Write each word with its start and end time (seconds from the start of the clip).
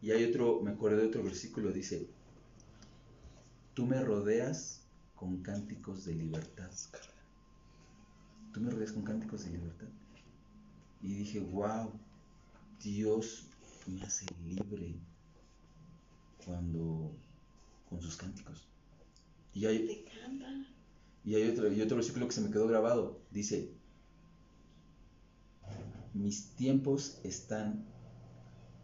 Y 0.00 0.12
hay 0.12 0.24
otro, 0.24 0.62
me 0.62 0.70
acuerdo 0.70 0.98
de 0.98 1.08
otro 1.08 1.22
versículo, 1.22 1.70
dice, 1.70 2.08
tú 3.74 3.84
me 3.84 4.00
rodeas 4.00 4.86
con 5.16 5.42
cánticos 5.42 6.06
de 6.06 6.14
libertad. 6.14 6.70
Tú 8.54 8.60
me 8.60 8.70
rodeas 8.70 8.92
con 8.92 9.02
cánticos 9.02 9.44
de 9.44 9.50
libertad. 9.50 9.88
Y 11.02 11.14
dije, 11.14 11.40
wow, 11.40 11.92
Dios 12.80 13.48
me 13.86 14.02
hace 14.02 14.24
libre 14.44 14.94
cuando 16.44 17.12
con 17.90 18.00
sus 18.00 18.16
cánticos. 18.16 18.66
Y 19.56 19.64
hay, 19.64 20.04
y 21.24 21.34
hay 21.34 21.48
otro, 21.48 21.72
y 21.72 21.80
otro 21.80 21.96
versículo 21.96 22.28
que 22.28 22.34
se 22.34 22.42
me 22.42 22.50
quedó 22.50 22.68
grabado. 22.68 23.22
Dice, 23.30 23.72
mis 26.12 26.50
tiempos 26.56 27.18
están 27.24 27.86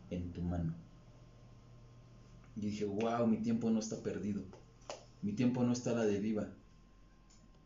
en 0.09 0.33
tu 0.33 0.41
mano. 0.41 0.75
Y 2.57 2.61
dije, 2.61 2.87
wow, 2.87 3.27
mi 3.27 3.37
tiempo 3.37 3.69
no 3.69 3.81
está 3.81 4.03
perdido. 4.03 4.45
Mi 5.21 5.35
tiempo 5.35 5.63
no 5.63 5.73
está 5.75 5.91
a 5.91 5.97
la 5.97 6.07
deriva. 6.07 6.49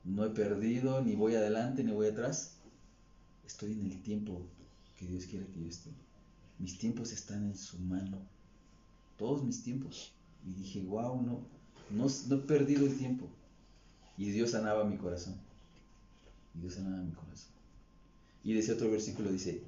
No 0.03 0.25
he 0.25 0.31
perdido, 0.31 1.01
ni 1.01 1.15
voy 1.15 1.37
adelante, 1.37 1.85
ni 1.85 1.93
voy 1.93 2.09
atrás. 2.09 2.59
Estoy 3.47 3.75
en 3.75 3.87
el 3.87 4.03
tiempo 4.03 4.49
que 4.97 5.07
Dios 5.07 5.27
quiere 5.27 5.47
que 5.47 5.61
yo 5.61 5.69
esté. 5.69 5.91
Mis 6.59 6.77
tiempos 6.77 7.13
están 7.13 7.45
en 7.45 7.57
su 7.57 7.79
mano. 7.79 8.19
Todos 9.17 9.45
mis 9.45 9.63
tiempos. 9.63 10.13
Y 10.45 10.55
dije, 10.55 10.83
wow, 10.83 11.23
no, 11.23 11.56
no, 11.91 12.07
no 12.29 12.37
he 12.37 12.39
perdido 12.39 12.87
el 12.87 12.97
tiempo. 12.97 13.27
Y 14.17 14.31
Dios 14.31 14.51
sanaba 14.53 14.85
mi 14.85 14.97
corazón. 14.97 15.35
Y 16.55 16.61
Dios 16.61 16.75
sanaba 16.75 17.03
mi 17.03 17.13
corazón. 17.13 17.53
Y 18.43 18.55
decía 18.55 18.75
otro 18.75 18.91
versículo, 18.91 19.31
dice, 19.31 19.63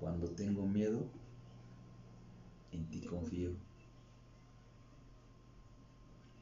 cuando 0.00 0.28
tengo 0.28 0.66
miedo, 0.66 1.04
en 2.72 2.88
ti 2.90 3.00
confío. 3.00 3.50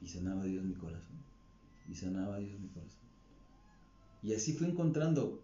Y 0.03 0.09
sanaba 0.09 0.44
Dios 0.44 0.64
mi 0.64 0.75
corazón. 0.75 1.19
Y 1.89 1.94
sanaba 1.94 2.39
Dios 2.39 2.59
mi 2.61 2.69
corazón. 2.69 3.00
Y 4.22 4.34
así 4.34 4.53
fui 4.53 4.69
encontrando 4.69 5.41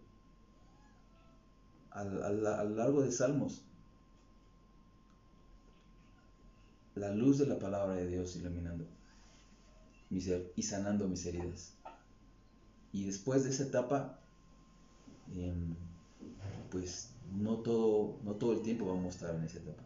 a, 1.91 2.03
lo 2.03 2.75
largo 2.75 3.01
de 3.01 3.11
Salmos 3.11 3.63
la 6.93 7.13
luz 7.13 7.39
de 7.39 7.47
la 7.47 7.57
palabra 7.57 7.95
de 7.95 8.07
Dios 8.07 8.35
iluminando 8.35 8.85
mi 10.09 10.21
ser 10.21 10.51
y 10.55 10.63
sanando 10.63 11.07
mis 11.07 11.25
heridas. 11.25 11.73
Y 12.91 13.05
después 13.05 13.43
de 13.43 13.49
esa 13.49 13.63
etapa, 13.63 14.19
em, 15.35 15.75
pues 16.71 17.09
no 17.35 17.57
todo, 17.57 18.17
no 18.23 18.35
todo 18.35 18.53
el 18.53 18.61
tiempo 18.61 18.85
vamos 18.85 19.05
a 19.05 19.09
estar 19.09 19.35
en 19.35 19.43
esa 19.43 19.59
etapa. 19.59 19.83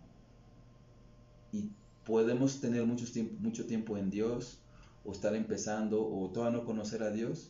Y 1.52 1.72
podemos 2.06 2.62
tener 2.62 2.86
mucho 2.86 3.12
tiempo, 3.12 3.36
mucho 3.40 3.66
tiempo 3.66 3.98
en 3.98 4.10
Dios, 4.10 4.60
o 5.04 5.12
estar 5.12 5.36
empezando, 5.36 6.08
o 6.08 6.30
todavía 6.30 6.60
no 6.60 6.66
conocer 6.66 7.02
a 7.02 7.12
Dios, 7.12 7.50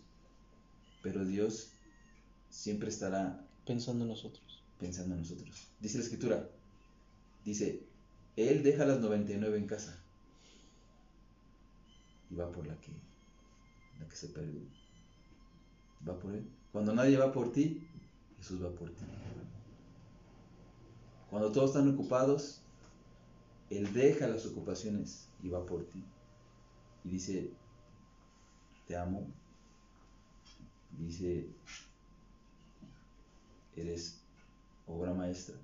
pero 1.04 1.26
Dios 1.26 1.72
siempre 2.50 2.90
estará 2.90 3.46
pensando 3.66 4.06
en 4.06 4.10
nosotros. 4.10 4.64
Pensando 4.80 5.16
en 5.16 5.22
nosotros. 5.22 5.68
Dice 5.82 5.98
la 5.98 6.04
escritura, 6.04 6.50
dice, 7.44 7.84
Él 8.38 8.64
deja 8.64 8.86
las 8.86 9.00
99 9.00 9.58
en 9.58 9.68
casa 9.68 10.01
y 12.32 12.36
va 12.36 12.50
por 12.52 12.66
la 12.66 12.76
que, 12.80 12.92
la 14.00 14.08
que 14.08 14.16
se 14.16 14.30
perdió. 14.30 14.62
Va 16.08 16.18
por 16.18 16.34
Él. 16.34 16.48
Cuando 16.72 16.94
nadie 16.94 17.18
va 17.18 17.32
por 17.32 17.52
ti, 17.52 17.86
Jesús 18.38 18.64
va 18.64 18.72
por 18.72 18.90
ti. 18.90 19.04
Cuando 21.30 21.52
todos 21.52 21.72
están 21.72 21.90
ocupados, 21.94 22.62
Él 23.70 23.94
deja 23.94 24.28
las 24.28 24.46
ocupaciones 24.46 25.28
y 25.44 25.50
va 25.50 25.66
por 25.66 25.84
ti. 25.86 26.04
Y 27.04 27.10
dice, 27.10 27.52
te 28.88 28.96
amo. 28.96 29.28
Dice, 30.98 31.48
eres 33.76 34.22
obra 34.88 35.14
maestra. 35.14 35.56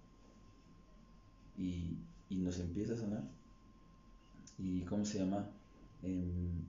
Y, 1.57 1.97
nos 2.29 2.59
empieza 2.59 2.93
a 2.93 2.97
sanar. 2.97 3.23
¿Y 4.57 4.81
cómo 4.81 5.05
se 5.05 5.19
llama? 5.19 5.49
Em, 6.03 6.65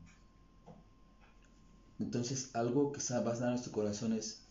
entonces, 1.98 2.50
algo 2.54 2.92
que 2.92 3.00
va 3.12 3.32
a 3.32 3.34
sanar 3.34 3.50
nuestro 3.50 3.72
corazón 3.72 4.12
es, 4.12 4.42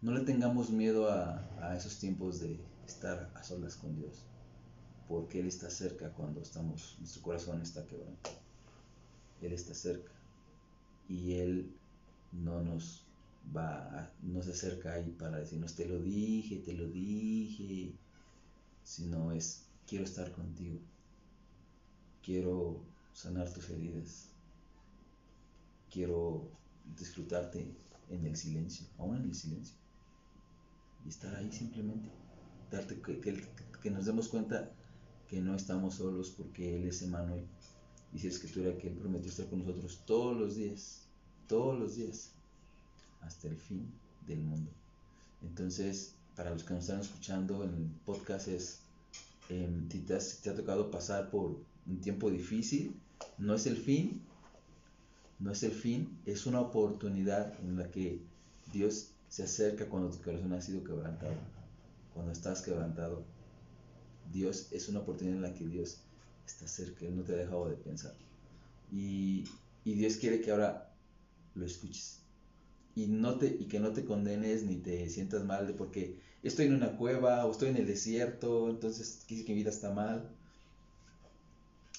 no 0.00 0.12
le 0.12 0.24
tengamos 0.24 0.70
miedo 0.70 1.10
a, 1.10 1.46
a 1.60 1.76
esos 1.76 1.98
tiempos 1.98 2.40
de 2.40 2.60
estar 2.86 3.30
a 3.34 3.42
solas 3.42 3.76
con 3.76 3.94
Dios, 3.96 4.24
porque 5.08 5.40
Él 5.40 5.46
está 5.46 5.70
cerca 5.70 6.12
cuando 6.12 6.40
estamos, 6.40 6.96
nuestro 6.98 7.22
corazón 7.22 7.60
está 7.62 7.86
quebrantado. 7.86 8.36
Él 9.40 9.52
está 9.52 9.74
cerca 9.74 10.12
y 11.08 11.34
Él 11.34 11.74
no 12.32 12.62
nos 12.62 13.04
va, 13.54 14.10
no 14.22 14.42
se 14.42 14.52
acerca 14.52 14.92
ahí 14.94 15.10
para 15.10 15.38
decirnos 15.38 15.74
te 15.74 15.86
lo 15.86 16.00
dije, 16.00 16.56
te 16.58 16.74
lo 16.74 16.88
dije, 16.88 17.92
sino 18.84 19.32
es 19.32 19.64
quiero 19.86 20.04
estar 20.04 20.32
contigo, 20.32 20.78
quiero 22.22 22.80
sanar 23.12 23.52
tus 23.52 23.68
heridas, 23.70 24.28
quiero 25.90 26.48
disfrutarte 26.96 27.74
en 28.08 28.26
el 28.26 28.36
silencio, 28.36 28.86
aún 28.98 29.16
en 29.16 29.24
el 29.24 29.34
silencio, 29.34 29.76
y 31.04 31.08
estar 31.08 31.34
ahí 31.34 31.50
simplemente, 31.52 32.10
darte 32.70 33.00
que, 33.00 33.20
que, 33.20 33.42
que 33.82 33.90
nos 33.90 34.06
demos 34.06 34.28
cuenta 34.28 34.70
que 35.28 35.40
no 35.40 35.54
estamos 35.54 35.94
solos 35.94 36.30
porque 36.30 36.76
Él 36.76 36.88
es 36.88 37.02
Emanuel 37.02 37.46
Dice 38.12 38.26
la 38.26 38.34
escritura 38.34 38.76
que 38.76 38.88
Él 38.88 38.94
prometió 38.94 39.30
estar 39.30 39.48
con 39.48 39.60
nosotros 39.60 40.02
todos 40.04 40.36
los 40.36 40.56
días, 40.56 41.06
todos 41.48 41.78
los 41.78 41.96
días, 41.96 42.32
hasta 43.22 43.48
el 43.48 43.56
fin 43.56 43.90
del 44.26 44.40
mundo. 44.40 44.70
Entonces, 45.42 46.14
para 46.36 46.50
los 46.50 46.62
que 46.62 46.74
nos 46.74 46.84
están 46.84 47.00
escuchando 47.00 47.64
en 47.64 47.74
el 47.74 47.90
podcast 48.04 48.48
es, 48.48 48.80
em, 49.48 49.88
si, 49.90 50.00
te, 50.00 50.18
te 50.18 50.50
ha 50.50 50.54
tocado 50.54 50.90
pasar 50.90 51.30
por 51.30 51.64
un 51.86 52.00
tiempo 52.02 52.30
difícil, 52.30 53.00
no 53.42 53.56
es 53.56 53.66
el 53.66 53.76
fin, 53.76 54.22
no 55.40 55.50
es 55.50 55.64
el 55.64 55.72
fin, 55.72 56.16
es 56.26 56.46
una 56.46 56.60
oportunidad 56.60 57.52
en 57.60 57.76
la 57.76 57.90
que 57.90 58.22
Dios 58.72 59.10
se 59.28 59.42
acerca 59.42 59.88
cuando 59.88 60.10
tu 60.10 60.22
corazón 60.22 60.52
ha 60.52 60.60
sido 60.60 60.84
quebrantado, 60.84 61.34
cuando 62.14 62.30
estás 62.30 62.62
quebrantado. 62.62 63.24
Dios 64.32 64.68
es 64.70 64.88
una 64.88 65.00
oportunidad 65.00 65.36
en 65.38 65.42
la 65.42 65.54
que 65.54 65.66
Dios 65.66 65.98
está 66.46 66.68
cerca, 66.68 67.04
Él 67.04 67.16
no 67.16 67.24
te 67.24 67.32
ha 67.32 67.36
dejado 67.36 67.68
de 67.68 67.74
pensar. 67.74 68.14
Y, 68.92 69.44
Dios 69.84 70.16
quiere 70.18 70.40
que 70.40 70.52
ahora 70.52 70.94
lo 71.56 71.66
escuches. 71.66 72.20
Y, 72.94 73.04
y 73.04 73.66
que 73.66 73.80
no 73.80 73.92
te 73.92 74.04
condenes 74.04 74.62
ni 74.62 74.76
te 74.76 75.08
sientas 75.08 75.44
mal 75.44 75.66
de 75.66 75.72
porque 75.72 76.20
estoy 76.44 76.66
en 76.66 76.74
una 76.74 76.96
cueva 76.96 77.44
o 77.46 77.50
estoy 77.50 77.70
en 77.70 77.78
el 77.78 77.86
desierto, 77.88 78.70
entonces 78.70 79.26
mi 79.28 79.54
vida 79.54 79.70
está 79.70 79.92
mal. 79.92 80.30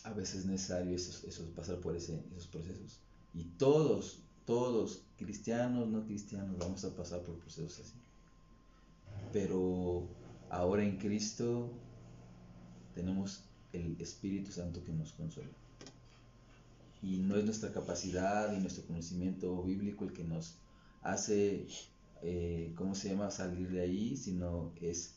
A 0.04 0.12
veces 0.12 0.42
es 0.42 0.46
necesario 0.46 0.96
eso, 0.96 1.28
eso 1.28 1.46
pasar 1.56 1.80
por 1.80 1.96
ese, 1.96 2.22
esos 2.36 2.48
procesos. 2.48 3.00
Y 3.34 3.46
todos, 3.58 4.20
todos, 4.46 5.04
cristianos, 5.18 5.88
no 5.90 6.06
cristianos, 6.06 6.58
vamos 6.58 6.84
a 6.84 6.96
pasar 6.96 7.22
por 7.22 7.40
procesos 7.40 7.80
así. 7.80 7.96
Pero 9.32 10.08
ahora 10.50 10.84
en 10.84 10.98
Cristo 10.98 11.72
tenemos 12.94 13.44
el 13.72 14.00
Espíritu 14.00 14.52
Santo 14.52 14.84
que 14.84 14.92
nos 14.92 15.14
consuela. 15.14 15.50
Y 17.02 17.18
no 17.18 17.36
es 17.36 17.44
nuestra 17.44 17.72
capacidad 17.72 18.56
y 18.56 18.60
nuestro 18.60 18.86
conocimiento 18.86 19.64
bíblico 19.64 20.06
el 20.06 20.14
que 20.14 20.24
nos 20.24 20.56
hace, 21.02 21.66
eh, 22.22 22.72
¿cómo 22.76 22.96
se 22.96 23.10
llama?, 23.10 23.32
salir 23.32 23.70
de 23.70 23.82
ahí, 23.82 24.16
sino 24.16 24.72
es 24.80 25.16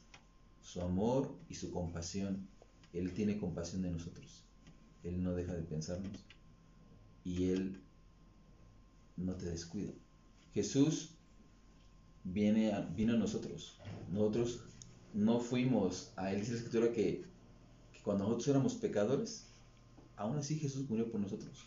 su 0.62 0.80
amor 0.80 1.32
y 1.48 1.54
su 1.54 1.70
compasión. 1.70 2.48
Él 2.92 3.12
tiene 3.12 3.38
compasión 3.38 3.82
de 3.82 3.90
nosotros. 3.90 4.45
Él 5.08 5.22
no 5.22 5.34
deja 5.34 5.54
de 5.54 5.62
pensarnos. 5.62 6.24
Y 7.24 7.50
Él 7.50 7.80
no 9.16 9.34
te 9.34 9.46
descuida. 9.46 9.92
Jesús 10.54 11.10
viene 12.24 12.72
vino 12.94 13.14
a 13.14 13.16
nosotros. 13.16 13.78
Nosotros 14.10 14.64
no 15.14 15.40
fuimos 15.40 16.12
a 16.16 16.32
Él. 16.32 16.40
Dice 16.40 16.52
la 16.52 16.58
escritura 16.58 16.92
que 16.92 17.24
cuando 18.02 18.24
nosotros 18.24 18.48
éramos 18.48 18.74
pecadores, 18.74 19.46
aún 20.16 20.38
así 20.38 20.58
Jesús 20.58 20.88
murió 20.88 21.10
por 21.10 21.20
nosotros. 21.20 21.66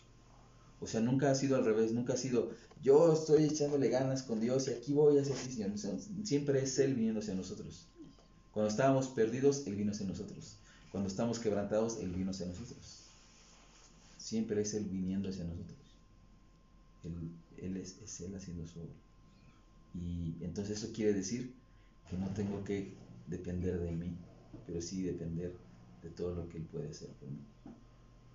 O 0.80 0.86
sea, 0.86 1.00
nunca 1.00 1.30
ha 1.30 1.34
sido 1.34 1.56
al 1.56 1.64
revés, 1.64 1.92
nunca 1.92 2.14
ha 2.14 2.16
sido 2.16 2.52
yo 2.82 3.12
estoy 3.12 3.44
echándole 3.44 3.90
ganas 3.90 4.22
con 4.22 4.40
Dios 4.40 4.66
y 4.66 4.70
aquí 4.70 4.94
voy 4.94 5.18
a 5.18 5.20
hacer 5.20 5.36
Señor. 5.36 5.72
Siempre 6.24 6.62
es 6.62 6.78
Él 6.78 6.94
viniendo 6.94 7.20
hacia 7.20 7.34
nosotros. 7.34 7.86
Cuando 8.52 8.70
estábamos 8.70 9.08
perdidos, 9.08 9.66
Él 9.66 9.76
vino 9.76 9.92
hacia 9.92 10.06
nosotros. 10.06 10.56
Cuando 10.90 11.08
estamos 11.08 11.38
quebrantados, 11.38 11.98
Él 12.00 12.10
vino 12.10 12.30
hacia 12.30 12.46
nosotros. 12.46 12.99
Siempre 14.30 14.60
es 14.60 14.74
Él 14.74 14.84
viniendo 14.84 15.28
hacia 15.28 15.42
nosotros. 15.42 15.76
Él 17.56 17.76
es, 17.76 18.20
Él 18.20 18.36
haciendo 18.36 18.64
su 18.64 18.78
obra. 18.78 18.94
Y 19.92 20.36
entonces 20.40 20.78
eso 20.78 20.92
quiere 20.92 21.12
decir 21.14 21.52
que 22.08 22.16
no 22.16 22.28
tengo 22.28 22.62
que 22.62 22.92
depender 23.26 23.80
de 23.80 23.90
mí, 23.90 24.16
pero 24.68 24.80
sí 24.80 25.02
depender 25.02 25.56
de 26.04 26.10
todo 26.10 26.36
lo 26.36 26.48
que 26.48 26.58
Él 26.58 26.62
puede 26.62 26.90
hacer 26.90 27.08
por 27.14 27.28
mí. 27.28 27.40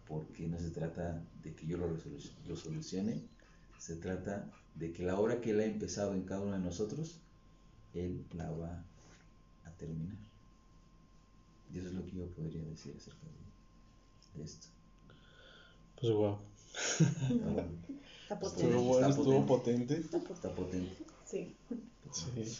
Porque 0.05 0.49
no 0.49 0.59
se 0.59 0.71
trata 0.71 1.23
de 1.41 1.55
que 1.55 1.65
yo 1.65 1.77
lo, 1.77 1.87
lo 1.87 2.55
solucione, 2.57 3.21
se 3.77 3.95
trata 3.95 4.51
de 4.75 4.91
que 4.91 5.01
la 5.01 5.17
obra 5.17 5.39
que 5.39 5.51
Él 5.51 5.61
ha 5.61 5.65
empezado 5.65 6.13
en 6.13 6.23
cada 6.23 6.41
uno 6.41 6.57
de 6.57 6.59
nosotros, 6.59 7.21
Él 7.93 8.25
la 8.33 8.51
va 8.51 8.83
a 9.63 9.71
terminar. 9.77 10.17
Y 11.73 11.77
eso 11.77 11.87
es 11.87 11.93
lo 11.93 12.05
que 12.05 12.17
yo 12.17 12.27
podría 12.31 12.63
decir 12.65 12.93
acerca 12.97 13.21
de, 14.35 14.43
esto. 14.43 14.74
Pues 15.99 16.13
wow. 16.13 16.37
Está 18.23 18.39
potente. 18.39 18.65
Estuvo, 18.65 18.83
bueno, 18.83 19.07
estuvo 19.09 19.45
potente. 19.45 19.95
Está 19.95 20.49
potente. 20.49 20.95
Sí. 21.25 21.55
Sí. 22.11 22.57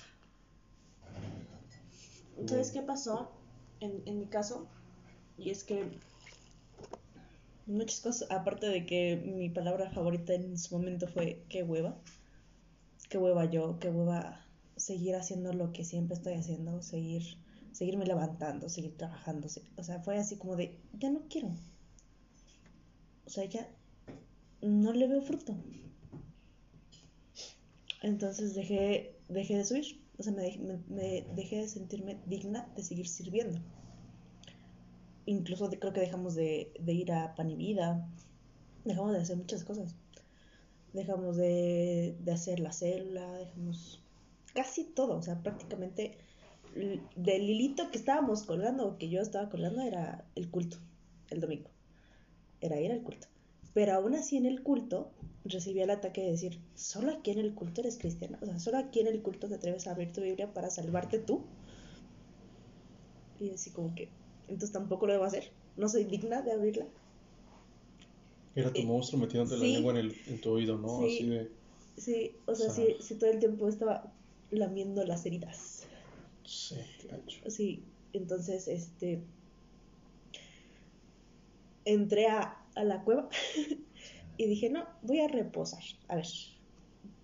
¿Sabes 2.47 2.71
qué 2.71 2.81
pasó 2.81 3.31
en, 3.79 4.03
en 4.05 4.19
mi 4.19 4.25
caso? 4.25 4.67
Y 5.37 5.49
es 5.49 5.63
que 5.63 5.83
muchas 7.65 8.01
cosas, 8.01 8.31
aparte 8.31 8.67
de 8.67 8.85
que 8.85 9.15
mi 9.15 9.49
palabra 9.49 9.89
favorita 9.91 10.33
en 10.33 10.57
su 10.57 10.77
momento 10.77 11.07
fue 11.07 11.43
qué 11.49 11.63
hueva, 11.63 11.97
qué 13.09 13.17
hueva 13.17 13.45
yo, 13.45 13.79
qué 13.79 13.89
hueva 13.89 14.45
seguir 14.75 15.15
haciendo 15.15 15.53
lo 15.53 15.71
que 15.71 15.83
siempre 15.83 16.15
estoy 16.15 16.33
haciendo, 16.33 16.81
seguir, 16.81 17.23
seguirme 17.71 18.05
levantando, 18.05 18.69
seguir 18.69 18.97
trabajando, 18.97 19.47
o 19.77 19.83
sea, 19.83 19.99
fue 20.01 20.17
así 20.17 20.37
como 20.37 20.55
de, 20.55 20.77
ya 20.99 21.09
no 21.09 21.21
quiero, 21.29 21.49
o 23.25 23.29
sea, 23.29 23.45
ya 23.45 23.69
no 24.61 24.93
le 24.93 25.07
veo 25.07 25.21
fruto. 25.21 25.55
Entonces 28.01 28.53
dejé, 28.53 29.15
dejé 29.29 29.57
de 29.57 29.65
subir, 29.65 30.01
o 30.17 30.23
sea, 30.23 30.33
me, 30.33 30.57
me 30.87 31.25
dejé 31.35 31.57
de 31.61 31.67
sentirme 31.67 32.19
digna 32.25 32.71
de 32.75 32.83
seguir 32.83 33.07
sirviendo 33.07 33.59
incluso 35.25 35.69
creo 35.69 35.93
que 35.93 35.99
dejamos 35.99 36.35
de, 36.35 36.71
ir 36.87 37.11
a 37.11 37.35
pan 37.35 37.49
y 37.49 37.55
vida, 37.55 38.07
dejamos 38.83 39.13
de 39.13 39.19
hacer 39.19 39.37
muchas 39.37 39.63
cosas. 39.63 39.95
Dejamos 40.93 41.37
de, 41.37 42.15
hacer 42.31 42.59
la 42.59 42.71
célula, 42.71 43.31
dejamos 43.33 44.01
casi 44.53 44.85
todo, 44.85 45.17
o 45.17 45.21
sea, 45.21 45.41
prácticamente 45.41 46.17
del 47.15 47.49
hilito 47.49 47.89
que 47.91 47.97
estábamos 47.97 48.43
colgando, 48.43 48.97
que 48.97 49.09
yo 49.09 49.21
estaba 49.21 49.49
colgando, 49.49 49.81
era 49.81 50.25
el 50.35 50.49
culto, 50.49 50.77
el 51.29 51.41
domingo. 51.41 51.69
Era 52.61 52.79
ir 52.79 52.91
al 52.91 53.01
culto. 53.01 53.27
Pero 53.73 53.93
aún 53.93 54.15
así 54.15 54.37
en 54.37 54.45
el 54.45 54.63
culto 54.63 55.11
recibía 55.43 55.83
el 55.83 55.89
ataque 55.89 56.21
de 56.21 56.31
decir, 56.31 56.59
solo 56.75 57.11
aquí 57.11 57.31
en 57.31 57.39
el 57.39 57.53
culto 57.53 57.81
eres 57.81 57.97
cristiana, 57.97 58.39
o 58.41 58.45
sea, 58.45 58.57
solo 58.59 58.77
aquí 58.77 59.01
en 59.01 59.07
el 59.07 59.21
culto 59.21 59.47
te 59.47 59.55
atreves 59.55 59.85
a 59.85 59.91
abrir 59.91 60.11
tu 60.11 60.21
Biblia 60.21 60.53
para 60.53 60.69
salvarte 60.69 61.19
tú. 61.19 61.41
Y 63.39 63.51
así 63.51 63.69
como 63.71 63.93
que, 63.93 64.09
entonces 64.47 64.71
tampoco 64.71 65.05
lo 65.07 65.13
debo 65.13 65.25
hacer. 65.25 65.51
No 65.77 65.89
soy 65.89 66.05
digna 66.05 66.41
de 66.41 66.53
abrirla. 66.53 66.87
Era 68.55 68.71
tu 68.71 68.81
eh, 68.81 68.85
monstruo 68.85 69.21
metiéndote 69.21 69.57
la 69.57 69.65
lengua 69.65 69.91
en, 69.91 69.97
el, 69.97 70.15
en 70.27 70.39
tu 70.39 70.51
oído, 70.51 70.77
¿no? 70.77 70.99
Sí, 70.99 71.05
Así 71.05 71.29
de... 71.29 71.51
Sí, 71.97 72.31
o 72.45 72.55
sea, 72.55 72.69
si, 72.69 73.15
todo 73.15 73.29
el 73.29 73.39
tiempo 73.39 73.67
estaba 73.67 74.13
lamiendo 74.51 75.03
las 75.05 75.25
heridas. 75.25 75.83
Sí, 76.45 76.75
claro. 77.01 77.23
Sí, 77.47 77.83
entonces, 78.13 78.67
este... 78.67 79.21
Entré 81.85 82.27
a, 82.27 82.65
a 82.75 82.83
la 82.83 83.03
cueva 83.03 83.29
y 84.37 84.47
dije, 84.47 84.69
no, 84.69 84.85
voy 85.01 85.21
a 85.21 85.27
reposar. 85.27 85.83
A 86.07 86.15
ver, 86.15 86.27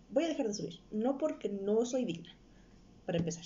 voy 0.10 0.24
a 0.24 0.30
dejar 0.30 0.48
de 0.48 0.54
subir. 0.54 0.80
No 0.92 1.18
porque 1.18 1.50
no 1.50 1.86
soy 1.86 2.06
digna, 2.06 2.30
para 3.06 3.18
empezar 3.18 3.46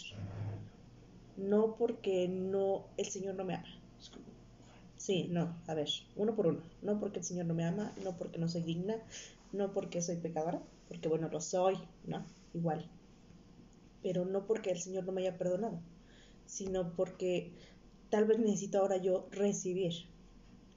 no 1.37 1.75
porque 1.75 2.27
no 2.27 2.85
el 2.97 3.05
Señor 3.05 3.35
no 3.35 3.43
me 3.43 3.55
ama. 3.55 3.67
Sí, 4.97 5.27
no, 5.29 5.55
a 5.67 5.73
ver, 5.73 5.89
uno 6.15 6.35
por 6.35 6.47
uno. 6.47 6.61
No 6.81 6.99
porque 6.99 7.19
el 7.19 7.25
Señor 7.25 7.45
no 7.45 7.53
me 7.53 7.65
ama, 7.65 7.93
no 8.03 8.17
porque 8.17 8.39
no 8.39 8.47
soy 8.47 8.61
digna, 8.61 8.95
no 9.51 9.71
porque 9.73 10.01
soy 10.01 10.17
pecadora, 10.17 10.61
porque 10.87 11.07
bueno, 11.07 11.29
lo 11.29 11.41
soy, 11.41 11.77
¿no? 12.05 12.25
Igual. 12.53 12.89
Pero 14.01 14.25
no 14.25 14.45
porque 14.45 14.71
el 14.71 14.79
Señor 14.79 15.05
no 15.05 15.11
me 15.11 15.21
haya 15.21 15.37
perdonado, 15.37 15.79
sino 16.45 16.93
porque 16.95 17.51
tal 18.09 18.25
vez 18.25 18.39
necesito 18.39 18.79
ahora 18.79 18.97
yo 18.97 19.27
recibir. 19.31 19.93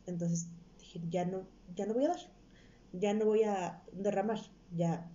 Entonces 0.08 0.48
dije, 0.78 1.00
ya 1.10 1.24
no, 1.24 1.46
ya 1.76 1.86
no 1.86 1.94
voy 1.94 2.04
a 2.04 2.08
dar, 2.08 2.20
ya 2.92 3.14
no 3.14 3.26
voy 3.26 3.42
a 3.42 3.82
derramar, 3.92 4.40
ya 4.74 5.10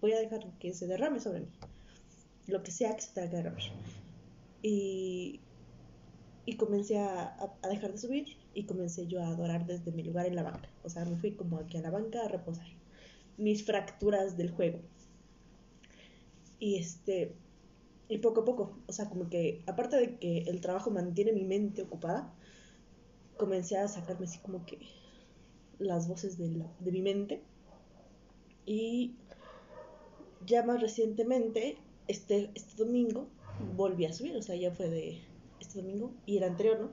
voy 0.00 0.12
a 0.12 0.18
dejar 0.18 0.50
que 0.58 0.72
se 0.72 0.86
derrame 0.86 1.20
sobre 1.20 1.40
mí. 1.40 1.48
Lo 2.46 2.62
que 2.62 2.70
sea 2.70 2.96
que 2.96 3.02
se 3.02 3.12
tenga 3.12 3.30
que 3.30 3.36
derramar. 3.36 3.62
Y, 4.62 5.40
y 6.46 6.56
comencé 6.56 6.98
a, 6.98 7.36
a, 7.62 7.68
dejar 7.68 7.92
de 7.92 7.98
subir 7.98 8.26
y 8.54 8.64
comencé 8.64 9.06
yo 9.06 9.22
a 9.22 9.28
adorar 9.28 9.66
desde 9.66 9.92
mi 9.92 10.02
lugar 10.02 10.26
en 10.26 10.36
la 10.36 10.42
banca. 10.42 10.68
O 10.82 10.88
sea, 10.88 11.04
me 11.04 11.16
fui 11.16 11.32
como 11.32 11.58
aquí 11.58 11.76
a 11.76 11.82
la 11.82 11.90
banca 11.90 12.24
a 12.24 12.28
reposar 12.28 12.66
mis 13.36 13.64
fracturas 13.64 14.36
del 14.36 14.50
juego. 14.50 14.80
Y 16.58 16.76
este, 16.76 17.34
y 18.08 18.18
poco 18.18 18.42
a 18.42 18.44
poco, 18.44 18.78
o 18.86 18.92
sea, 18.92 19.08
como 19.08 19.28
que 19.28 19.62
aparte 19.66 19.96
de 19.96 20.18
que 20.18 20.42
el 20.42 20.60
trabajo 20.60 20.90
mantiene 20.90 21.32
mi 21.32 21.44
mente 21.44 21.82
ocupada, 21.82 22.32
comencé 23.42 23.76
a 23.76 23.88
sacarme 23.88 24.26
así 24.26 24.38
como 24.38 24.64
que 24.64 24.78
las 25.80 26.06
voces 26.06 26.38
de, 26.38 26.64
de 26.78 26.92
mi 26.92 27.02
mente. 27.02 27.42
Y 28.64 29.16
ya 30.46 30.62
más 30.62 30.80
recientemente, 30.80 31.76
este, 32.06 32.52
este 32.54 32.76
domingo, 32.76 33.26
volví 33.76 34.04
a 34.06 34.12
subir, 34.12 34.36
o 34.36 34.42
sea, 34.42 34.54
ya 34.54 34.70
fue 34.70 34.88
de 34.88 35.20
este 35.60 35.82
domingo 35.82 36.12
y 36.24 36.36
el 36.36 36.44
anterior, 36.44 36.80
¿no? 36.80 36.90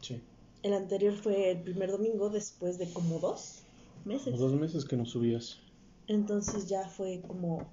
Sí. 0.00 0.22
El 0.62 0.72
anterior 0.72 1.12
fue 1.12 1.50
el 1.50 1.62
primer 1.62 1.90
domingo 1.90 2.30
después 2.30 2.78
de 2.78 2.90
como 2.90 3.18
dos 3.18 3.62
meses. 4.06 4.38
Dos 4.38 4.54
meses 4.54 4.86
que 4.86 4.96
no 4.96 5.04
subías. 5.04 5.58
Entonces 6.06 6.66
ya 6.66 6.88
fue 6.88 7.20
como... 7.26 7.70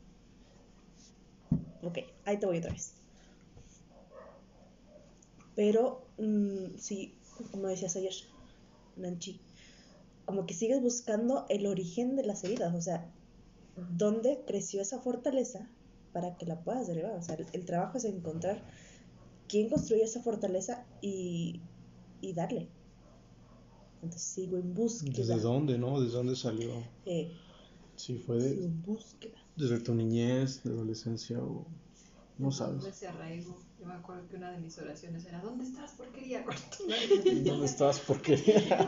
Ok, 1.81 1.99
ahí 2.25 2.37
te 2.37 2.45
voy 2.45 2.57
otra 2.57 2.73
vez. 2.73 2.93
Pero, 5.55 6.05
mm, 6.17 6.77
sí, 6.77 7.16
como 7.45 7.67
decías 7.67 7.95
ayer, 7.95 8.13
Nanchi, 8.95 9.39
como 10.25 10.45
que 10.45 10.53
sigues 10.53 10.81
buscando 10.81 11.45
el 11.49 11.65
origen 11.67 12.15
de 12.15 12.25
las 12.25 12.43
heridas, 12.43 12.73
o 12.73 12.81
sea, 12.81 13.11
¿dónde 13.95 14.43
creció 14.45 14.81
esa 14.81 14.99
fortaleza 14.99 15.69
para 16.17 16.35
que 16.35 16.47
la 16.47 16.59
puedas 16.63 16.87
derribar. 16.87 17.11
O 17.11 17.21
sea, 17.21 17.37
el, 17.53 17.65
trabajo 17.65 17.99
es 17.99 18.05
encontrar 18.05 18.59
quién 19.47 19.69
construyó 19.69 20.03
esa 20.03 20.21
fortaleza 20.21 20.83
y, 20.99 21.61
y 22.21 22.33
darle. 22.33 22.69
Entonces 24.01 24.21
sigo 24.23 24.57
en 24.57 24.73
búsqueda. 24.73 25.15
¿Desde 25.15 25.39
dónde, 25.39 25.77
no? 25.77 26.01
¿Desde 26.01 26.15
dónde 26.15 26.35
salió? 26.35 26.71
Eh, 27.05 27.31
sí, 27.95 28.17
fue 28.17 28.37
de... 28.37 28.49
Sigo 28.49 28.65
en 28.65 28.81
búsqueda. 28.81 29.37
¿Desde 29.55 29.79
tu 29.79 29.93
niñez, 29.93 30.63
de 30.63 30.71
adolescencia 30.71 31.39
o...? 31.39 31.67
No 32.39 32.51
sabes. 32.51 32.83
Ese 32.85 33.07
arraigo. 33.07 33.57
Me 33.87 33.93
acuerdo 33.93 34.27
que 34.27 34.35
una 34.35 34.51
de 34.51 34.57
mis 34.59 34.77
oraciones 34.79 35.25
era 35.25 35.39
¿Dónde 35.39 35.63
estás, 35.63 35.91
porquería? 35.91 36.43
¿Dónde 37.45 37.65
estás, 37.65 37.99
porquería? 38.01 38.85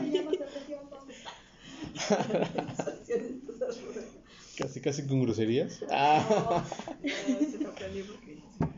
Casi, 4.58 4.80
casi 4.82 5.06
con 5.06 5.22
groserías. 5.22 5.82
Ah. 5.90 6.62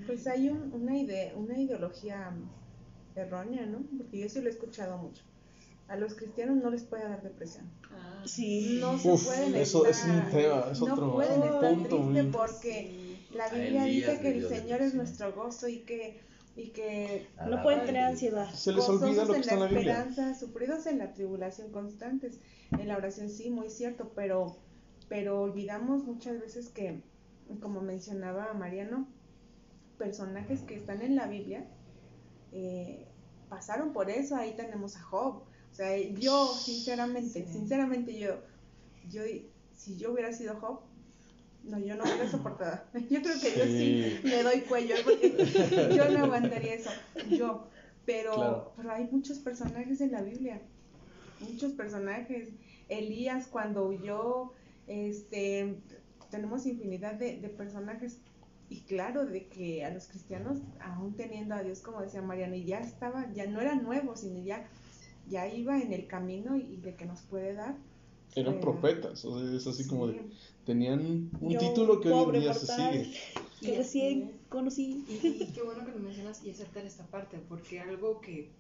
pues 0.07 0.27
hay 0.29 0.49
una, 0.49 0.97
idea, 0.97 1.35
una 1.35 1.59
ideología 1.59 2.33
errónea, 3.17 3.67
¿no? 3.67 3.83
Porque 3.99 4.21
yo 4.21 4.29
sí 4.29 4.41
lo 4.41 4.47
he 4.47 4.53
escuchado 4.53 4.97
mucho. 4.99 5.25
A 5.89 5.97
los 5.97 6.15
cristianos 6.15 6.63
no 6.63 6.71
les 6.71 6.85
puede 6.85 7.03
dar 7.03 7.21
depresión. 7.23 7.69
Ah. 7.91 8.23
sí. 8.25 8.79
No 8.81 8.97
se 8.97 9.19
pueden 9.27 9.57
eso 9.57 9.85
es 9.87 10.05
un 10.05 10.31
tema, 10.31 10.69
es 10.71 10.81
no 10.81 10.93
otro 10.93 11.15
pueden 11.15 11.43
estar 11.43 11.75
tristes 11.89 12.27
porque 12.33 13.02
la 13.35 13.49
Biblia 13.49 13.85
dice 13.85 14.21
que 14.21 14.29
el 14.29 14.49
Señor 14.49 14.83
es 14.83 14.95
nuestro 14.95 15.33
gozo 15.33 15.69
y 15.69 15.81
que 15.81 16.21
y 16.55 16.69
que 16.69 17.29
no 17.49 17.63
pueden 17.63 17.87
tener 17.87 18.05
ansiedad. 18.05 18.53
Se 18.53 18.73
les 18.73 18.87
olvida 18.87 19.25
lo 19.25 19.33
que 19.33 19.41
está 19.41 19.55
en 19.55 19.61
la 19.61 19.67
Biblia. 19.67 19.93
esperanza, 20.01 20.39
sufridos 20.39 20.87
en 20.87 20.99
la 20.99 21.15
tribulación 21.15 21.73
constantes. 21.73 22.41
En 22.79 22.89
la 22.89 22.97
oración 22.99 23.31
sí, 23.31 23.49
muy 23.49 23.71
cierto, 23.71 24.13
pero 24.15 24.59
pero 25.09 25.43
olvidamos 25.43 26.05
muchas 26.05 26.41
veces 26.41 26.71
que, 26.71 27.03
como 27.61 27.83
mencionaba 27.83 28.55
Mariano, 28.55 29.07
personajes 29.99 30.63
que 30.63 30.75
están 30.75 31.03
en 31.03 31.17
la 31.17 31.27
Biblia 31.27 31.67
eh, 32.51 33.07
pasaron 33.49 33.93
por 33.93 34.09
eso, 34.09 34.37
ahí 34.37 34.55
tenemos 34.57 34.97
a 34.97 35.03
Job. 35.03 35.43
O 35.71 35.75
sea, 35.75 35.97
yo, 35.99 36.47
sinceramente, 36.55 37.47
sinceramente 37.47 38.19
yo, 38.19 38.41
yo, 39.09 39.23
si 39.75 39.99
yo 39.99 40.13
hubiera 40.13 40.33
sido 40.33 40.57
Job, 40.57 40.81
no, 41.65 41.79
yo 41.79 41.97
no 41.97 42.05
hubiera 42.05 42.31
soportado. 42.31 42.83
Yo 43.11 43.23
creo 43.23 43.41
que 43.41 43.59
yo 43.59 43.65
sí 43.65 44.21
le 44.25 44.43
doy 44.43 44.61
cuello, 44.63 44.97
porque 45.05 45.31
yo 45.97 46.11
no 46.11 46.25
aguantaría 46.25 46.75
eso, 46.75 46.91
yo. 47.31 47.69
Pero, 48.05 48.73
pero 48.77 48.91
hay 48.91 49.09
muchos 49.13 49.39
personajes 49.39 50.01
en 50.01 50.11
la 50.11 50.23
Biblia, 50.23 50.61
muchos 51.41 51.73
personajes. 51.73 52.49
Elías 52.89 53.47
cuando 53.47 53.87
huyó, 53.87 54.53
este, 54.89 55.77
tenemos 56.31 56.67
infinidad 56.67 57.15
de, 57.15 57.41
de 57.41 57.49
personajes 57.49 58.19
y 58.73 58.81
claro 58.81 59.27
de 59.27 59.49
que 59.49 59.85
a 59.85 59.91
los 59.91 60.07
cristianos, 60.07 60.59
aún 60.81 61.15
teniendo 61.15 61.55
a 61.55 61.63
Dios, 61.63 61.81
como 61.81 62.01
decía 62.01 62.23
Mariana, 62.23 62.57
y 62.57 62.65
ya 62.65 62.79
estaba, 62.79 63.31
ya 63.35 63.47
no 63.47 63.61
era 63.61 63.75
nuevo, 63.75 64.17
sino 64.17 64.43
ya, 64.43 64.67
ya 65.29 65.47
iba 65.47 65.79
en 65.79 65.93
el 65.93 66.07
camino 66.07 66.57
y, 66.57 66.77
de 66.77 66.95
que 66.95 67.05
nos 67.05 67.21
puede 67.21 67.53
dar. 67.53 67.77
Eran 68.35 68.61
profetas, 68.61 69.27
o 69.27 69.39
sea, 69.39 69.57
es 69.57 69.67
así 69.67 69.87
como 69.87 70.07
de. 70.07 70.23
Tenían 70.65 71.31
un 71.41 71.51
Yo, 71.51 71.59
título 71.59 72.01
que 72.01 72.11
hoy 72.11 72.37
en 72.37 72.41
día 72.43 72.55
se 72.55 72.67
sigue. 72.67 73.13
Que 73.61 73.73
Y 73.73 73.77
recién 73.77 74.33
conocí. 74.49 75.05
Y, 75.09 75.27
y 75.43 75.53
qué 75.55 75.63
bueno 75.63 75.85
que 75.85 75.93
lo 75.93 75.99
mencionas 75.99 76.45
y 76.45 76.51
acertar 76.51 76.85
esta 76.85 77.07
parte, 77.07 77.39
porque 77.49 77.81
algo 77.81 78.21
que, 78.21 78.51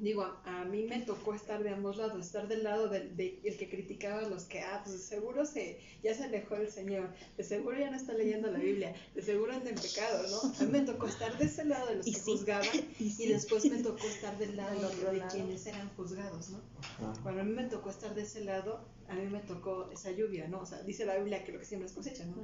digo, 0.00 0.22
a, 0.22 0.62
a 0.62 0.64
mí 0.64 0.84
me 0.88 0.98
tocó 1.02 1.34
estar 1.34 1.62
de 1.62 1.70
ambos 1.70 1.98
lados, 1.98 2.24
estar 2.24 2.48
del 2.48 2.64
lado 2.64 2.88
del 2.88 3.16
de, 3.16 3.38
el 3.44 3.56
que 3.58 3.68
criticaba 3.68 4.20
a 4.20 4.28
los 4.28 4.44
que, 4.44 4.60
ah, 4.60 4.80
pues 4.82 4.96
de 4.96 5.02
seguro 5.04 5.44
se, 5.44 5.78
ya 6.02 6.14
se 6.14 6.24
alejó 6.24 6.56
del 6.56 6.70
Señor, 6.70 7.10
de 7.36 7.44
seguro 7.44 7.78
ya 7.78 7.90
no 7.90 7.96
está 7.96 8.14
leyendo 8.14 8.50
la 8.50 8.58
Biblia, 8.58 8.94
de 9.14 9.22
seguro 9.22 9.52
anda 9.52 9.68
en 9.68 9.76
pecado, 9.76 10.22
¿no? 10.30 10.54
A 10.58 10.62
mí 10.64 10.72
me 10.72 10.80
tocó 10.80 11.06
estar 11.06 11.36
de 11.38 11.44
ese 11.44 11.64
lado 11.66 11.86
de 11.88 11.96
los 11.96 12.06
Y 12.06 12.12
que 12.12 12.18
sí. 12.18 12.30
juzgaban 12.32 12.66
Y 12.98 13.04
y 13.04 13.10
sí. 13.10 13.28
después 13.28 13.64
me 13.70 13.82
tocó 13.82 14.06
estar 14.06 14.36
del 14.38 14.56
lado 14.56 14.74
Del 14.76 14.84
otro 14.86 15.10
de 15.12 15.18
lado. 15.18 15.30
quienes 15.30 15.66
eran 15.66 15.88
juzgados, 15.96 16.50
¿no? 16.50 16.60
Ajá. 16.80 17.12
Cuando 17.22 17.42
a 17.42 17.44
mí 17.44 17.52
me 17.52 17.64
tocó 17.64 17.90
estar 17.90 18.14
de 18.14 18.22
ese 18.22 18.42
lado, 18.44 18.84
a 19.08 19.14
mí 19.14 19.26
me 19.26 19.40
tocó 19.40 19.90
esa 19.92 20.10
lluvia, 20.12 20.48
¿no? 20.48 20.60
O 20.60 20.66
sea, 20.66 20.82
dice 20.82 21.04
la 21.04 21.16
Biblia 21.18 21.44
que 21.44 21.52
lo 21.52 21.58
que 21.58 21.66
siembra 21.66 21.86
es 21.88 21.94
cosecha, 21.94 22.24
¿no? 22.24 22.36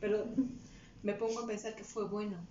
Pero 0.00 0.34
me 1.02 1.12
pongo 1.14 1.40
a 1.40 1.46
pensar 1.46 1.76
que 1.76 1.84
fue 1.84 2.06
bueno, 2.08 2.46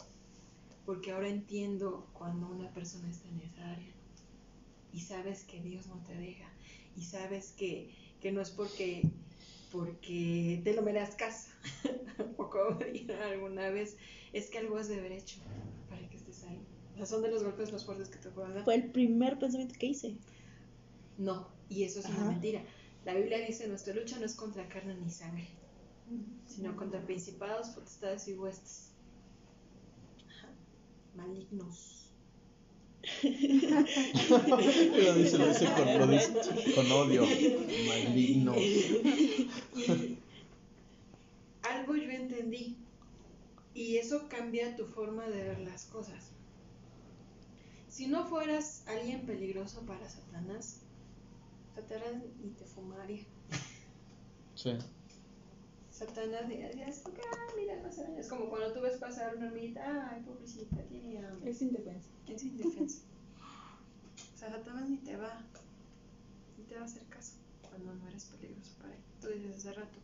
porque 0.85 1.11
ahora 1.11 1.29
entiendo 1.29 2.07
cuando 2.13 2.47
una 2.47 2.71
persona 2.73 3.09
está 3.09 3.27
en 3.29 3.39
esa 3.41 3.71
área 3.71 3.91
y 4.93 5.01
sabes 5.01 5.43
que 5.43 5.61
Dios 5.61 5.87
no 5.87 6.03
te 6.03 6.15
deja 6.15 6.49
y 6.95 7.03
sabes 7.03 7.53
que, 7.53 7.95
que 8.19 8.31
no 8.31 8.41
es 8.41 8.51
porque 8.51 9.03
porque 9.71 10.59
te 10.65 10.73
lo 10.73 10.81
merezcas 10.81 11.47
o 12.37 12.49
como 12.49 12.79
alguna 13.23 13.69
vez 13.69 13.95
es 14.33 14.49
que 14.49 14.57
algo 14.57 14.77
has 14.77 14.89
de 14.89 14.99
haber 14.99 15.13
hecho 15.13 15.39
para 15.89 16.09
que 16.09 16.17
estés 16.17 16.43
ahí 16.43 16.59
o 16.93 16.97
sea 16.97 17.05
son 17.05 17.21
de 17.21 17.31
los 17.31 17.43
golpes 17.43 17.71
más 17.71 17.85
fuertes 17.85 18.09
que 18.09 18.17
te 18.17 18.29
puedan 18.29 18.53
dar 18.53 18.65
Fue 18.65 18.75
el 18.75 18.91
primer 18.91 19.39
pensamiento 19.39 19.75
que 19.79 19.87
hice. 19.87 20.17
no 21.17 21.47
y 21.69 21.83
eso 21.83 22.01
es 22.01 22.05
una 22.07 22.25
mentira 22.31 22.61
la 23.05 23.15
Biblia 23.15 23.39
dice 23.39 23.67
nuestra 23.67 23.93
lucha 23.93 24.19
no 24.19 24.25
es 24.25 24.35
contra 24.35 24.67
carne 24.67 24.95
ni 24.95 25.09
sangre 25.09 25.47
sino 26.45 26.75
contra 26.75 27.01
principados, 27.05 27.69
potestades 27.69 28.27
y 28.27 28.33
huestes. 28.33 28.91
Ajá. 30.27 30.49
Malignos. 31.15 32.00
lo 33.23 35.13
dice, 35.15 35.37
lo 35.39 35.47
dice 35.47 35.65
con, 35.75 35.97
lo 35.97 36.07
dice 36.07 36.33
con 36.75 36.91
odio, 36.91 37.25
maligno. 37.87 38.53
Algo 41.63 41.95
yo 41.95 42.11
entendí. 42.11 42.77
Y 43.73 43.97
eso 43.97 44.27
cambia 44.27 44.75
tu 44.75 44.85
forma 44.85 45.27
de 45.27 45.43
ver 45.43 45.59
las 45.59 45.85
cosas. 45.85 46.31
Si 47.87 48.07
no 48.07 48.25
fueras 48.25 48.83
alguien 48.87 49.25
peligroso 49.25 49.85
para 49.85 50.07
Satanás, 50.09 50.81
Satanás 51.73 52.23
ni 52.41 52.51
te 52.51 52.65
fumaría. 52.65 53.25
Sí. 54.55 54.77
Satanás 56.05 56.49
diría, 56.49 56.69
es 56.87 56.99
que, 56.99 57.21
ah, 57.31 57.47
mira, 57.55 57.75
no 57.81 57.91
se 57.91 58.03
daña. 58.03 58.19
Es 58.19 58.27
como 58.27 58.49
cuando 58.49 58.73
tú 58.73 58.81
ves 58.81 58.97
pasar 58.97 59.35
una 59.35 59.47
hormiguita, 59.47 60.09
ay, 60.11 60.23
pobrecita, 60.23 60.77
tiene 60.87 61.19
hambre. 61.19 61.51
Es 61.51 61.61
indefensa. 61.61 62.09
Es 62.27 62.43
indefensa. 62.43 63.03
o 64.33 64.37
sea, 64.37 64.49
Satanás 64.49 64.89
ni 64.89 64.97
te 64.97 65.15
va, 65.15 65.45
ni 66.57 66.63
te 66.63 66.75
va 66.75 66.81
a 66.81 66.85
hacer 66.85 67.03
caso 67.03 67.33
cuando 67.69 67.93
no 67.93 68.07
eres 68.07 68.25
peligroso 68.25 68.71
para 68.81 68.95
él. 68.95 69.01
Tú 69.21 69.27
dices 69.27 69.57
hace 69.57 69.73
rato, 69.73 69.99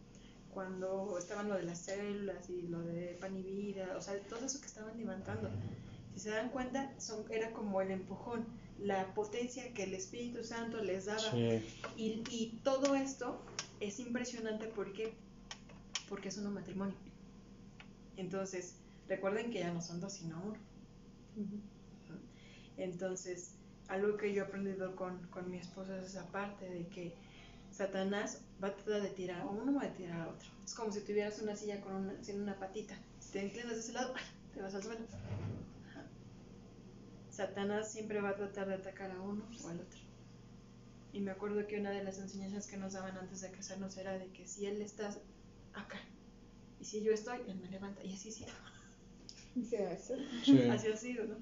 cuando 0.54 1.18
estaban 1.18 1.50
lo 1.50 1.56
de 1.56 1.64
las 1.64 1.80
células 1.80 2.48
y 2.50 2.64
lo 2.64 2.82
de 2.82 3.18
pan 3.20 3.36
y 3.36 3.42
vida, 3.42 3.96
o 3.98 4.02
sea, 4.02 4.20
todo 4.22 4.46
eso 4.46 4.60
que 4.60 4.68
estaban 4.68 4.96
levantando. 4.98 5.50
Si 6.14 6.20
se 6.20 6.30
dan 6.30 6.50
cuenta, 6.50 6.94
son, 7.00 7.26
era 7.32 7.52
como 7.54 7.82
el 7.82 7.90
empujón, 7.90 8.46
la 8.80 9.14
potencia 9.16 9.74
que 9.74 9.84
el 9.84 9.96
Espíritu 9.96 10.44
Santo 10.44 10.78
les 10.84 11.06
daba. 11.06 11.32
Sí. 11.32 11.64
Y, 11.96 12.24
y 12.30 12.60
todo 12.64 12.94
esto 12.96 13.42
es 13.80 14.00
impresionante 14.00 14.68
porque, 14.68 15.14
porque 16.08 16.30
es 16.30 16.38
un 16.38 16.54
matrimonio. 16.54 16.96
Entonces, 18.16 18.76
recuerden 19.08 19.52
que 19.52 19.60
ya 19.60 19.72
no 19.72 19.82
son 19.82 20.00
dos, 20.00 20.14
sino 20.14 20.42
uno. 20.44 20.58
Entonces, 22.78 23.52
algo 23.88 24.18
que 24.18 24.34
yo 24.34 24.44
he 24.44 24.46
aprendido 24.46 24.96
con, 24.96 25.20
con 25.28 25.50
mi 25.50 25.58
esposo 25.58 25.96
es 25.96 26.06
esa 26.06 26.26
parte 26.32 26.70
de 26.70 26.88
que 26.88 27.16
Satanás 27.72 28.42
va 28.64 28.70
a 28.70 28.76
tratar 28.76 29.04
de 29.04 29.10
tirar 29.10 29.42
a 29.42 29.46
uno 29.46 29.72
o 29.72 29.76
va 29.76 29.84
a 29.84 29.94
tirar 29.94 30.22
a 30.22 30.30
otro. 30.30 30.50
Es 30.66 30.74
como 30.74 30.92
si 30.92 31.02
tuvieras 31.02 31.40
una 31.42 31.56
silla 31.56 31.80
con 31.82 31.94
una, 31.94 32.24
sin 32.24 32.42
una 32.42 32.58
patita. 32.58 32.96
Si 33.20 33.32
te 33.32 33.46
inclinas 33.46 33.74
de 33.74 33.80
ese 33.80 33.94
lado, 33.94 34.14
¡ay! 34.16 34.24
te 34.54 34.62
vas 34.62 34.74
al 34.74 34.84
suelo. 34.84 35.06
Ajá. 35.90 36.06
Satanás 37.30 37.92
siempre 37.92 38.20
va 38.20 38.30
a 38.30 38.36
tratar 38.36 38.68
de 38.68 38.76
atacar 38.76 39.12
a 39.12 39.22
uno 39.22 39.48
o 39.64 39.70
al 39.70 39.80
otro. 39.80 40.00
Y 41.14 41.20
me 41.20 41.32
acuerdo 41.32 41.66
que 41.68 41.80
una 41.80 41.92
de 41.92 42.04
las 42.04 42.20
enseñanzas 42.20 42.68
que 42.68 42.78
nos 42.78 42.94
daban 42.94 43.18
antes 43.18 43.42
de 43.42 43.52
casarnos 43.52 43.96
era 43.98 44.18
de 44.18 44.28
que 44.28 44.48
si 44.48 44.66
él 44.66 44.82
está 44.82 45.16
acá 45.82 46.00
y 46.80 46.86
si 46.86 47.02
yo 47.02 47.12
estoy, 47.12 47.40
él 47.48 47.58
me 47.60 47.70
levanta. 47.70 48.04
Y 48.04 48.14
así 48.14 48.30
hace. 48.30 48.46
Sí. 50.44 50.62
Así 50.70 50.88
ha 50.88 50.96
sido, 50.96 51.26
¿no? 51.26 51.38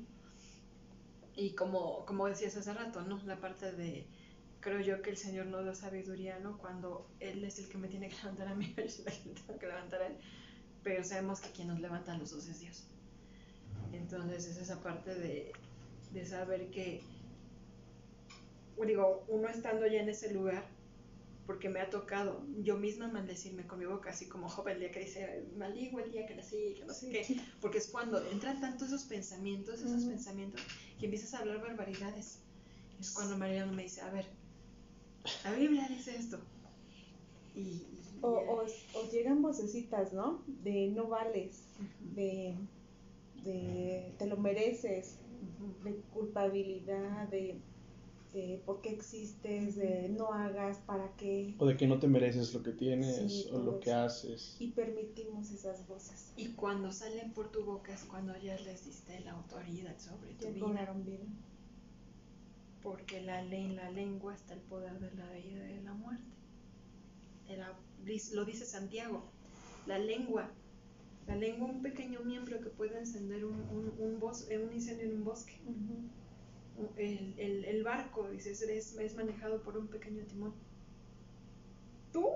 Y 1.36 1.54
como, 1.54 2.06
como 2.06 2.28
decías 2.28 2.56
hace 2.56 2.74
rato, 2.74 3.02
¿no? 3.02 3.22
La 3.26 3.42
parte 3.42 3.74
de, 3.74 4.08
creo 4.62 4.80
yo 4.80 5.02
que 5.02 5.10
el 5.10 5.18
Señor 5.18 5.48
nos 5.48 5.66
da 5.66 5.76
sabiduría, 5.76 6.40
¿no? 6.40 6.58
Cuando 6.58 7.10
Él 7.20 7.44
es 7.44 7.60
el 7.60 7.68
que 7.68 7.78
me 7.78 7.90
tiene 7.90 8.08
que 8.08 8.16
levantar 8.16 8.48
a 8.48 8.56
mí, 8.56 8.74
yo 8.78 8.88
soy 8.88 9.04
la 9.04 9.12
que 9.12 9.28
me 9.28 9.36
tengo 9.36 9.60
que 9.60 9.68
levantar 9.68 10.02
a 10.02 10.08
Él, 10.08 10.18
pero 10.82 11.04
sabemos 11.04 11.42
que 11.42 11.50
quien 11.50 11.68
nos 11.68 11.82
levanta 11.82 12.14
a 12.14 12.18
los 12.18 12.32
dos 12.32 12.48
es 12.48 12.62
Dios. 12.62 12.88
Entonces 13.92 14.48
es 14.48 14.58
esa 14.58 14.82
parte 14.82 15.14
de, 15.14 15.52
de 16.14 16.26
saber 16.26 16.72
que, 16.72 17.04
digo, 18.88 19.26
uno 19.28 19.50
estando 19.50 19.88
ya 19.88 20.00
en 20.00 20.08
ese 20.08 20.34
lugar, 20.34 20.64
porque 21.46 21.70
me 21.70 21.80
ha 21.80 21.90
tocado 21.90 22.46
yo 22.64 22.78
misma 22.78 23.08
maldecirme 23.08 23.68
con 23.68 23.78
mi 23.80 23.86
boca, 23.86 24.10
así 24.10 24.28
como 24.28 24.50
Job 24.50 24.68
el 24.70 24.80
día 24.80 24.92
que 24.92 25.02
dice, 25.02 25.44
maldigo 25.58 26.00
el 26.00 26.12
día 26.12 26.26
que 26.26 26.36
nací, 26.36 26.74
que 26.78 26.86
no 26.86 26.94
sé 26.94 27.10
qué, 27.12 27.42
porque 27.62 27.78
es 27.78 27.88
cuando 27.88 28.24
entran 28.32 28.60
tanto 28.60 28.86
esos 28.86 29.04
pensamientos, 29.04 29.82
esos 29.82 30.04
pensamientos, 30.06 30.62
que 31.00 31.06
empiezas 31.06 31.34
a 31.34 31.40
hablar 31.40 31.62
barbaridades. 31.62 32.40
Es 33.00 33.12
cuando 33.12 33.38
Mariano 33.38 33.74
me 33.74 33.84
dice, 33.84 34.02
a 34.02 34.10
ver, 34.10 34.26
la 35.44 35.52
Biblia 35.54 35.88
dice 35.90 36.16
esto. 36.16 36.40
Y, 37.56 37.60
y- 37.60 37.90
O, 38.22 38.30
o, 38.30 38.66
o 38.96 39.12
llegan 39.12 39.42
vocecitas, 39.44 40.14
¿no? 40.14 40.42
De 40.64 40.88
no 40.88 41.08
vales, 41.08 41.64
de, 42.16 42.56
de 43.44 44.14
te 44.18 44.26
lo 44.26 44.38
mereces, 44.38 45.20
de 45.84 45.94
culpabilidad, 46.14 47.28
de, 47.28 47.60
de 48.36 48.62
por 48.66 48.82
qué 48.82 48.90
existes, 48.90 49.76
de 49.78 50.10
no 50.10 50.34
hagas, 50.34 50.80
para 50.80 51.16
qué. 51.16 51.56
O 51.58 51.66
de 51.66 51.78
que 51.78 51.88
no 51.88 52.00
te 52.00 52.08
mereces 52.08 52.54
lo 52.54 52.62
que 52.62 52.72
tienes 52.74 53.16
Sí, 53.32 53.48
o 53.54 53.60
lo 53.60 53.80
que 53.80 53.92
eso. 53.92 54.00
haces. 54.02 54.58
Y 54.60 54.72
permitimos 54.72 55.50
esas 55.52 55.88
voces. 55.88 56.34
Y 56.36 56.50
cuando 56.50 56.92
salen 56.92 57.32
por 57.32 57.50
tu 57.52 57.64
boca 57.64 57.94
es 57.94 58.04
cuando 58.04 58.38
ya 58.38 58.58
les 58.60 58.86
diste 58.86 59.22
la 59.22 59.32
autoridad 59.32 59.98
sobre 59.98 60.34
tu 60.34 60.46
Ya 60.46 60.52
vida. 60.52 60.94
vida. 60.94 61.20
Porque 62.84 63.22
la 63.22 63.42
ley, 63.42 63.64
en 63.66 63.76
la 63.78 63.90
lengua 63.90 64.36
está 64.36 64.54
el 64.54 64.60
poder 64.62 65.00
de 65.00 65.12
la 65.16 65.32
vida 65.32 65.70
y 65.72 65.76
de 65.78 65.82
la 65.84 65.94
muerte. 65.94 66.24
Era- 67.48 67.74
lo 68.34 68.46
dice 68.46 68.66
Santiago. 68.66 69.24
La 69.88 69.98
lengua, 69.98 70.52
la 71.26 71.36
lengua 71.36 71.68
un 71.70 71.82
pequeño 71.82 72.20
miembro 72.22 72.60
que 72.60 72.70
puede 72.70 73.00
encender 73.00 73.46
un, 73.46 73.54
un, 73.72 73.94
un, 73.98 74.20
bos- 74.20 74.46
un 74.52 74.74
incendio 74.74 75.06
en 75.06 75.16
un 75.16 75.24
bosque. 75.24 75.54
El, 76.98 77.34
el, 77.38 77.66
el 77.66 77.84
barco, 77.84 78.30
dices, 78.30 78.62
es, 78.62 78.98
es 78.98 79.16
manejado 79.16 79.62
por 79.64 79.78
un 79.78 79.88
pequeño 79.88 80.26
timón. 80.26 80.54
Tú 82.12 82.30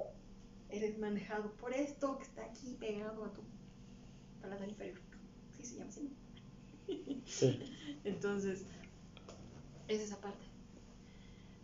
eres 0.69 0.97
manejado 0.97 1.51
por 1.53 1.73
esto 1.73 2.17
que 2.17 2.23
está 2.23 2.45
aquí 2.45 2.75
pegado 2.79 3.25
a 3.25 3.33
tu 3.33 3.41
paladar 4.41 4.69
inferior. 4.69 4.99
Sí, 5.57 5.65
se 5.65 5.77
llama 5.77 5.89
así. 5.89 6.09
Entonces, 8.03 8.65
es 9.87 10.01
esa 10.01 10.21
parte. 10.21 10.45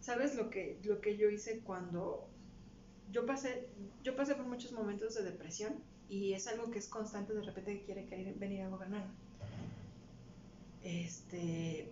¿Sabes 0.02 0.36
lo 0.36 0.50
que, 0.50 0.80
lo 0.84 1.02
que 1.02 1.18
yo 1.18 1.30
hice 1.30 1.62
cuando 1.62 2.28
yo 3.12 3.26
pasé, 3.26 3.70
yo 4.04 4.16
pasé 4.16 4.36
por 4.36 4.46
muchos 4.46 4.72
momentos 4.72 5.16
de 5.16 5.24
depresión 5.24 5.82
y 6.10 6.34
es 6.34 6.48
algo 6.48 6.70
que 6.70 6.80
es 6.80 6.88
constante 6.88 7.34
de 7.34 7.42
repente 7.42 7.80
que 7.80 7.86
quiere 7.86 8.06
querer 8.06 8.36
venir 8.36 8.62
a 8.62 8.70
gobernar? 8.70 9.08
Este, 10.84 11.92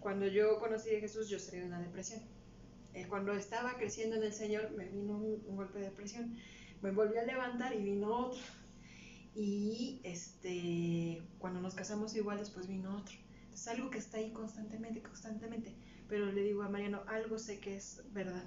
cuando 0.00 0.26
yo 0.26 0.58
conocí 0.58 0.94
a 0.94 1.00
Jesús 1.00 1.28
yo 1.28 1.38
salí 1.38 1.58
de 1.58 1.66
una 1.66 1.80
depresión. 1.80 2.20
Eh, 2.94 3.06
cuando 3.08 3.32
estaba 3.32 3.76
creciendo 3.76 4.16
en 4.16 4.24
el 4.24 4.32
Señor 4.32 4.70
me 4.72 4.88
vino 4.88 5.16
un, 5.16 5.56
golpe 5.56 5.78
de 5.78 5.86
depresión. 5.86 6.36
Me 6.82 6.90
volví 6.90 7.16
a 7.16 7.24
levantar 7.24 7.74
y 7.74 7.82
vino 7.82 8.14
otro. 8.14 8.40
Y 9.34 10.00
este, 10.02 11.22
cuando 11.38 11.60
nos 11.60 11.74
casamos 11.74 12.14
igual 12.16 12.38
después 12.38 12.66
vino 12.66 12.96
otro. 12.96 13.14
Es 13.52 13.68
algo 13.68 13.90
que 13.90 13.98
está 13.98 14.18
ahí 14.18 14.32
constantemente, 14.32 15.02
constantemente. 15.02 15.74
Pero 16.08 16.32
le 16.32 16.42
digo 16.42 16.62
a 16.62 16.68
Mariano, 16.68 17.02
algo 17.06 17.38
sé 17.38 17.60
que 17.60 17.76
es 17.76 18.02
verdad. 18.12 18.44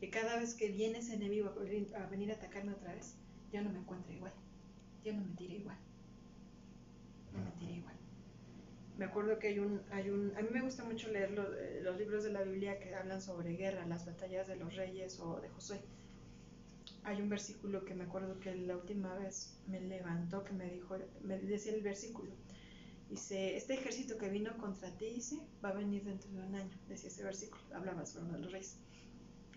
Que 0.00 0.10
cada 0.10 0.38
vez 0.38 0.54
que 0.54 0.70
viene 0.70 0.98
ese 0.98 1.14
enemigo 1.14 1.50
a 1.50 2.06
venir 2.06 2.32
a, 2.32 2.34
atacarme 2.34 2.72
otra 2.72 2.94
vez, 2.94 3.16
ya 3.52 3.60
no 3.62 3.70
me 3.70 3.78
encuentro 3.78 4.12
igual, 4.12 4.32
ya 5.04 5.12
no 5.12 5.24
me 5.24 5.34
tiré 5.34 5.56
igual, 5.56 5.76
no 7.34 7.44
me 7.44 7.50
tiré 7.52 7.72
igual. 7.74 7.99
Me 9.00 9.06
acuerdo 9.06 9.38
que 9.38 9.48
hay 9.48 9.58
un, 9.58 9.80
hay 9.92 10.10
un, 10.10 10.36
a 10.36 10.42
mí 10.42 10.48
me 10.52 10.60
gusta 10.60 10.84
mucho 10.84 11.10
leer 11.10 11.30
los, 11.30 11.48
eh, 11.56 11.80
los 11.82 11.96
libros 11.96 12.22
de 12.22 12.32
la 12.32 12.42
Biblia 12.42 12.78
que 12.78 12.94
hablan 12.94 13.22
sobre 13.22 13.56
guerra, 13.56 13.86
las 13.86 14.04
batallas 14.04 14.46
de 14.46 14.56
los 14.56 14.76
reyes 14.76 15.18
o 15.20 15.40
de 15.40 15.48
Josué. 15.48 15.80
Hay 17.04 17.22
un 17.22 17.30
versículo 17.30 17.86
que 17.86 17.94
me 17.94 18.04
acuerdo 18.04 18.38
que 18.40 18.54
la 18.54 18.76
última 18.76 19.14
vez 19.14 19.58
me 19.66 19.80
levantó, 19.80 20.44
que 20.44 20.52
me 20.52 20.70
dijo, 20.70 20.98
me 21.22 21.38
decía 21.38 21.72
el 21.72 21.80
versículo, 21.80 22.30
Dice, 23.08 23.56
este 23.56 23.72
ejército 23.72 24.18
que 24.18 24.28
vino 24.28 24.54
contra 24.58 24.94
ti, 24.98 25.06
dice, 25.06 25.40
va 25.64 25.70
a 25.70 25.72
venir 25.72 26.04
dentro 26.04 26.30
de 26.32 26.42
un 26.42 26.54
año. 26.54 26.78
Decía 26.86 27.08
ese 27.08 27.24
versículo, 27.24 27.62
hablaba 27.74 28.04
sobre 28.04 28.38
los 28.38 28.52
reyes. 28.52 28.76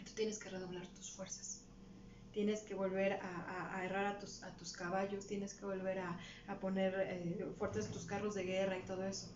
Tú 0.05 0.13
tienes 0.15 0.39
que 0.39 0.49
redoblar 0.51 0.87
tus 0.87 1.11
fuerzas. 1.11 1.62
Tienes 2.33 2.61
que 2.61 2.73
volver 2.73 3.13
a, 3.13 3.77
a, 3.77 3.85
errar 3.85 4.05
a 4.07 4.19
tus, 4.19 4.43
a 4.43 4.55
tus 4.57 4.73
caballos, 4.73 5.27
tienes 5.27 5.53
que 5.53 5.65
volver 5.65 5.99
a, 5.99 6.19
a 6.47 6.59
poner 6.59 6.93
eh, 6.97 7.47
fuertes 7.57 7.91
tus 7.91 8.05
carros 8.05 8.33
de 8.33 8.43
guerra 8.43 8.77
y 8.77 8.81
todo 8.83 9.05
eso. 9.05 9.27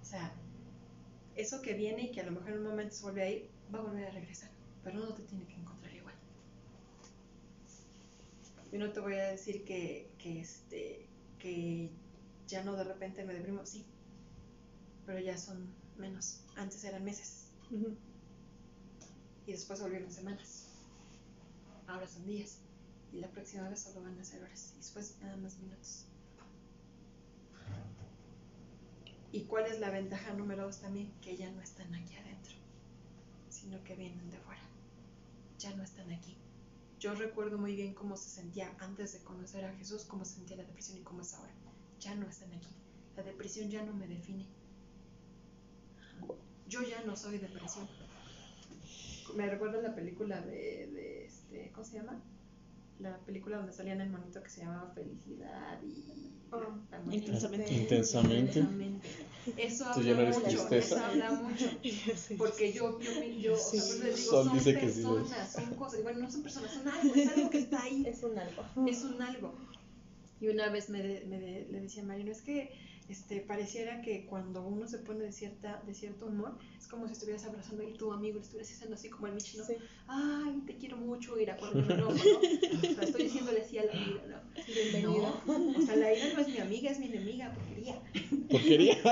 O 0.00 0.04
sea, 0.04 0.32
eso 1.36 1.60
que 1.60 1.74
viene 1.74 2.04
y 2.04 2.12
que 2.12 2.20
a 2.20 2.24
lo 2.24 2.32
mejor 2.32 2.50
en 2.50 2.58
un 2.58 2.64
momento 2.64 2.94
se 2.94 3.02
vuelve 3.02 3.22
a 3.22 3.30
ir, 3.30 3.50
va 3.74 3.80
a 3.80 3.82
volver 3.82 4.06
a 4.06 4.10
regresar, 4.10 4.50
pero 4.82 4.98
no 4.98 5.14
te 5.14 5.22
tiene 5.22 5.46
que 5.46 5.54
encontrar 5.54 5.94
igual. 5.94 6.14
Yo 8.72 8.78
no 8.78 8.90
te 8.92 9.00
voy 9.00 9.14
a 9.14 9.30
decir 9.30 9.64
que, 9.64 10.10
que, 10.18 10.40
este, 10.40 11.06
que 11.38 11.90
ya 12.46 12.64
no 12.64 12.74
de 12.74 12.84
repente 12.84 13.24
me 13.24 13.34
deprimo, 13.34 13.66
sí, 13.66 13.84
pero 15.06 15.18
ya 15.18 15.36
son 15.36 15.74
menos. 15.98 16.40
Antes 16.56 16.84
eran 16.84 17.04
meses. 17.04 17.48
Y 19.46 19.52
después 19.52 19.80
volvieron 19.80 20.12
semanas. 20.12 20.69
Ahora 21.90 22.06
son 22.06 22.26
días. 22.26 22.58
Y 23.12 23.18
la 23.18 23.28
próxima 23.28 23.68
vez 23.68 23.80
solo 23.80 24.02
van 24.02 24.18
a 24.18 24.24
ser 24.24 24.42
horas. 24.42 24.72
Y 24.74 24.78
después 24.78 25.16
nada 25.20 25.36
más 25.36 25.58
minutos. 25.58 26.06
¿Y 29.32 29.44
cuál 29.44 29.66
es 29.66 29.78
la 29.78 29.90
ventaja 29.90 30.32
número 30.32 30.64
dos 30.64 30.80
también? 30.80 31.12
Que 31.20 31.36
ya 31.36 31.50
no 31.50 31.60
están 31.60 31.94
aquí 31.94 32.16
adentro, 32.16 32.54
sino 33.48 33.82
que 33.84 33.94
vienen 33.94 34.30
de 34.30 34.38
fuera. 34.38 34.62
Ya 35.58 35.74
no 35.76 35.84
están 35.84 36.10
aquí. 36.12 36.36
Yo 36.98 37.14
recuerdo 37.14 37.56
muy 37.56 37.76
bien 37.76 37.94
cómo 37.94 38.16
se 38.16 38.28
sentía 38.28 38.74
antes 38.80 39.12
de 39.12 39.20
conocer 39.20 39.64
a 39.64 39.74
Jesús, 39.74 40.04
cómo 40.04 40.24
se 40.24 40.34
sentía 40.34 40.56
la 40.56 40.64
depresión 40.64 40.98
y 40.98 41.02
cómo 41.02 41.22
es 41.22 41.32
ahora 41.34 41.52
ya 42.00 42.14
no 42.14 42.26
están 42.28 42.52
aquí. 42.52 42.74
La 43.16 43.22
depresión 43.22 43.70
ya 43.70 43.84
no 43.84 43.92
me 43.92 44.08
define. 44.08 44.46
Yo 46.66 46.82
ya 46.82 47.02
no 47.02 47.16
soy 47.16 47.38
depresión. 47.38 47.88
Me 49.36 49.48
recuerda 49.48 49.80
la 49.80 49.94
película 49.94 50.40
de, 50.40 50.88
de 50.92 51.24
este, 51.26 51.70
¿cómo 51.72 51.84
se 51.84 51.96
llama? 51.96 52.22
La 52.98 53.18
película 53.18 53.56
donde 53.56 53.72
salía 53.72 53.94
en 53.94 54.02
el 54.02 54.10
monito 54.10 54.42
que 54.42 54.50
se 54.50 54.60
llamaba 54.60 54.90
Felicidad 54.94 55.80
y 55.82 56.32
oh, 56.50 57.10
intensamente. 57.10 57.72
intensamente. 57.72 58.64
Eso 59.56 59.86
habla 59.86 60.30
mucho, 60.30 60.68
eso 60.70 60.96
habla 60.98 61.30
mucho. 61.32 61.66
Porque 62.38 62.72
yo, 62.72 63.00
yo, 63.00 63.24
yo 63.40 63.56
sí. 63.56 63.78
o 63.78 63.80
sea, 63.80 64.04
les 64.04 64.16
digo, 64.16 64.30
son, 64.30 64.52
dice 64.52 64.74
personas, 64.74 65.52
son 65.52 65.74
cosas, 65.74 66.02
bueno, 66.02 66.20
no 66.20 66.30
son 66.30 66.42
personas, 66.42 66.72
son 66.72 66.88
algo, 66.88 67.14
es 67.14 67.28
algo 67.28 67.50
que 67.50 67.58
está 67.58 67.82
ahí. 67.82 68.04
Es 68.06 68.22
un 68.22 68.38
algo. 68.38 68.64
Es 68.86 69.02
un 69.04 69.22
algo. 69.22 69.54
Y 70.40 70.48
una 70.48 70.68
vez 70.70 70.90
me, 70.90 71.02
me 71.26 71.66
le 71.70 71.80
decía 71.80 72.02
a 72.02 72.06
Marino, 72.06 72.30
es 72.32 72.42
que 72.42 72.70
este, 73.10 73.40
pareciera 73.40 74.02
que 74.02 74.24
cuando 74.24 74.64
uno 74.64 74.86
se 74.86 74.98
pone 74.98 75.24
de, 75.24 75.32
cierta, 75.32 75.82
de 75.84 75.94
cierto 75.94 76.26
humor, 76.26 76.56
es 76.78 76.86
como 76.86 77.08
si 77.08 77.14
estuvieras 77.14 77.44
abrazando 77.44 77.82
a 77.82 77.92
tu 77.94 78.12
amigo, 78.12 78.36
le 78.36 78.42
estuvieras 78.42 78.68
diciendo 78.68 78.94
así 78.94 79.10
como 79.10 79.26
el 79.26 79.34
Michi, 79.34 79.58
Ay, 80.06 80.62
te 80.64 80.76
quiero 80.76 80.96
mucho, 80.96 81.36
ir 81.36 81.50
cuando 81.58 81.82
me 81.82 81.94
enojo, 81.94 82.12
¿no? 82.12 82.18
O 82.18 82.94
sea, 82.94 83.02
estoy 83.02 83.24
diciéndole 83.24 83.62
así 83.62 83.78
a 83.78 83.84
la 83.86 83.92
amiga, 83.92 84.22
¿no? 84.28 84.62
Bienvenida. 84.64 85.42
No, 85.44 85.78
o 85.78 85.82
sea, 85.82 85.96
la 85.96 86.14
ira 86.14 86.32
no 86.34 86.40
es 86.40 86.48
mi 86.48 86.58
amiga, 86.58 86.90
es 86.92 87.00
mi 87.00 87.06
enemiga, 87.06 87.52
porquería. 87.52 88.00
Porquería. 88.48 88.96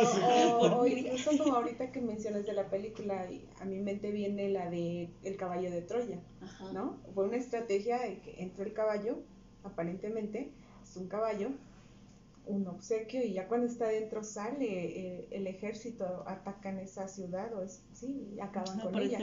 O, 0.49 0.61
o, 0.61 0.81
o 0.81 0.87
incluso 0.87 1.37
como 1.37 1.57
ahorita 1.57 1.91
que 1.91 2.01
mencionas 2.01 2.47
de 2.47 2.53
la 2.53 2.71
película, 2.71 3.29
a 3.61 3.65
mi 3.65 3.81
mente 3.81 4.13
viene 4.13 4.49
la 4.51 4.71
de 4.71 5.11
El 5.25 5.37
caballo 5.37 5.71
de 5.71 5.83
Troya, 5.83 6.21
Ajá. 6.41 6.73
¿no? 6.73 7.01
Fue 7.15 7.25
una 7.25 7.37
estrategia 7.37 7.99
de 7.99 8.21
que 8.21 8.43
entró 8.43 8.65
el 8.65 8.73
caballo, 8.73 9.19
aparentemente, 9.65 10.53
un 10.97 11.09
caballo, 11.09 11.51
un 12.49 12.67
obsequio 12.67 13.23
y 13.23 13.35
ya 13.35 13.47
cuando 13.47 13.67
está 13.67 13.89
dentro 13.89 14.25
sale 14.25 14.67
eh, 14.67 15.29
el 15.31 15.47
ejército, 15.47 16.25
atacan 16.27 16.79
esa 16.79 17.07
ciudad 17.07 17.53
o 17.55 17.63
es, 17.63 17.83
sí, 17.93 18.33
y 18.35 18.41
acaban 18.41 18.81
con 18.81 18.99
ella. 18.99 19.19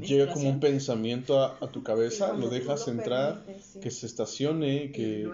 Llega 0.00 0.32
como 0.32 0.48
un 0.48 0.60
pensamiento 0.60 1.40
a, 1.40 1.70
tu 1.70 1.82
cabeza, 1.82 2.32
lo 2.32 2.48
dejas 2.48 2.88
entrar, 2.88 3.44
que 3.80 3.90
se 3.90 4.06
estacione, 4.06 4.90
que... 4.90 5.28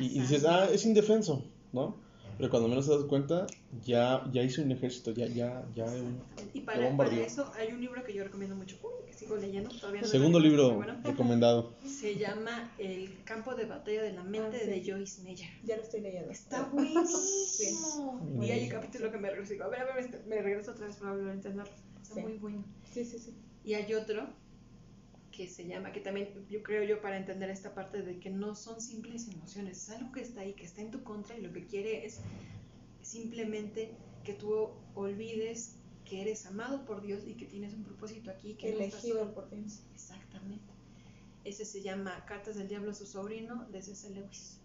Y, 0.00 0.04
y, 0.04 0.20
dices, 0.20 0.44
ah, 0.44 0.68
es 0.72 0.84
indefenso, 0.84 1.44
¿no? 1.72 2.03
Pero 2.36 2.50
cuando 2.50 2.68
menos 2.68 2.86
te 2.86 2.92
das 2.92 3.04
cuenta, 3.04 3.46
ya, 3.84 4.24
ya 4.32 4.42
hice 4.42 4.62
un 4.62 4.72
ejército, 4.72 5.12
ya, 5.12 5.26
ya, 5.26 5.64
ya 5.74 5.84
un, 5.84 6.20
Y 6.52 6.60
para, 6.60 6.96
para, 6.96 7.16
eso 7.16 7.50
hay 7.56 7.72
un 7.72 7.80
libro 7.80 8.02
que 8.04 8.12
yo 8.12 8.24
recomiendo 8.24 8.56
mucho, 8.56 8.76
que 9.06 9.12
sigo 9.12 9.36
leyendo, 9.36 9.70
todavía 9.70 10.02
no 10.02 10.06
Segundo 10.06 10.40
libro 10.40 10.74
bueno. 10.74 10.96
recomendado. 11.02 11.72
Se 11.84 12.16
llama 12.16 12.72
El 12.78 13.22
campo 13.24 13.54
de 13.54 13.66
batalla 13.66 14.02
de 14.02 14.12
la 14.12 14.24
mente 14.24 14.56
ah, 14.56 14.64
sí. 14.64 14.70
de 14.70 14.92
Joyce 14.92 15.22
Meyer. 15.22 15.48
Ya 15.64 15.76
lo 15.76 15.82
estoy 15.82 16.00
leyendo. 16.00 16.30
Está 16.30 16.62
buenísimo. 16.72 18.20
Y 18.40 18.50
hay 18.50 18.64
un 18.64 18.70
capítulo 18.70 19.10
que 19.10 19.18
me 19.18 19.30
regreso, 19.30 19.62
a 19.62 19.68
ver, 19.68 19.80
a 19.80 19.94
ver, 19.94 20.24
me 20.26 20.42
regreso 20.42 20.72
otra 20.72 20.86
vez 20.86 20.96
para 20.96 21.12
volver 21.12 21.28
a 21.28 21.34
entenderlo. 21.34 21.72
Está 22.02 22.14
sí. 22.16 22.20
muy 22.20 22.34
bueno. 22.34 22.64
Sí, 22.92 23.04
sí, 23.04 23.18
sí. 23.18 23.34
Y 23.64 23.74
hay 23.74 23.94
otro 23.94 24.26
que 25.36 25.48
se 25.48 25.66
llama, 25.66 25.90
que 25.92 26.00
también 26.00 26.28
yo 26.48 26.62
creo 26.62 26.84
yo 26.84 27.00
para 27.00 27.16
entender 27.16 27.50
esta 27.50 27.74
parte 27.74 28.02
de 28.02 28.20
que 28.20 28.30
no 28.30 28.54
son 28.54 28.80
simples 28.80 29.28
emociones, 29.28 29.88
es 29.88 29.90
algo 29.90 30.12
que 30.12 30.20
está 30.20 30.42
ahí, 30.42 30.54
que 30.54 30.64
está 30.64 30.80
en 30.80 30.92
tu 30.92 31.02
contra 31.02 31.36
y 31.36 31.42
lo 31.42 31.52
que 31.52 31.66
quiere 31.66 32.06
es 32.06 32.20
simplemente 33.02 33.90
que 34.22 34.34
tú 34.34 34.70
olvides 34.94 35.76
que 36.04 36.20
eres 36.20 36.46
amado 36.46 36.84
por 36.84 37.02
Dios 37.02 37.24
y 37.26 37.34
que 37.34 37.46
tienes 37.46 37.74
un 37.74 37.82
propósito 37.82 38.30
aquí. 38.30 38.54
Que 38.54 38.70
Elegido 38.70 39.24
no 39.24 39.34
por 39.34 39.50
Dios. 39.50 39.82
Exactamente. 39.92 40.72
Ese 41.44 41.64
se 41.64 41.82
llama 41.82 42.24
Cartas 42.26 42.56
del 42.56 42.68
Diablo 42.68 42.92
a 42.92 42.94
su 42.94 43.06
sobrino 43.06 43.66
de 43.70 43.82
C.S. 43.82 44.10
Lewis. 44.10 44.60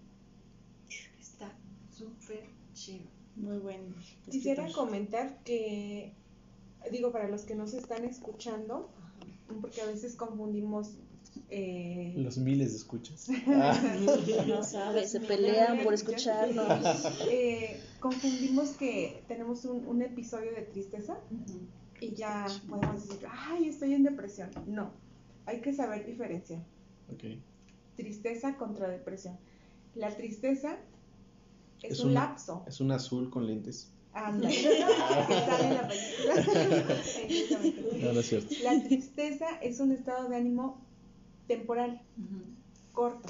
Está 1.19 1.57
súper 1.91 2.43
chido. 2.73 3.05
Muy 3.35 3.57
bueno. 3.57 3.95
Quisiera 4.29 4.71
comentar 4.71 5.43
que, 5.43 6.13
digo, 6.91 7.11
para 7.11 7.29
los 7.29 7.43
que 7.43 7.55
nos 7.55 7.73
están 7.73 8.05
escuchando, 8.05 8.91
porque 9.61 9.81
a 9.81 9.85
veces 9.85 10.15
confundimos 10.15 10.97
eh... 11.49 12.13
Los 12.17 12.37
miles 12.37 12.71
de 12.71 12.77
escuchas. 12.77 13.27
no 14.47 14.63
sabes, 14.63 15.11
se 15.11 15.19
pelean 15.19 15.83
por 15.83 15.93
escucharnos. 15.93 16.67
Eh, 17.29 17.79
confundimos 17.99 18.69
que 18.71 19.23
tenemos 19.27 19.65
un, 19.65 19.85
un 19.87 20.01
episodio 20.01 20.51
de 20.53 20.61
tristeza 20.63 21.19
uh 21.31 21.35
-huh. 21.35 21.67
y 22.01 22.15
ya 22.15 22.47
podemos 22.67 23.07
decir, 23.07 23.27
ay, 23.29 23.67
estoy 23.67 23.93
en 23.93 24.03
depresión. 24.03 24.49
No, 24.67 24.91
hay 25.45 25.61
que 25.61 25.73
saber 25.73 26.05
diferenciar. 26.05 26.63
Okay. 27.13 27.41
Tristeza 27.95 28.57
contra 28.57 28.87
depresión. 28.87 29.37
La 29.95 30.15
tristeza 30.15 30.77
es, 31.81 31.93
es 31.93 31.99
un, 31.99 32.09
un 32.09 32.13
lapso. 32.15 32.63
Es 32.67 32.79
un 32.79 32.91
azul 32.91 33.29
con 33.29 33.47
lentes. 33.47 33.91
Anda, 34.13 34.47
que 34.49 34.55
sale 34.57 35.67
en 35.67 35.73
la 35.75 35.87
película. 35.87 36.35
no, 38.07 38.13
no 38.13 38.19
es 38.19 38.25
cierto. 38.27 38.55
La 38.63 38.83
tristeza 38.83 39.47
es 39.61 39.79
un 39.79 39.91
estado 39.91 40.29
de 40.29 40.35
ánimo 40.37 40.81
temporal, 41.47 42.01
uh 42.17 42.21
-huh. 42.21 42.93
corto. 42.93 43.29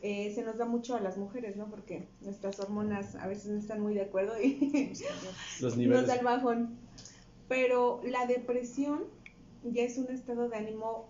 Eh, 0.00 0.32
se 0.34 0.42
nos 0.44 0.56
da 0.58 0.64
mucho 0.64 0.94
a 0.94 1.00
las 1.00 1.16
mujeres, 1.16 1.56
¿no? 1.56 1.68
Porque 1.68 2.06
nuestras 2.20 2.60
hormonas 2.60 3.16
a 3.16 3.26
veces 3.26 3.46
no 3.46 3.58
están 3.58 3.80
muy 3.80 3.94
de 3.94 4.02
acuerdo 4.02 4.40
y 4.40 4.92
Los 5.60 5.76
niveles. 5.76 6.00
nos 6.00 6.06
da 6.08 6.14
el 6.14 6.24
bajón. 6.24 6.78
Pero 7.48 8.00
la 8.04 8.26
depresión 8.26 9.04
ya 9.64 9.82
es 9.82 9.98
un 9.98 10.08
estado 10.10 10.48
de 10.48 10.56
ánimo 10.56 11.08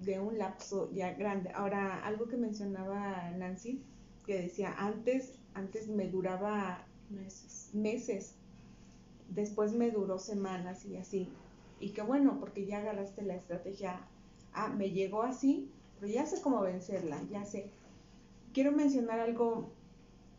de 0.00 0.18
un 0.18 0.38
lapso 0.38 0.90
ya 0.92 1.12
grande. 1.14 1.50
Ahora, 1.54 2.04
algo 2.04 2.26
que 2.26 2.36
mencionaba 2.36 3.30
Nancy, 3.36 3.82
que 4.26 4.42
decía, 4.42 4.74
antes, 4.76 5.38
antes 5.54 5.86
me 5.88 6.08
duraba 6.08 6.84
meses. 7.10 7.70
meses, 7.72 8.34
después 9.28 9.72
me 9.72 9.90
duró 9.90 10.18
semanas 10.18 10.84
y 10.84 10.96
así. 10.96 11.28
Y 11.80 11.90
qué 11.90 12.02
bueno, 12.02 12.38
porque 12.40 12.66
ya 12.66 12.78
agarraste 12.78 13.22
la 13.22 13.34
estrategia, 13.34 14.00
ah, 14.52 14.68
me 14.68 14.90
llegó 14.90 15.22
así, 15.22 15.70
pero 16.00 16.12
ya 16.12 16.26
sé 16.26 16.40
cómo 16.40 16.62
vencerla, 16.62 17.22
ya 17.30 17.44
sé. 17.44 17.70
Quiero 18.52 18.72
mencionar 18.72 19.20
algo 19.20 19.72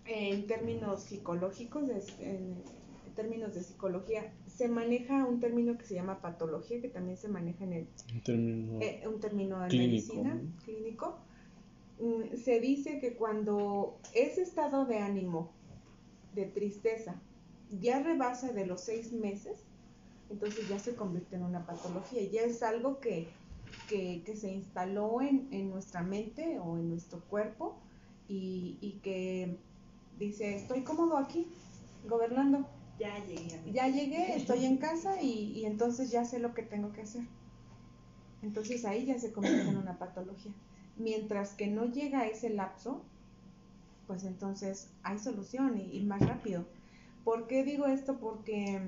en 0.05 0.47
términos 0.47 1.03
psicológicos, 1.03 1.89
en, 2.19 2.63
términos 3.15 3.55
de 3.55 3.63
psicología. 3.63 4.31
Se 4.45 4.67
maneja 4.67 5.25
un 5.25 5.39
término 5.39 5.75
que 5.77 5.85
se 5.85 5.95
llama 5.95 6.21
patología, 6.21 6.79
que 6.81 6.87
también 6.87 7.17
se 7.17 7.27
maneja 7.27 7.63
en 7.63 7.73
el... 7.73 7.87
Un 8.13 8.21
término, 8.21 8.79
eh, 8.79 9.03
un 9.07 9.19
término 9.19 9.59
de 9.59 9.69
clínico, 9.69 10.13
medicina, 10.13 10.35
¿no? 10.35 10.63
clínico. 10.63 11.17
Mm, 11.99 12.35
Se 12.37 12.59
dice 12.59 12.99
que 12.99 13.15
cuando 13.15 13.97
ese 14.13 14.43
estado 14.43 14.85
de 14.85 14.99
ánimo 14.99 15.56
de 16.37 16.45
tristeza 16.45 17.19
ya 17.81 18.01
rebasa 18.01 18.53
de 18.53 18.65
los 18.65 18.81
seis 18.81 19.11
meses, 19.11 19.65
entonces 20.29 20.69
ya 20.69 20.79
se 20.79 20.95
convierte 20.95 21.35
en 21.35 21.43
una 21.43 21.65
patología. 21.65 22.23
Ya 22.29 22.41
es 22.41 22.63
algo 22.63 22.99
que, 22.99 23.27
que, 23.89 24.23
que 24.25 24.35
se 24.35 24.51
instaló 24.51 25.21
en, 25.21 25.47
en 25.51 25.69
nuestra 25.69 26.01
mente 26.03 26.59
o 26.59 26.77
en 26.77 26.89
nuestro 26.89 27.19
cuerpo 27.25 27.77
y, 28.27 28.77
y 28.81 28.99
que 29.03 29.57
dice, 30.17 30.55
estoy 30.55 30.83
cómodo 30.83 31.17
aquí, 31.17 31.47
gobernando. 32.07 32.67
Ya 32.99 33.23
llegué 33.25 33.71
Ya 33.71 33.87
llegué, 33.87 34.35
estoy 34.35 34.65
en 34.65 34.77
casa 34.87 35.21
y, 35.21 35.51
y 35.51 35.65
entonces 35.65 36.09
ya 36.11 36.25
sé 36.25 36.39
lo 36.39 36.53
que 36.53 36.63
tengo 36.63 36.93
que 36.93 37.01
hacer. 37.01 37.23
Entonces 38.41 38.85
ahí 38.85 39.05
ya 39.05 39.19
se 39.19 39.31
convierte 39.31 39.69
en 39.69 39.77
una 39.77 39.97
patología. 39.97 40.53
Mientras 40.97 41.53
que 41.53 41.67
no 41.67 41.85
llega 41.85 42.27
ese 42.27 42.49
lapso, 42.49 43.03
pues 44.07 44.23
entonces 44.23 44.89
hay 45.03 45.19
solución 45.19 45.77
y, 45.77 45.97
y 45.97 46.03
más 46.03 46.25
rápido. 46.25 46.65
¿Por 47.23 47.47
qué 47.47 47.63
digo 47.63 47.87
esto? 47.87 48.17
Porque 48.19 48.81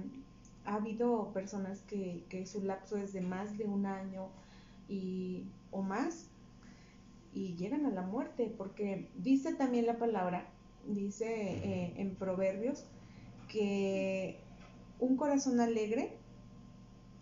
ha 0.66 0.76
habido 0.76 1.32
personas 1.34 1.82
que, 1.82 2.24
que 2.30 2.46
su 2.46 2.64
lapso 2.64 2.98
es 2.98 3.14
de 3.14 3.22
más 3.22 3.58
de 3.58 3.66
un 3.66 3.86
año 3.86 4.30
y, 4.88 5.46
o 5.72 5.82
más 5.82 6.30
y 7.34 7.56
llegan 7.56 7.86
a 7.86 7.92
la 7.92 8.02
muerte, 8.02 8.54
porque 8.58 9.08
dice 9.16 9.54
también 9.54 9.86
la 9.86 9.98
palabra, 9.98 10.48
dice 10.88 11.28
eh, 11.28 11.94
en 11.98 12.16
Proverbios, 12.16 12.86
que 13.48 14.40
un 15.00 15.16
corazón 15.18 15.60
alegre 15.60 16.18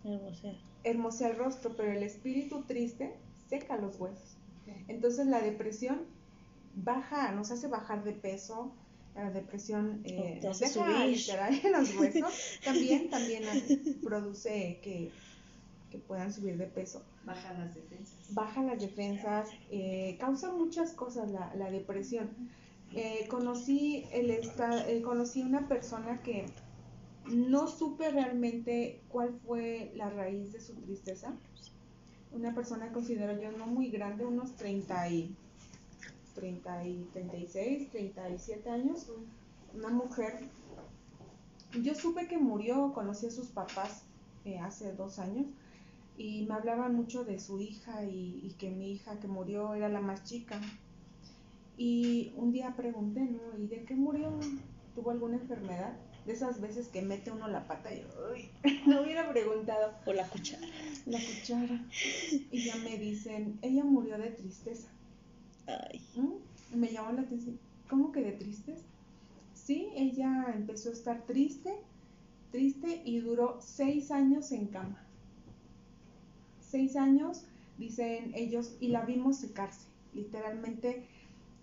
Hermosea. 0.04 0.54
hermosea 0.84 1.28
el 1.28 1.36
rostro, 1.36 1.76
pero 1.76 1.92
el 1.92 2.02
espíritu 2.02 2.62
triste 2.64 3.14
seca 3.48 3.76
los 3.76 3.98
huesos. 3.98 4.36
Entonces 4.86 5.26
la 5.26 5.40
depresión 5.40 6.06
baja, 6.84 7.32
nos 7.32 7.50
hace 7.50 7.68
bajar 7.68 8.04
de 8.04 8.12
peso, 8.12 8.72
la 9.14 9.30
depresión 9.30 10.00
eh, 10.04 10.36
O 10.38 10.40
te 10.40 10.46
nos 10.48 10.58
deja 10.60 10.72
subir. 10.84 11.16
literal 11.16 11.60
en 11.64 11.72
los 11.72 11.96
huesos, 11.96 12.32
también, 12.64 13.10
también 13.10 13.42
produce 14.02 14.78
que, 14.82 15.10
que 15.90 15.98
puedan 15.98 16.32
subir 16.32 16.56
de 16.56 16.66
peso. 16.66 17.02
Baja 17.24 17.52
las 17.54 17.74
defensas. 17.74 18.34
Baja 18.34 18.62
las 18.62 18.80
defensas, 18.80 19.48
eh, 19.70 20.16
causa 20.20 20.52
muchas 20.52 20.92
cosas 20.92 21.30
la, 21.30 21.52
la 21.56 21.70
depresión. 21.70 22.30
Eh, 22.94 23.26
conocí, 23.28 24.06
el 24.12 24.30
esta- 24.30 24.88
eh, 24.88 25.02
conocí 25.02 25.42
una 25.42 25.68
persona 25.68 26.22
que 26.22 26.46
no 27.26 27.66
supe 27.66 28.10
realmente 28.10 29.02
cuál 29.08 29.38
fue 29.44 29.92
la 29.96 30.08
raíz 30.08 30.52
de 30.52 30.60
su 30.60 30.74
tristeza. 30.76 31.34
Una 32.32 32.54
persona 32.54 32.92
considero 32.92 33.38
yo 33.40 33.50
no 33.52 33.66
muy 33.66 33.90
grande, 33.90 34.24
unos 34.24 34.54
30 34.56 35.08
y, 35.10 35.34
30 36.38 36.84
y 36.86 37.08
36, 37.12 37.90
37 37.90 38.70
años. 38.70 39.06
Una 39.74 39.88
mujer. 39.88 40.48
Yo 41.82 41.94
supe 41.94 42.28
que 42.28 42.38
murió, 42.38 42.92
conocí 42.94 43.26
a 43.26 43.30
sus 43.30 43.48
papás 43.48 44.04
eh, 44.44 44.58
hace 44.58 44.92
dos 44.94 45.18
años 45.18 45.46
y 46.16 46.46
me 46.46 46.54
hablaban 46.54 46.94
mucho 46.94 47.24
de 47.24 47.38
su 47.38 47.60
hija 47.60 48.04
y, 48.04 48.40
y 48.42 48.54
que 48.58 48.70
mi 48.70 48.92
hija 48.92 49.18
que 49.20 49.28
murió 49.28 49.74
era 49.74 49.88
la 49.88 50.00
más 50.00 50.24
chica. 50.24 50.60
Y 51.76 52.32
un 52.36 52.52
día 52.52 52.74
pregunté, 52.76 53.20
¿no? 53.20 53.58
¿Y 53.62 53.66
de 53.66 53.84
qué 53.84 53.94
murió? 53.94 54.30
¿Tuvo 54.94 55.10
alguna 55.10 55.36
enfermedad? 55.36 55.96
De 56.26 56.32
esas 56.32 56.60
veces 56.60 56.88
que 56.88 57.02
mete 57.02 57.30
uno 57.30 57.48
la 57.48 57.66
pata 57.66 57.94
y 57.94 58.04
uy, 58.32 58.50
no 58.86 59.02
hubiera 59.02 59.30
preguntado 59.30 59.92
O 60.06 60.12
la 60.12 60.26
cuchara. 60.28 60.66
la 61.06 61.18
cuchara. 61.18 61.84
Y 62.50 62.64
ya 62.64 62.76
me 62.76 62.98
dicen, 62.98 63.58
ella 63.62 63.84
murió 63.84 64.18
de 64.18 64.30
tristeza. 64.30 64.88
Me 66.74 66.92
llamó 66.92 67.12
la 67.12 67.22
atención. 67.22 67.58
¿Cómo 67.88 68.12
que 68.12 68.20
de 68.20 68.32
tristeza? 68.32 68.84
Sí, 69.54 69.90
ella 69.94 70.46
empezó 70.54 70.90
a 70.90 70.92
estar 70.92 71.22
triste, 71.26 71.74
triste 72.50 73.02
y 73.04 73.20
duró 73.20 73.58
seis 73.60 74.10
años 74.10 74.52
en 74.52 74.68
cama. 74.68 75.04
Seis 76.60 76.96
años, 76.96 77.44
dicen 77.78 78.32
ellos, 78.34 78.76
y 78.80 78.88
la 78.88 79.04
vimos 79.04 79.38
secarse. 79.38 79.86
Literalmente 80.14 81.06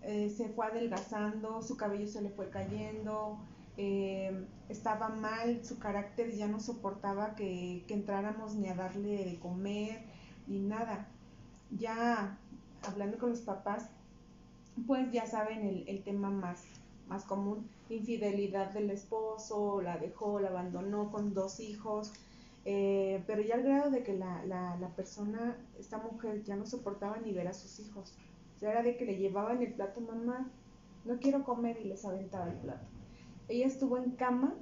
eh, 0.02 0.32
se 0.36 0.48
fue 0.48 0.66
adelgazando, 0.66 1.62
su 1.62 1.76
cabello 1.76 2.06
se 2.06 2.22
le 2.22 2.30
fue 2.30 2.50
cayendo, 2.50 3.38
eh, 3.76 4.46
estaba 4.68 5.08
mal, 5.08 5.64
su 5.64 5.78
carácter 5.78 6.34
ya 6.34 6.48
no 6.48 6.60
soportaba 6.60 7.34
que, 7.34 7.84
que 7.86 7.94
entráramos 7.94 8.54
ni 8.54 8.68
a 8.68 8.74
darle 8.74 9.24
de 9.24 9.38
comer, 9.38 10.02
ni 10.46 10.60
nada. 10.60 11.08
Ya 11.70 12.38
hablando 12.86 13.18
con 13.18 13.30
los 13.30 13.40
papás, 13.40 13.90
pues 14.86 15.10
ya 15.12 15.26
saben 15.26 15.64
el, 15.66 15.88
el 15.88 16.02
tema 16.02 16.30
más, 16.30 16.64
más 17.08 17.24
común, 17.24 17.68
infidelidad 17.88 18.72
del 18.72 18.90
esposo, 18.90 19.80
la 19.80 19.98
dejó, 19.98 20.40
la 20.40 20.48
abandonó 20.48 21.10
con 21.10 21.34
dos 21.34 21.60
hijos, 21.60 22.12
eh, 22.64 23.22
pero 23.26 23.42
ya 23.42 23.54
al 23.54 23.62
grado 23.62 23.90
de 23.90 24.02
que 24.02 24.14
la, 24.14 24.44
la, 24.44 24.76
la 24.76 24.88
persona, 24.88 25.56
esta 25.78 25.98
mujer 25.98 26.42
ya 26.42 26.56
no 26.56 26.66
soportaba 26.66 27.18
ni 27.18 27.32
ver 27.32 27.48
a 27.48 27.54
sus 27.54 27.78
hijos. 27.80 28.14
O 28.56 28.58
sea, 28.58 28.72
era 28.72 28.82
de 28.82 28.96
que 28.96 29.04
le 29.04 29.16
llevaban 29.16 29.62
el 29.62 29.72
plato, 29.72 30.00
mamá, 30.00 30.50
no 31.04 31.18
quiero 31.18 31.44
comer 31.44 31.78
y 31.80 31.84
les 31.84 32.04
aventaba 32.04 32.48
el 32.48 32.56
plato. 32.58 32.86
Ella 33.48 33.66
estuvo 33.66 33.96
en 33.96 34.10
cama 34.12 34.54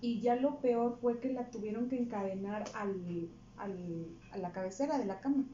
y 0.00 0.20
ya 0.20 0.36
lo 0.36 0.60
peor 0.60 0.98
fue 1.00 1.20
que 1.20 1.32
la 1.32 1.50
tuvieron 1.50 1.88
que 1.88 1.96
encadenar 1.98 2.64
al, 2.74 3.30
al, 3.56 4.06
a 4.32 4.36
la 4.36 4.52
cabecera 4.52 4.98
de 4.98 5.06
la 5.06 5.20
cama 5.20 5.44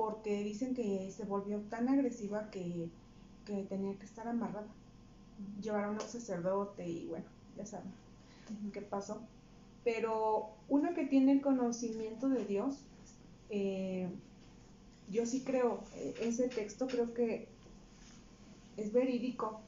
porque 0.00 0.42
dicen 0.42 0.74
que 0.74 1.10
se 1.14 1.26
volvió 1.26 1.60
tan 1.68 1.86
agresiva 1.90 2.50
que, 2.50 2.88
que 3.44 3.64
tenía 3.64 3.94
que 3.98 4.06
estar 4.06 4.26
amarrada. 4.26 4.66
Llevaron 5.60 5.98
a 5.98 6.02
un 6.02 6.08
sacerdote 6.08 6.88
y 6.88 7.06
bueno, 7.06 7.26
ya 7.54 7.66
saben 7.66 7.92
qué 8.72 8.80
pasó. 8.80 9.20
Pero 9.84 10.54
uno 10.70 10.94
que 10.94 11.04
tiene 11.04 11.32
el 11.32 11.42
conocimiento 11.42 12.30
de 12.30 12.46
Dios, 12.46 12.78
eh, 13.50 14.08
yo 15.10 15.26
sí 15.26 15.42
creo, 15.42 15.80
eh, 15.96 16.14
ese 16.22 16.48
texto 16.48 16.86
creo 16.86 17.12
que 17.12 17.46
es 18.78 18.94
verídico. 18.94 19.60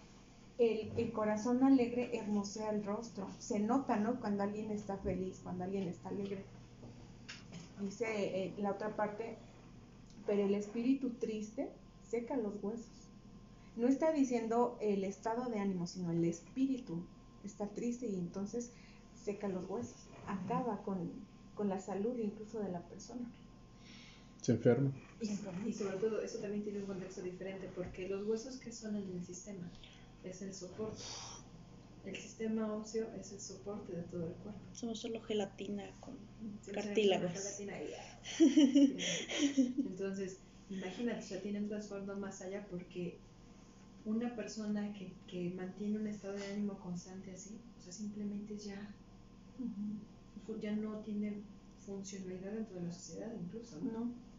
El, 0.56 0.92
el 0.96 1.12
corazón 1.12 1.62
alegre 1.62 2.16
hermosea 2.16 2.70
el 2.70 2.84
rostro. 2.84 3.28
Se 3.38 3.60
nota, 3.60 3.96
¿no? 3.96 4.18
Cuando 4.18 4.44
alguien 4.44 4.70
está 4.70 4.96
feliz, 4.96 5.40
cuando 5.42 5.64
alguien 5.64 5.88
está 5.88 6.08
alegre. 6.08 6.42
Dice 7.82 8.06
eh, 8.06 8.54
la 8.56 8.70
otra 8.70 8.96
parte, 8.96 9.36
pero 10.26 10.44
el 10.44 10.54
espíritu 10.54 11.10
triste 11.10 11.70
seca 12.08 12.36
los 12.36 12.62
huesos. 12.62 13.08
No 13.76 13.88
está 13.88 14.12
diciendo 14.12 14.76
el 14.80 15.04
estado 15.04 15.50
de 15.50 15.58
ánimo, 15.58 15.86
sino 15.86 16.10
el 16.10 16.24
espíritu 16.24 17.02
está 17.44 17.68
triste 17.68 18.06
y 18.06 18.16
entonces 18.16 18.70
seca 19.24 19.48
los 19.48 19.68
huesos, 19.68 19.96
acaba 20.26 20.82
con, 20.82 21.10
con 21.54 21.68
la 21.68 21.80
salud 21.80 22.18
incluso 22.18 22.60
de 22.60 22.70
la 22.70 22.80
persona. 22.82 23.30
Se 24.40 24.52
enferma. 24.52 24.92
Y, 25.20 25.68
y 25.68 25.72
sobre 25.72 25.96
todo, 25.98 26.20
eso 26.20 26.38
también 26.38 26.64
tiene 26.64 26.80
un 26.80 26.86
contexto 26.86 27.22
diferente, 27.22 27.70
porque 27.74 28.08
los 28.08 28.26
huesos 28.26 28.56
que 28.56 28.72
son 28.72 28.96
en 28.96 29.08
el 29.10 29.24
sistema 29.24 29.70
es 30.24 30.42
el 30.42 30.52
soporte. 30.52 31.02
El 32.04 32.16
sistema 32.16 32.74
óseo 32.74 33.12
es 33.14 33.32
el 33.32 33.40
soporte 33.40 33.92
de 33.94 34.02
todo 34.02 34.26
el 34.26 34.32
cuerpo. 34.34 34.60
Somos 34.72 34.98
solo 35.00 35.20
gelatina 35.22 35.84
con 36.00 36.16
Sí, 36.62 36.72
cartílagos. 36.72 37.32
gelatina 37.32 37.82
y- 37.82 37.92
Entonces, 39.86 40.38
imagínate, 40.68 41.18
o 41.20 41.22
sea, 41.22 41.40
tiene 41.42 41.60
un 41.60 41.68
trasfondo 41.68 42.16
más 42.16 42.42
allá 42.42 42.66
porque 42.70 43.18
una 44.04 44.34
persona 44.34 44.92
que, 44.94 45.12
que 45.28 45.50
mantiene 45.50 45.98
un 45.98 46.06
estado 46.08 46.34
de 46.34 46.44
ánimo 46.46 46.78
constante 46.80 47.32
así, 47.32 47.60
o 47.78 47.80
sea, 47.80 47.92
simplemente 47.92 48.56
ya, 48.58 48.94
ya 50.60 50.72
no 50.72 50.98
tiene 51.00 51.44
funcionalidad 51.78 52.52
dentro 52.52 52.76
de 52.76 52.82
la 52.86 52.92
sociedad 52.92 53.32
incluso, 53.40 53.78
¿no? 53.80 53.92
¿no? 53.92 54.31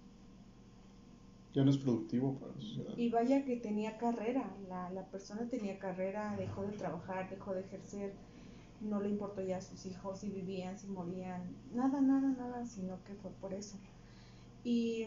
Ya 1.53 1.63
no 1.63 1.69
es 1.69 1.77
productivo 1.77 2.39
para 2.39 2.53
la 2.53 2.61
sociedad. 2.61 2.97
Y 2.97 3.09
vaya 3.09 3.45
que 3.45 3.57
tenía 3.57 3.97
carrera, 3.97 4.55
la, 4.67 4.89
la 4.89 5.05
persona 5.05 5.47
tenía 5.49 5.77
carrera, 5.77 6.35
dejó 6.37 6.63
de 6.63 6.71
trabajar, 6.77 7.29
dejó 7.29 7.53
de 7.53 7.61
ejercer, 7.61 8.13
no 8.81 8.99
le 8.99 9.09
importó 9.09 9.41
ya 9.41 9.57
a 9.57 9.61
sus 9.61 9.85
hijos, 9.85 10.19
si 10.19 10.29
vivían, 10.29 10.77
si 10.77 10.87
morían, 10.87 11.55
nada, 11.73 12.01
nada, 12.01 12.29
nada, 12.29 12.65
sino 12.65 13.03
que 13.03 13.13
fue 13.15 13.31
por 13.39 13.53
eso. 13.53 13.77
Y 14.63 15.05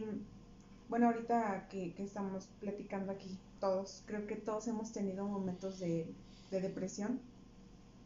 bueno, 0.88 1.06
ahorita 1.06 1.66
que, 1.68 1.94
que 1.94 2.04
estamos 2.04 2.48
platicando 2.60 3.12
aquí 3.12 3.38
todos, 3.60 4.04
creo 4.06 4.26
que 4.26 4.36
todos 4.36 4.68
hemos 4.68 4.92
tenido 4.92 5.26
momentos 5.26 5.80
de, 5.80 6.06
de 6.50 6.60
depresión, 6.60 7.20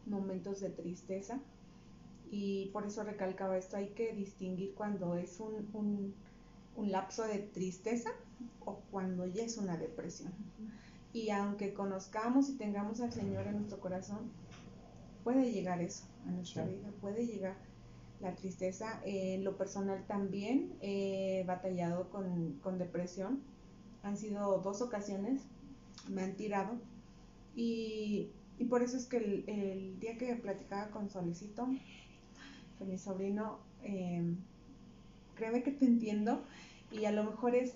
momentos 0.07 0.61
de 0.61 0.70
tristeza, 0.70 1.40
y 2.31 2.70
por 2.72 2.87
eso 2.87 3.03
recalcaba 3.03 3.59
esto, 3.59 3.76
hay 3.76 3.88
que 3.88 4.12
distinguir 4.12 4.72
cuando 4.74 5.16
es 5.16 5.40
un, 5.40 5.68
un, 5.74 6.14
un 6.76 6.90
lapso 6.90 7.24
de 7.24 7.38
tristeza 7.38 8.11
o 8.61 8.81
cuando 8.90 9.26
ya 9.26 9.44
es 9.44 9.57
una 9.59 9.76
depresión. 9.76 10.33
Y 11.12 11.31
aunque 11.31 11.74
conozcamos 11.74 12.48
y 12.50 12.57
tengamos 12.57 13.00
al 13.00 13.12
Señor 13.12 13.46
en 13.46 13.57
nuestro 13.57 13.81
corazón, 13.81 14.33
puede 15.24 15.53
llegar 15.53 15.81
eso 15.83 16.05
a 16.26 16.31
nuestra 16.31 16.64
Sí. 16.64 16.70
vida, 16.70 16.90
puede 17.00 17.26
llegar 17.26 17.57
la 18.20 18.35
tristeza. 18.35 19.00
Eh, 19.05 19.35
en 19.35 19.44
lo 19.44 19.57
personal 19.57 20.05
también 20.07 20.76
he 20.81 21.44
batallado 21.46 22.11
con, 22.11 22.59
con 22.61 22.79
depresión. 22.79 23.40
Han 24.03 24.16
sido 24.16 24.59
dos 24.61 24.83
ocasiones, 24.83 25.42
me 26.09 26.22
han 26.22 26.37
tirado. 26.37 26.81
Y, 27.55 28.31
y 28.59 28.64
por 28.66 28.83
eso 28.83 28.96
es 28.96 29.07
que 29.07 29.18
el, 29.18 29.44
el 29.48 30.00
día 30.00 30.16
que 30.18 30.35
platicaba 30.37 30.90
con 30.90 31.11
Solecito, 31.11 31.66
con 32.79 32.88
mi 32.88 32.98
sobrino, 32.98 33.59
eh, 33.83 34.35
créeme 35.35 35.62
que 35.62 35.72
te 35.72 35.85
entiendo 35.87 36.42
y 36.90 37.05
a 37.05 37.12
lo 37.12 37.24
mejor 37.24 37.55
es 37.55 37.74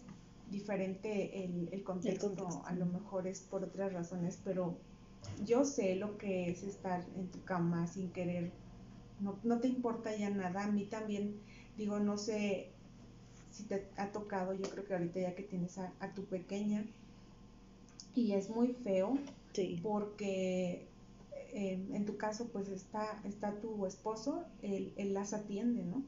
diferente 0.50 1.44
el, 1.44 1.68
el 1.72 1.83
contexto, 1.85 2.35
contexto. 2.35 2.66
a 2.66 2.72
lo 2.74 2.87
mejor 2.87 3.26
es 3.26 3.40
por 3.40 3.64
otras 3.64 3.92
razones, 3.92 4.38
pero 4.44 4.76
yo 5.44 5.64
sé 5.64 5.96
lo 5.96 6.18
que 6.18 6.50
es 6.50 6.62
estar 6.62 7.04
en 7.16 7.28
tu 7.30 7.42
cama 7.44 7.87
sin 7.87 8.11
querer, 8.11 8.52
no, 9.20 9.38
no 9.42 9.61
te 9.61 9.68
importa 9.68 10.14
ya 10.16 10.30
nada, 10.30 10.64
a 10.64 10.70
mí 10.70 10.85
también, 10.87 11.40
digo, 11.76 11.98
no 12.00 12.18
sé 12.18 12.70
si 13.50 13.64
te 13.64 13.87
ha 13.96 14.12
tocado, 14.12 14.52
yo 14.54 14.68
creo 14.70 14.85
que 14.85 14.94
ahorita 14.94 15.20
ya 15.20 15.35
que 15.35 15.42
tienes 15.42 15.78
a, 15.78 15.92
a 16.00 16.12
tu 16.14 16.24
pequeña, 16.26 16.85
y 18.14 18.33
es 18.33 18.48
muy 18.50 18.74
feo 18.74 19.18
Sí. 19.52 19.78
porque 19.83 20.88
eh, 21.52 21.87
en 21.92 22.04
tu 22.04 22.16
caso 22.16 22.48
pues 22.48 22.68
está, 22.68 23.20
está 23.24 23.52
tu 23.61 23.87
esposo, 23.87 24.44
él, 24.62 24.92
él 24.96 25.14
las 25.14 25.33
atiende, 25.33 25.85
¿no? 25.85 26.02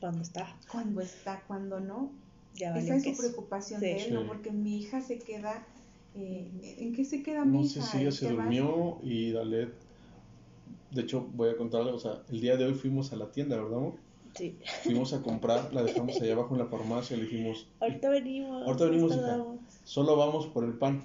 Cuando 0.00 0.22
está. 0.22 0.56
Cuando 0.72 1.02
está, 1.02 1.42
cuando 1.46 1.80
no, 1.80 2.10
Ya 2.54 2.76
esa 2.76 2.96
es 2.96 3.02
su 3.04 3.10
queso. 3.10 3.22
preocupación 3.22 3.80
Sí. 3.80 3.86
de 3.86 4.04
él, 4.04 4.14
¿no? 4.14 4.26
Porque 4.26 4.50
mi 4.50 4.78
hija 4.78 5.00
se 5.00 5.18
queda, 5.18 5.66
eh, 6.14 6.76
¿en 6.78 6.92
qué 6.94 7.04
se 7.04 7.22
queda 7.22 7.44
mi 7.44 7.58
No 7.58 7.64
hija? 7.64 7.82
sé 7.82 7.90
si 7.90 7.98
ella 7.98 8.08
¿Y 8.08 8.12
se 8.12 8.28
durmió 8.30 8.98
y 9.02 9.32
Dalet. 9.32 9.72
De 10.90 11.02
hecho, 11.02 11.26
voy 11.34 11.50
a 11.50 11.56
contarle, 11.56 11.92
o 11.92 11.98
sea, 11.98 12.22
el 12.30 12.40
día 12.40 12.56
de 12.56 12.64
hoy 12.66 12.74
fuimos 12.74 13.12
a 13.12 13.16
la 13.16 13.30
tienda, 13.30 13.56
¿verdad, 13.56 13.78
amor? 13.78 13.94
Sí. 14.36 14.58
Fuimos 14.82 15.12
a 15.12 15.22
comprar, 15.22 15.72
la 15.72 15.82
dejamos 15.82 16.20
allá 16.20 16.32
abajo 16.34 16.54
en 16.54 16.60
la 16.60 16.66
farmacia, 16.66 17.16
le 17.16 17.24
dijimos, 17.24 17.66
Ahorita 17.80 18.10
venimos. 18.10 18.64
Ahorita 18.66 18.84
venimos, 18.86 19.12
hija. 19.14 19.44
solo 19.84 20.16
vamos 20.16 20.46
por 20.48 20.64
el 20.64 20.74
pan. 20.74 21.04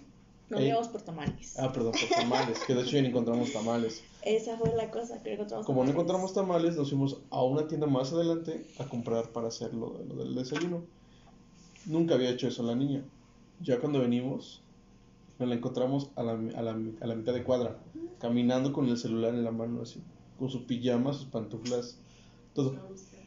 No 0.50 0.60
Ey. 0.60 0.68
íbamos 0.70 0.90
por 0.90 1.02
tamales. 1.02 1.58
Ah, 1.58 1.72
perdón, 1.74 1.94
por 1.94 2.18
tamales, 2.20 2.60
que 2.68 2.76
de 2.76 2.82
hecho 2.82 2.92
ya 2.98 3.02
no 3.02 3.08
encontramos 3.08 3.52
tamales. 3.52 4.04
Esa 4.24 4.58
fue 4.58 4.76
la 4.76 4.92
cosa 4.92 5.22
que 5.24 5.34
encontramos. 5.34 5.66
Como 5.66 5.84
no 5.84 5.90
encontramos 5.90 6.34
tamales, 6.34 6.76
nos 6.78 6.90
fuimos 6.90 7.18
a 7.32 7.44
una 7.44 7.68
tienda 7.68 7.88
más 7.88 8.14
adelante 8.14 8.66
a 8.80 8.86
comprar 8.86 9.32
para 9.32 9.48
hacer 9.48 9.74
lo, 9.74 9.98
lo 10.04 10.16
del 10.16 10.36
desayuno. 10.36 10.84
Nunca 11.86 12.16
había 12.16 12.32
hecho 12.32 12.48
eso 12.48 12.64
la 12.64 12.76
niña. 12.76 13.04
Ya 13.62 13.80
cuando 13.80 14.00
venimos, 14.00 14.62
nos 15.40 15.50
la 15.50 15.56
encontramos 15.56 16.10
a 16.16 16.24
la, 16.24 16.34
a 16.34 16.62
la, 16.62 16.72
a 17.02 17.08
la 17.08 17.16
mitad 17.16 17.34
de 17.34 17.44
cuadra, 17.44 17.78
caminando 18.20 18.74
con 18.74 18.88
el 18.88 18.98
celular 18.98 19.34
en 19.34 19.44
la 19.44 19.52
mano, 19.52 19.82
así, 19.82 20.02
con 20.38 20.50
su 20.50 20.66
pijama, 20.66 21.14
sus 21.14 21.26
pantuflas, 21.26 22.00
todo. 22.54 22.76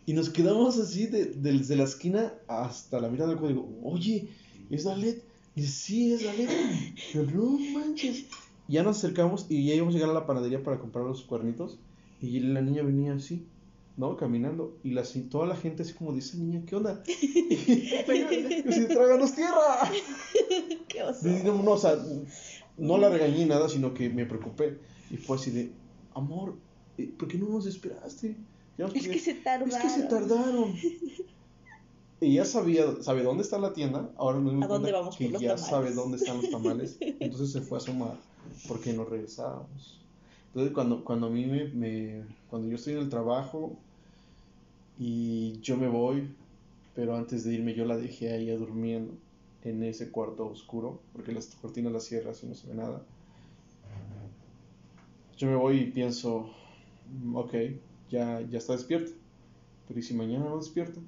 Y 0.08 0.14
nos 0.14 0.30
quedamos 0.30 0.78
así 0.78 1.06
de, 1.06 1.34
la 1.76 1.84
esquina 1.84 2.32
hasta 2.46 2.98
la 2.98 3.10
mitad 3.10 3.28
del 3.28 3.36
cuadro. 3.36 3.56
Digo, 3.56 3.68
oye, 3.84 4.28
¿es 4.70 4.84
Dalet? 4.84 5.22
Y 5.54 5.64
sí, 5.64 6.14
es 6.14 6.24
Dalet. 6.24 6.48
Pero 7.12 7.30
no 7.30 7.58
manches. 7.78 8.24
Ya 8.68 8.82
nos 8.82 8.96
acercamos 8.96 9.44
y 9.50 9.66
ya 9.66 9.74
íbamos 9.74 9.94
a 9.94 9.98
llegar 9.98 10.10
a 10.10 10.18
la 10.18 10.26
panadería 10.26 10.62
para 10.62 10.78
comprar 10.78 11.04
los 11.04 11.24
cuernitos. 11.24 11.78
Y 12.22 12.40
la 12.40 12.62
niña 12.62 12.82
venía 12.82 13.12
así, 13.12 13.44
¿no? 13.98 14.16
Caminando. 14.16 14.78
Y 14.82 14.92
la, 14.92 15.02
toda 15.30 15.46
la 15.46 15.56
gente 15.56 15.82
así 15.82 15.92
como 15.92 16.14
dice, 16.14 16.38
niña, 16.38 16.62
¿qué 16.66 16.76
onda? 16.76 17.02
Y 17.06 17.92
así, 18.66 18.86
tráganos 18.86 19.34
tierra. 19.34 19.90
Qué 20.88 21.02
oso. 21.02 21.28
Y 21.28 21.42
no, 21.44 21.62
no, 21.62 21.72
o 21.72 21.78
sea, 21.78 21.96
no 22.78 22.96
la 22.96 23.10
regañé 23.10 23.44
nada, 23.46 23.68
sino 23.68 23.92
que 23.92 24.08
me 24.08 24.24
preocupé. 24.24 24.78
Y 25.10 25.16
fue 25.18 25.36
así 25.36 25.50
de, 25.50 25.70
amor, 26.14 26.54
eh, 26.96 27.12
¿por 27.18 27.28
qué 27.28 27.36
no 27.38 27.48
nos 27.48 27.66
esperaste? 27.66 28.36
Ya 28.78 28.86
Es 28.86 29.08
que 29.08 29.18
se 29.18 29.34
tardaron. 29.34 29.68
es 29.70 29.76
que 29.76 29.88
se 29.90 30.02
tardaron. 30.04 30.74
Y 32.20 32.34
ya 32.34 32.44
sabía, 32.44 32.84
sabe 33.00 33.22
dónde 33.22 33.44
está 33.44 33.60
la 33.60 33.72
tienda, 33.72 34.10
ahora 34.16 34.38
dimos 34.40 34.64
¿A 34.64 34.66
dónde 34.66 34.90
vamos 34.90 35.16
que 35.16 35.30
ya 35.30 35.38
tamales? 35.38 35.60
sabe 35.60 35.92
dónde 35.92 36.16
están 36.16 36.38
los 36.38 36.50
tamales, 36.50 36.96
entonces 37.00 37.52
se 37.52 37.60
fue 37.60 37.78
a 37.78 37.80
asomar 37.80 38.16
porque 38.66 38.92
nos 38.92 39.08
regresábamos. 39.08 40.00
Entonces 40.48 40.72
cuando, 40.74 41.04
cuando 41.04 41.28
a 41.28 41.30
mí 41.30 41.46
me, 41.46 41.68
me- 41.68 42.24
cuando 42.50 42.66
yo 42.68 42.74
estoy 42.74 42.94
en 42.94 42.98
el 42.98 43.08
trabajo 43.08 43.78
y 44.98 45.60
yo 45.60 45.76
me 45.76 45.88
voy, 45.88 46.28
pero 46.94 47.16
antes 47.16 47.44
de 47.44 47.54
irme 47.54 47.74
yo 47.74 47.84
la 47.84 47.96
dejé 47.96 48.30
a 48.30 48.36
ella 48.36 48.56
durmiendo 48.56 49.14
en 49.64 49.82
ese 49.84 50.10
cuarto 50.10 50.46
oscuro, 50.48 51.00
porque 51.12 51.32
las 51.32 51.46
cortinas 51.56 51.92
las 51.92 52.04
cierras 52.04 52.42
y 52.42 52.46
no 52.46 52.54
se 52.54 52.68
ve 52.68 52.74
nada. 52.74 53.02
Yo 55.36 55.48
me 55.48 55.56
voy 55.56 55.78
y 55.80 55.90
pienso, 55.90 56.50
"Mm, 57.22 57.36
ok, 57.36 57.54
ya, 58.10 58.40
ya 58.42 58.58
está 58.58 58.72
despierta. 58.74 59.12
Pero 59.86 60.00
¿y 60.00 60.02
si 60.02 60.14
mañana 60.14 60.46
no 60.46 60.58
despierta? 60.58 61.00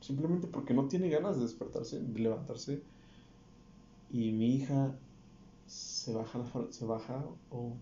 Simplemente 0.00 0.46
porque 0.48 0.74
no 0.74 0.88
tiene 0.88 1.08
ganas 1.10 1.36
de 1.36 1.42
despertarse, 1.44 2.00
de 2.00 2.20
levantarse. 2.20 2.82
Y 4.10 4.32
mi 4.32 4.56
hija 4.56 4.94
se 5.66 6.12
baja, 6.14 6.44
se 6.70 6.84
baja 6.86 7.24
o 7.50 7.72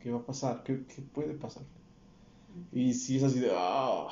¿qué 0.00 0.10
va 0.12 0.18
a 0.20 0.26
pasar? 0.26 0.62
¿Qué, 0.64 0.84
qué 0.86 1.02
puede 1.02 1.34
pasar? 1.34 1.64
Y 2.72 2.94
si 2.94 3.16
es 3.16 3.22
así 3.24 3.40
de, 3.40 3.50
ah, 3.54 4.08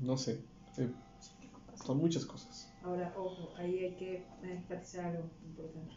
no 0.00 0.16
sé, 0.16 0.40
eh, 0.78 0.90
son 1.84 1.98
muchas 1.98 2.24
cosas. 2.24 2.72
Ahora, 2.82 3.14
ojo, 3.16 3.54
ahí 3.56 3.78
hay 3.84 3.94
que 3.96 4.26
enfatizar 4.42 5.06
algo 5.06 5.28
importante. 5.44 5.94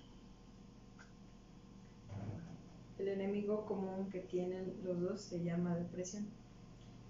El 2.98 3.10
enemigo 3.10 3.66
común 3.66 4.10
que 4.10 4.22
tienen 4.22 4.74
los 4.84 5.00
dos 5.00 5.22
se 5.22 5.44
llama 5.44 5.76
depresión. 5.76 6.28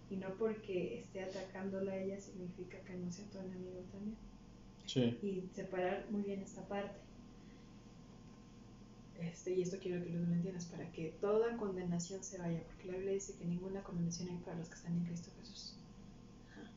Y 0.10 0.16
no 0.16 0.34
porque 0.36 1.00
esté 1.00 1.24
atacándola 1.24 1.92
a 1.92 1.98
ella 1.98 2.20
significa 2.20 2.80
que 2.80 2.94
no 2.96 3.12
sea 3.12 3.26
tu 3.30 3.40
enemigo 3.40 3.82
también. 3.92 4.18
Sí, 4.86 5.20
Y 5.22 5.50
separar 5.54 6.06
muy 6.10 6.24
bien 6.24 6.42
esta 6.42 6.66
parte. 6.68 7.08
Este, 9.20 9.54
y 9.54 9.62
esto 9.64 9.78
quiero 9.82 10.04
que 10.04 10.12
lo 10.12 10.20
entiendas 10.34 10.66
para 10.66 10.92
que 10.92 11.10
toda 11.20 11.58
condenación 11.58 12.24
se 12.24 12.38
vaya, 12.38 12.62
porque 12.68 12.86
la 12.86 12.94
Biblia 12.94 13.14
dice 13.14 13.34
que 13.38 13.46
ninguna 13.46 13.84
condenación 13.84 14.30
hay 14.30 14.38
para 14.38 14.58
los 14.58 14.70
que 14.70 14.76
están 14.76 14.94
en 14.96 15.06
Cristo 15.06 15.32
Jesús. 15.40 15.76
Ajá. 16.52 16.70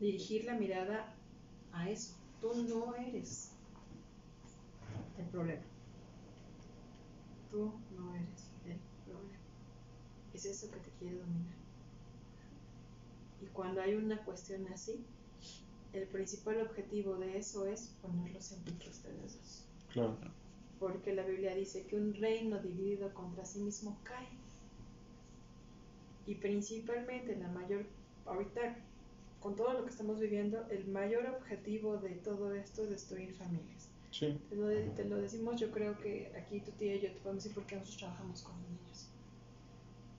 Dirigir 0.00 0.46
la 0.46 0.54
mirada 0.54 1.14
a 1.72 1.90
eso. 1.90 2.16
Tú 2.40 2.54
no 2.54 2.94
eres 2.96 3.52
el 5.18 5.26
problema. 5.26 5.62
Tú 7.50 7.72
no 7.96 8.14
eres 8.14 8.50
el 8.64 8.78
problema. 9.04 9.38
Es 10.32 10.46
eso 10.46 10.70
que 10.70 10.78
te 10.78 10.90
quiere 10.98 11.18
dominar. 11.18 11.60
Y 13.42 13.46
cuando 13.46 13.82
hay 13.82 13.94
una 13.94 14.24
cuestión 14.24 14.66
así, 14.72 15.04
el 15.92 16.06
principal 16.06 16.60
objetivo 16.62 17.16
de 17.16 17.38
eso 17.38 17.66
es 17.66 17.94
ponerlos 18.00 18.52
en 18.52 18.62
pique 18.62 18.88
ustedes 18.88 19.36
dos. 19.36 19.64
claro. 19.92 20.16
Porque 20.78 21.12
la 21.14 21.26
Biblia 21.26 21.54
dice 21.54 21.86
que 21.86 21.96
un 21.96 22.14
reino 22.14 22.58
dividido 22.58 23.12
contra 23.12 23.44
sí 23.44 23.60
mismo 23.60 23.98
cae. 24.02 24.28
Y 26.26 26.36
principalmente 26.36 27.36
la 27.36 27.48
mayor, 27.48 27.84
ahorita 28.24 28.78
con 29.40 29.56
todo 29.56 29.72
lo 29.72 29.84
que 29.84 29.90
estamos 29.90 30.20
viviendo, 30.20 30.66
el 30.70 30.86
mayor 30.88 31.26
objetivo 31.26 31.96
de 31.96 32.10
todo 32.10 32.54
esto 32.54 32.82
es 32.82 32.90
destruir 32.90 33.34
familias. 33.34 33.88
Sí, 34.10 34.38
Te 34.48 34.56
lo, 34.56 34.68
te 34.68 35.04
lo 35.04 35.16
decimos, 35.16 35.58
yo 35.60 35.70
creo 35.70 35.98
que 35.98 36.32
aquí 36.36 36.60
tu 36.60 36.72
tía 36.72 36.96
y 36.96 37.00
yo 37.00 37.12
te 37.12 37.18
podemos 37.20 37.44
decir 37.44 37.54
porque 37.54 37.76
nosotros 37.76 37.98
trabajamos 37.98 38.42
con 38.42 38.54
los 38.60 38.70
niños. 38.70 39.06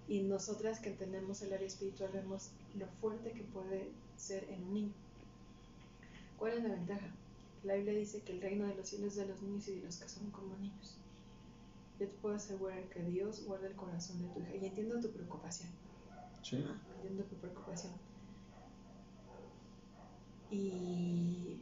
Y 0.07 0.21
nosotras 0.21 0.79
que 0.79 0.89
entendemos 0.89 1.41
el 1.41 1.53
área 1.53 1.67
espiritual 1.67 2.09
vemos 2.13 2.51
lo 2.77 2.87
fuerte 2.99 3.31
que 3.31 3.43
puede 3.43 3.91
ser 4.17 4.45
en 4.49 4.63
un 4.63 4.73
niño. 4.73 4.93
¿Cuál 6.37 6.53
es 6.53 6.63
la 6.63 6.69
ventaja? 6.69 7.07
La 7.63 7.75
Biblia 7.75 7.93
dice 7.93 8.21
que 8.21 8.31
el 8.33 8.41
reino 8.41 8.65
de 8.65 8.75
los 8.75 8.87
cielos 8.89 9.09
es 9.09 9.15
de 9.17 9.27
los 9.27 9.41
niños 9.41 9.67
y 9.67 9.75
de 9.75 9.85
los 9.85 9.97
que 9.97 10.09
son 10.09 10.31
como 10.31 10.55
niños. 10.57 10.97
Yo 11.99 12.07
te 12.07 12.13
puedo 12.13 12.35
asegurar 12.35 12.83
que 12.89 13.03
Dios 13.03 13.45
guarda 13.45 13.67
el 13.67 13.75
corazón 13.75 14.21
de 14.23 14.27
tu 14.29 14.39
hija. 14.39 14.55
Y 14.55 14.65
entiendo 14.65 14.99
tu 14.99 15.11
preocupación. 15.11 15.69
sí, 16.41 16.65
Entiendo 16.95 17.23
tu 17.25 17.35
preocupación. 17.35 17.93
Y 20.51 21.61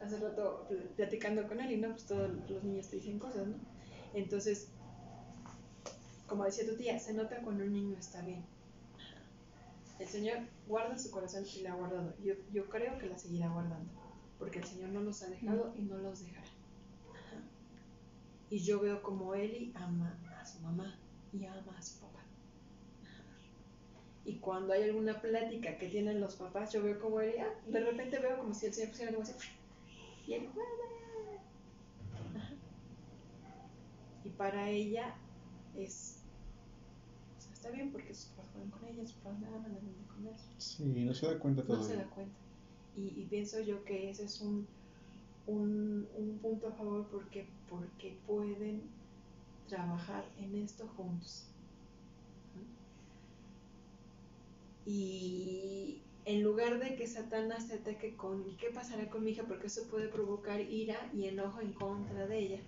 hace 0.00 0.18
rato 0.18 0.66
pl- 0.68 0.82
platicando 0.96 1.46
con 1.46 1.60
él 1.60 1.72
y 1.72 1.76
no, 1.76 1.90
pues 1.90 2.06
todos 2.06 2.30
los 2.48 2.64
niños 2.64 2.88
te 2.88 2.96
dicen 2.96 3.18
cosas, 3.18 3.46
¿no? 3.46 3.56
Entonces, 4.14 4.68
como 6.26 6.44
decía 6.44 6.66
tu 6.66 6.76
tía, 6.76 6.98
se 6.98 7.14
nota 7.14 7.40
cuando 7.42 7.64
un 7.64 7.72
niño 7.72 7.96
está 7.98 8.22
bien. 8.22 8.44
El 9.98 10.08
Señor 10.08 10.38
guarda 10.66 10.98
su 10.98 11.10
corazón 11.10 11.44
y 11.54 11.62
la 11.62 11.72
ha 11.72 11.76
guardado. 11.76 12.14
Yo, 12.22 12.34
yo 12.52 12.68
creo 12.68 12.98
que 12.98 13.06
la 13.06 13.18
seguirá 13.18 13.48
guardando, 13.48 13.90
porque 14.38 14.58
el 14.58 14.64
Señor 14.64 14.90
no 14.90 15.00
los 15.00 15.22
ha 15.22 15.28
dejado 15.28 15.72
y 15.76 15.82
no 15.82 15.96
los 15.98 16.20
dejará. 16.24 16.46
Y 18.50 18.58
yo 18.60 18.80
veo 18.80 19.02
como 19.02 19.34
Eli 19.34 19.72
ama 19.74 20.18
a 20.40 20.44
su 20.46 20.60
mamá 20.60 20.98
y 21.32 21.44
ama 21.46 21.76
a 21.76 21.82
su 21.82 21.98
papá. 22.00 22.15
Y 24.26 24.34
cuando 24.40 24.72
hay 24.72 24.82
alguna 24.82 25.20
plática 25.22 25.78
que 25.78 25.88
tienen 25.88 26.20
los 26.20 26.34
papás, 26.34 26.72
yo 26.72 26.82
veo 26.82 26.98
como 27.00 27.20
Eli, 27.20 27.38
ah, 27.38 27.48
de 27.68 27.80
repente 27.80 28.18
veo 28.18 28.36
como 28.38 28.52
si 28.52 28.66
el 28.66 28.74
Señor 28.74 28.90
pusiera 28.90 29.10
algo 29.10 29.22
así. 29.22 29.32
Y 30.26 30.32
él. 30.34 30.48
Y 34.24 34.28
para 34.30 34.68
ella 34.68 35.14
es. 35.76 36.22
o 37.38 37.40
sea, 37.40 37.52
está 37.52 37.70
bien 37.70 37.92
porque 37.92 38.12
sus 38.14 38.30
papás 38.30 38.50
juegan 38.52 38.70
con 38.70 38.84
ella, 38.88 39.06
sus 39.06 39.16
papás 39.18 39.40
le 39.40 39.50
dan 39.50 39.62
de 39.62 40.06
comer. 40.14 40.34
sí, 40.58 40.84
no 40.84 41.14
se 41.14 41.26
da 41.26 41.38
cuenta 41.38 41.62
No 41.62 41.68
se 41.68 41.74
todavía. 41.74 42.04
da 42.04 42.10
cuenta. 42.10 42.34
Y, 42.96 43.02
y 43.20 43.26
pienso 43.30 43.60
yo 43.60 43.84
que 43.84 44.10
ese 44.10 44.24
es 44.24 44.40
un, 44.40 44.66
un, 45.46 46.08
un 46.16 46.38
punto 46.42 46.68
a 46.68 46.72
favor 46.72 47.06
porque, 47.12 47.46
porque 47.68 48.18
pueden 48.26 48.82
trabajar 49.68 50.24
en 50.38 50.56
esto 50.56 50.88
juntos. 50.96 51.46
Y 54.86 56.00
en 56.24 56.42
lugar 56.42 56.78
de 56.78 56.94
que 56.94 57.08
Satanás 57.08 57.66
te 57.66 57.74
ataque 57.74 58.16
con 58.16 58.48
¿y 58.48 58.56
qué 58.56 58.70
pasará 58.70 59.10
con 59.10 59.24
mi 59.24 59.32
hija? 59.32 59.42
Porque 59.42 59.66
eso 59.66 59.88
puede 59.88 60.08
provocar 60.08 60.60
ira 60.60 61.10
y 61.12 61.26
enojo 61.26 61.60
en 61.60 61.72
contra 61.72 62.26
de 62.26 62.38
ella. 62.38 62.60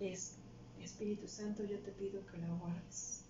Es 0.00 0.36
Espíritu 0.80 1.28
Santo, 1.28 1.62
yo 1.64 1.78
te 1.80 1.92
pido 1.92 2.24
que 2.26 2.38
la 2.38 2.48
guardes. 2.54 3.24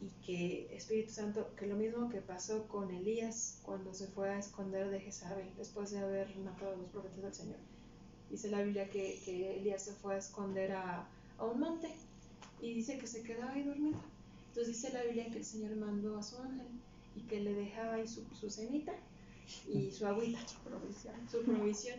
Y 0.00 0.08
que 0.24 0.74
Espíritu 0.76 1.10
Santo, 1.10 1.54
que 1.56 1.66
lo 1.66 1.74
mismo 1.74 2.08
que 2.08 2.20
pasó 2.20 2.68
con 2.68 2.90
Elías 2.90 3.60
cuando 3.62 3.92
se 3.92 4.06
fue 4.06 4.30
a 4.30 4.38
esconder 4.38 4.90
de 4.90 5.00
Jezabel 5.00 5.50
después 5.56 5.90
de 5.90 5.98
haber 5.98 6.36
matado 6.36 6.74
a 6.74 6.76
los 6.76 6.88
profetas 6.90 7.20
del 7.20 7.34
Señor. 7.34 7.58
Dice 8.30 8.48
la 8.48 8.62
Biblia 8.62 8.88
que, 8.90 9.20
que 9.24 9.58
Elías 9.58 9.82
se 9.82 9.92
fue 9.92 10.14
a 10.14 10.18
esconder 10.18 10.72
a, 10.72 11.08
a 11.38 11.44
un 11.44 11.58
monte 11.58 11.90
y 12.60 12.74
dice 12.74 12.98
que 12.98 13.06
se 13.06 13.22
quedaba 13.22 13.52
ahí 13.52 13.64
dormido. 13.64 13.98
Entonces 14.54 14.80
dice 14.80 14.92
la 14.92 15.02
Biblia 15.02 15.28
que 15.32 15.38
el 15.38 15.44
Señor 15.44 15.74
mandó 15.74 16.16
a 16.16 16.22
su 16.22 16.36
ángel 16.40 16.68
y 17.16 17.22
que 17.22 17.40
le 17.40 17.54
dejaba 17.54 17.94
ahí 17.94 18.06
su, 18.06 18.24
su 18.32 18.48
cenita 18.48 18.92
y 19.68 19.90
su 19.90 20.06
agüita, 20.06 20.38
Su 20.46 20.58
provisión. 20.60 21.14
su 21.28 21.42
provisión. 21.42 21.98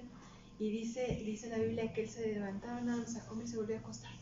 Y 0.57 0.71
dice, 0.71 1.21
dice 1.25 1.49
la 1.49 1.57
Biblia 1.57 1.91
que 1.91 2.03
él 2.03 2.09
se 2.09 2.33
levantaba 2.33 2.79
nada 2.79 2.99
más 2.99 3.13
a 3.17 3.25
comer 3.27 3.45
y 3.45 3.49
se 3.49 3.57
volvía 3.57 3.75
a 3.75 3.79
acostar. 3.81 4.13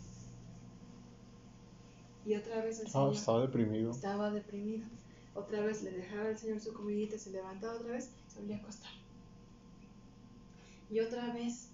Y 2.25 2.33
otra 2.35 2.63
vez 2.63 2.79
el 2.79 2.87
Ah, 2.87 2.89
Señor 2.89 3.13
estaba 3.13 3.41
deprimido. 3.41 3.91
estaba 3.91 4.31
deprimido. 4.31 4.87
Otra 5.35 5.61
vez 5.61 5.83
le 5.83 5.91
dejaba 5.91 6.29
el 6.29 6.37
Señor 6.39 6.59
su 6.59 6.73
comidita, 6.73 7.19
se 7.19 7.29
levantaba 7.29 7.75
otra 7.75 7.91
vez 7.91 8.09
y 8.27 8.31
se 8.31 8.39
volvía 8.39 8.55
a 8.57 8.59
acostar. 8.61 8.91
Y 10.89 10.99
otra 11.01 11.31
vez, 11.35 11.69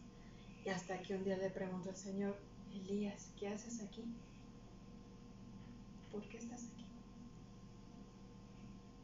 y 0.66 0.70
hasta 0.70 1.02
que 1.02 1.16
un 1.16 1.24
día 1.24 1.38
le 1.38 1.50
preguntó 1.52 1.90
al 1.90 1.96
Señor, 1.96 2.36
Elías, 2.74 3.30
¿qué 3.40 3.48
haces 3.48 3.82
aquí? 3.82 4.04
¿Por 6.12 6.28
qué 6.28 6.38
estás 6.38 6.64
aquí? 6.66 6.86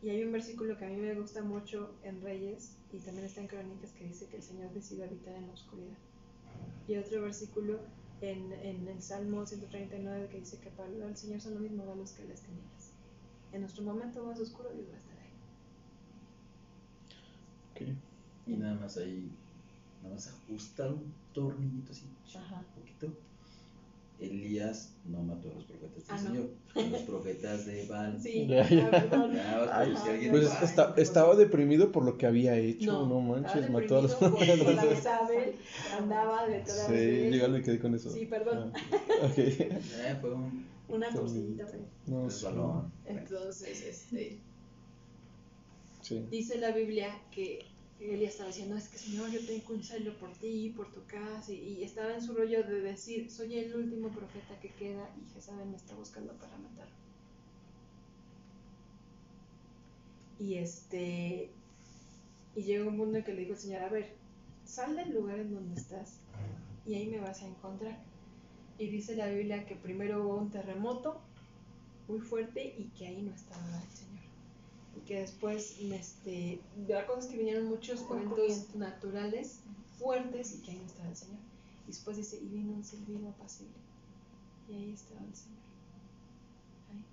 Y 0.01 0.09
hay 0.09 0.23
un 0.23 0.31
versículo 0.31 0.77
que 0.77 0.85
a 0.85 0.89
mí 0.89 0.97
me 0.97 1.15
gusta 1.15 1.41
mucho 1.41 1.95
en 2.03 2.21
Reyes 2.21 2.77
y 2.93 2.99
también 2.99 3.25
está 3.25 3.41
en 3.41 3.47
Crónicas 3.47 3.91
que 3.91 4.05
dice 4.05 4.27
que 4.27 4.37
el 4.37 4.43
Señor 4.43 4.71
decide 4.73 5.03
habitar 5.03 5.33
en 5.35 5.47
la 5.47 5.53
oscuridad. 5.53 5.97
Y 6.87 6.97
otro 6.97 7.21
versículo 7.23 7.79
en, 8.21 8.53
en 8.53 8.87
el 8.87 9.01
Salmo 9.01 9.45
139 9.45 10.27
que 10.29 10.39
dice 10.39 10.59
que 10.59 10.69
para 10.69 10.89
el 10.89 11.17
Señor 11.17 11.41
son 11.41 11.55
lo 11.55 11.59
mismo 11.59 11.83
a 11.91 11.95
los 11.95 12.11
que 12.11 12.25
las 12.25 12.41
tinieblas. 12.41 12.91
En 13.51 13.61
nuestro 13.61 13.83
momento 13.83 14.23
más 14.25 14.39
oscuro 14.39 14.69
Dios 14.73 14.87
va 14.91 14.95
a 14.95 14.99
estar 14.99 15.17
ahí. 15.19 15.31
Ok. 17.93 17.97
Y 18.47 18.57
nada 18.57 18.75
más 18.75 18.97
ahí, 18.97 19.31
nada 20.03 20.15
más 20.15 20.27
ajustar 20.27 20.91
un 20.93 21.13
tornillito 21.33 21.91
así, 21.91 22.05
Ajá. 22.35 22.59
un 22.59 22.81
poquito. 22.81 23.07
Elías 24.19 24.93
no 25.05 25.21
mató 25.23 25.51
a 25.51 25.53
los 25.55 25.63
profetas 25.65 25.93
del 25.95 26.03
Ah, 26.07 26.21
no. 26.21 26.29
Señor, 26.29 26.49
a 26.75 26.89
los 26.89 27.01
profetas 27.01 27.65
de 27.65 27.85
Baal. 27.85 28.21
Sí, 28.21 28.47
Ya, 28.47 28.67
ya. 28.69 29.69
Ay, 29.73 29.93
si 29.95 30.29
Pues 30.29 30.41
dice, 30.43 30.53
"Ay, 30.59 30.65
esta- 30.65 30.95
¿qué 30.95 31.01
estaba 31.01 31.27
pasó?". 31.29 31.39
deprimido 31.39 31.91
por 31.91 32.03
lo 32.05 32.17
que 32.17 32.25
había 32.25 32.57
hecho, 32.57 32.91
no, 32.93 33.07
No, 33.07 33.21
manches, 33.21 33.69
mató 33.69 33.97
a 33.97 34.01
los 34.03 34.11
deprimido 34.19 34.37
por- 34.37 34.47
por 34.47 34.47
la 34.57 34.63
profetas. 34.81 34.99
Isabel, 34.99 35.55
andaba 35.99 36.47
detrás 36.47 36.85
Sí, 36.87 36.93
de 36.93 37.37
yo 37.37 37.49
me 37.49 37.61
quedé 37.61 37.79
con 37.79 37.93
eso. 37.95 38.09
Sí, 38.09 38.25
perdón. 38.25 38.71
Ah, 38.73 39.25
ok. 39.25 39.37
Eh, 39.37 40.17
fue 40.21 40.33
un 40.33 40.65
una 40.87 41.09
torcillita. 41.11 41.65
fue. 41.67 41.79
No, 42.07 42.29
sí. 42.29 42.45
resbalón. 42.45 42.91
Entonces, 43.05 43.83
este, 43.83 44.37
Sí. 46.01 46.23
dice 46.29 46.57
la 46.59 46.71
Biblia 46.71 47.09
que 47.31 47.65
Elías 47.99 48.33
estaba 48.33 48.49
diciendo, 48.49 48.75
es 48.75 48.89
que 48.89 48.97
Señor, 48.97 49.31
yo 49.31 49.45
tengo 49.45 49.73
un 49.73 49.83
celo 49.83 50.17
por 50.17 50.31
ti, 50.33 50.73
por 50.75 50.91
tu 50.91 51.05
casa, 51.05 51.51
y, 51.51 51.83
estaba 51.83 52.13
en 52.13 52.21
su 52.21 52.33
rollo 52.33 52.63
de 52.63 52.81
decir, 52.81 53.31
soy 53.31 53.57
el 53.57 53.75
último 53.75 54.09
profeta 54.09 54.59
que 54.59 54.69
queda 54.69 55.09
y 55.17 55.33
Jezabel 55.33 55.69
me 55.69 55.77
está 55.77 55.95
buscando 55.95 56.33
para 56.33 56.57
matar. 56.57 56.87
Y 60.37 60.55
este, 60.55 61.49
y 62.55 62.63
llegó 62.63 62.89
un 62.89 62.97
mundo 62.97 63.17
en 63.17 63.23
que 63.23 63.33
le 63.33 63.41
dijo 63.41 63.53
el 63.53 63.59
Señor, 63.59 63.83
a 63.83 63.89
ver, 63.89 64.13
sal 64.65 64.95
del 64.95 65.13
lugar 65.13 65.39
en 65.39 65.53
donde 65.53 65.79
estás 65.79 66.19
y 66.85 66.95
ahí 66.95 67.07
me 67.07 67.19
vas 67.19 67.41
a 67.41 67.47
encontrar. 67.47 67.97
Y 68.77 68.87
dice 68.89 69.15
la 69.15 69.27
Biblia 69.27 69.65
que 69.65 69.75
primero 69.75 70.23
hubo 70.23 70.35
un 70.35 70.51
terremoto 70.51 71.21
muy 72.07 72.19
fuerte 72.19 72.75
y 72.77 72.89
que 72.89 73.07
ahí 73.07 73.21
no 73.21 73.33
estaba 73.33 73.81
el 73.81 73.95
Señor. 73.95 74.14
Y 74.95 75.01
que 75.01 75.21
después, 75.21 75.77
este, 75.79 76.61
la 76.87 77.05
cosa 77.05 77.19
es 77.19 77.25
que 77.27 77.37
vinieron 77.37 77.65
muchos 77.65 78.01
eventos 78.09 78.73
naturales 78.75 79.59
fuertes 79.97 80.55
y 80.55 80.61
que 80.61 80.71
ahí 80.71 80.77
no 80.77 80.85
estaba 80.85 81.09
el 81.09 81.15
Señor. 81.15 81.39
Y 81.83 81.87
después 81.87 82.17
dice, 82.17 82.37
y 82.41 82.47
vino 82.47 82.73
un 82.73 82.83
silbido 82.83 83.29
apacible. 83.29 83.75
Y 84.69 84.73
ahí 84.73 84.91
estaba 84.93 85.21
el 85.21 85.35
Señor. 85.35 85.59
Ahí. 86.91 87.05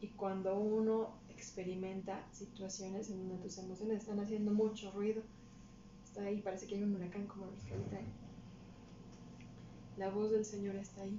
Y 0.00 0.08
cuando 0.08 0.58
uno 0.58 1.20
experimenta 1.28 2.26
situaciones 2.32 3.10
en 3.10 3.28
donde 3.28 3.42
tus 3.42 3.58
emociones 3.58 4.00
están 4.00 4.20
haciendo 4.20 4.52
mucho 4.52 4.90
ruido, 4.92 5.22
está 6.04 6.22
ahí, 6.22 6.40
parece 6.42 6.66
que 6.66 6.76
hay 6.76 6.82
un 6.82 6.94
huracán 6.94 7.26
como 7.26 7.46
los 7.46 7.64
que 7.64 7.72
ahorita 7.72 7.96
hay. 7.96 8.06
La 9.96 10.10
voz 10.10 10.30
del 10.30 10.44
Señor 10.44 10.76
está 10.76 11.02
ahí, 11.02 11.18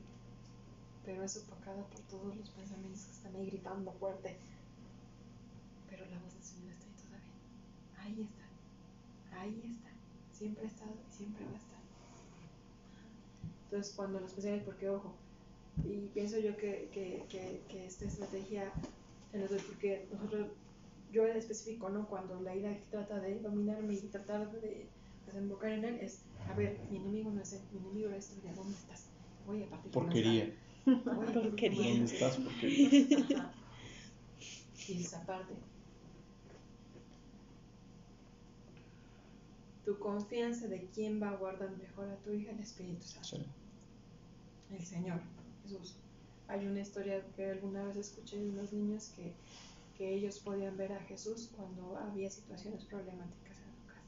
pero 1.06 1.24
es 1.24 1.38
opacada 1.38 1.84
por 1.88 2.00
todos 2.02 2.36
los 2.36 2.50
pensamientos 2.50 3.06
que 3.06 3.12
están 3.12 3.36
ahí 3.36 3.47
gritando 3.47 3.91
fuerte. 3.93 4.38
Pero 5.91 6.06
la 6.06 6.17
voz 6.19 6.34
del 6.34 6.43
Señor 6.43 6.71
está 6.71 6.88
ahí 6.88 6.95
todavía. 7.04 7.36
Ahí 7.99 8.21
está, 8.23 9.38
ahí 9.38 9.62
está. 9.69 9.89
Siempre 10.32 10.63
ha 10.63 10.67
estado 10.67 10.95
y 11.08 11.13
siempre 11.13 11.45
va 11.45 11.51
a 11.51 11.58
estar. 11.58 11.80
Entonces, 13.65 13.93
cuando 13.93 14.19
los 14.21 14.32
pensamientos, 14.32 14.65
porque 14.65 14.89
ojo, 14.89 15.13
y 15.84 16.08
pienso 16.13 16.39
yo 16.39 16.56
que, 16.56 16.89
que, 16.93 17.25
que, 17.30 17.62
que 17.67 17.86
esta 17.86 18.06
estrategia, 18.06 18.71
porque 19.32 20.08
nosotros, 20.12 20.47
yo 21.12 21.27
en 21.27 21.38
específico, 21.38 21.89
¿no? 21.89 22.08
Cuando 22.08 22.39
la 22.39 22.56
ira 22.56 22.75
trata 22.89 23.19
de 23.19 23.39
dominarme 23.39 23.93
y 23.93 23.99
tratar 24.08 24.49
de 24.62 24.88
desembocar 25.25 25.71
en 25.71 25.86
él, 25.86 25.99
es, 26.01 26.21
a 26.49 26.54
ver, 26.54 26.80
mi 26.89 26.97
enemigo 26.97 27.32
no 27.32 27.41
es 27.41 27.54
él, 27.54 27.62
mi 27.73 27.80
enemigo 27.80 28.10
es 28.12 28.30
tú, 28.30 28.41
¿de 28.41 28.54
dónde 28.54 28.77
estás? 28.77 29.08
Voy 29.45 29.63
a 29.63 29.69
partir 29.69 29.91
Porquería. 29.91 30.54
Porquería. 30.86 31.91
¿Dónde 31.91 32.06
estás? 32.06 32.38
Porquería. 32.38 33.38
Ajá. 33.38 33.54
Y 34.88 35.01
esa 35.01 35.25
parte. 35.25 35.54
Tu 39.91 39.99
confianza 39.99 40.69
de 40.69 40.88
quién 40.95 41.21
va 41.21 41.32
a 41.32 41.36
guardar 41.36 41.69
mejor 41.77 42.08
a 42.08 42.15
tu 42.23 42.32
hija, 42.32 42.51
el 42.51 42.60
Espíritu 42.62 43.04
Santo. 43.04 43.27
Sí. 43.27 43.45
El 44.73 44.86
Señor, 44.86 45.19
Jesús. 45.63 45.97
Hay 46.47 46.65
una 46.65 46.80
historia 46.80 47.21
que 47.36 47.51
alguna 47.51 47.84
vez 47.84 47.97
escuché 47.97 48.38
de 48.38 48.51
unos 48.51 48.71
niños 48.71 49.12
que, 49.17 49.34
que 49.97 50.13
ellos 50.13 50.39
podían 50.39 50.77
ver 50.77 50.93
a 50.93 50.99
Jesús 51.01 51.51
cuando 51.58 51.97
había 51.97 52.30
situaciones 52.30 52.86
problemáticas 52.86 53.58
en 53.58 53.73
su 53.73 53.86
casa. 53.88 54.01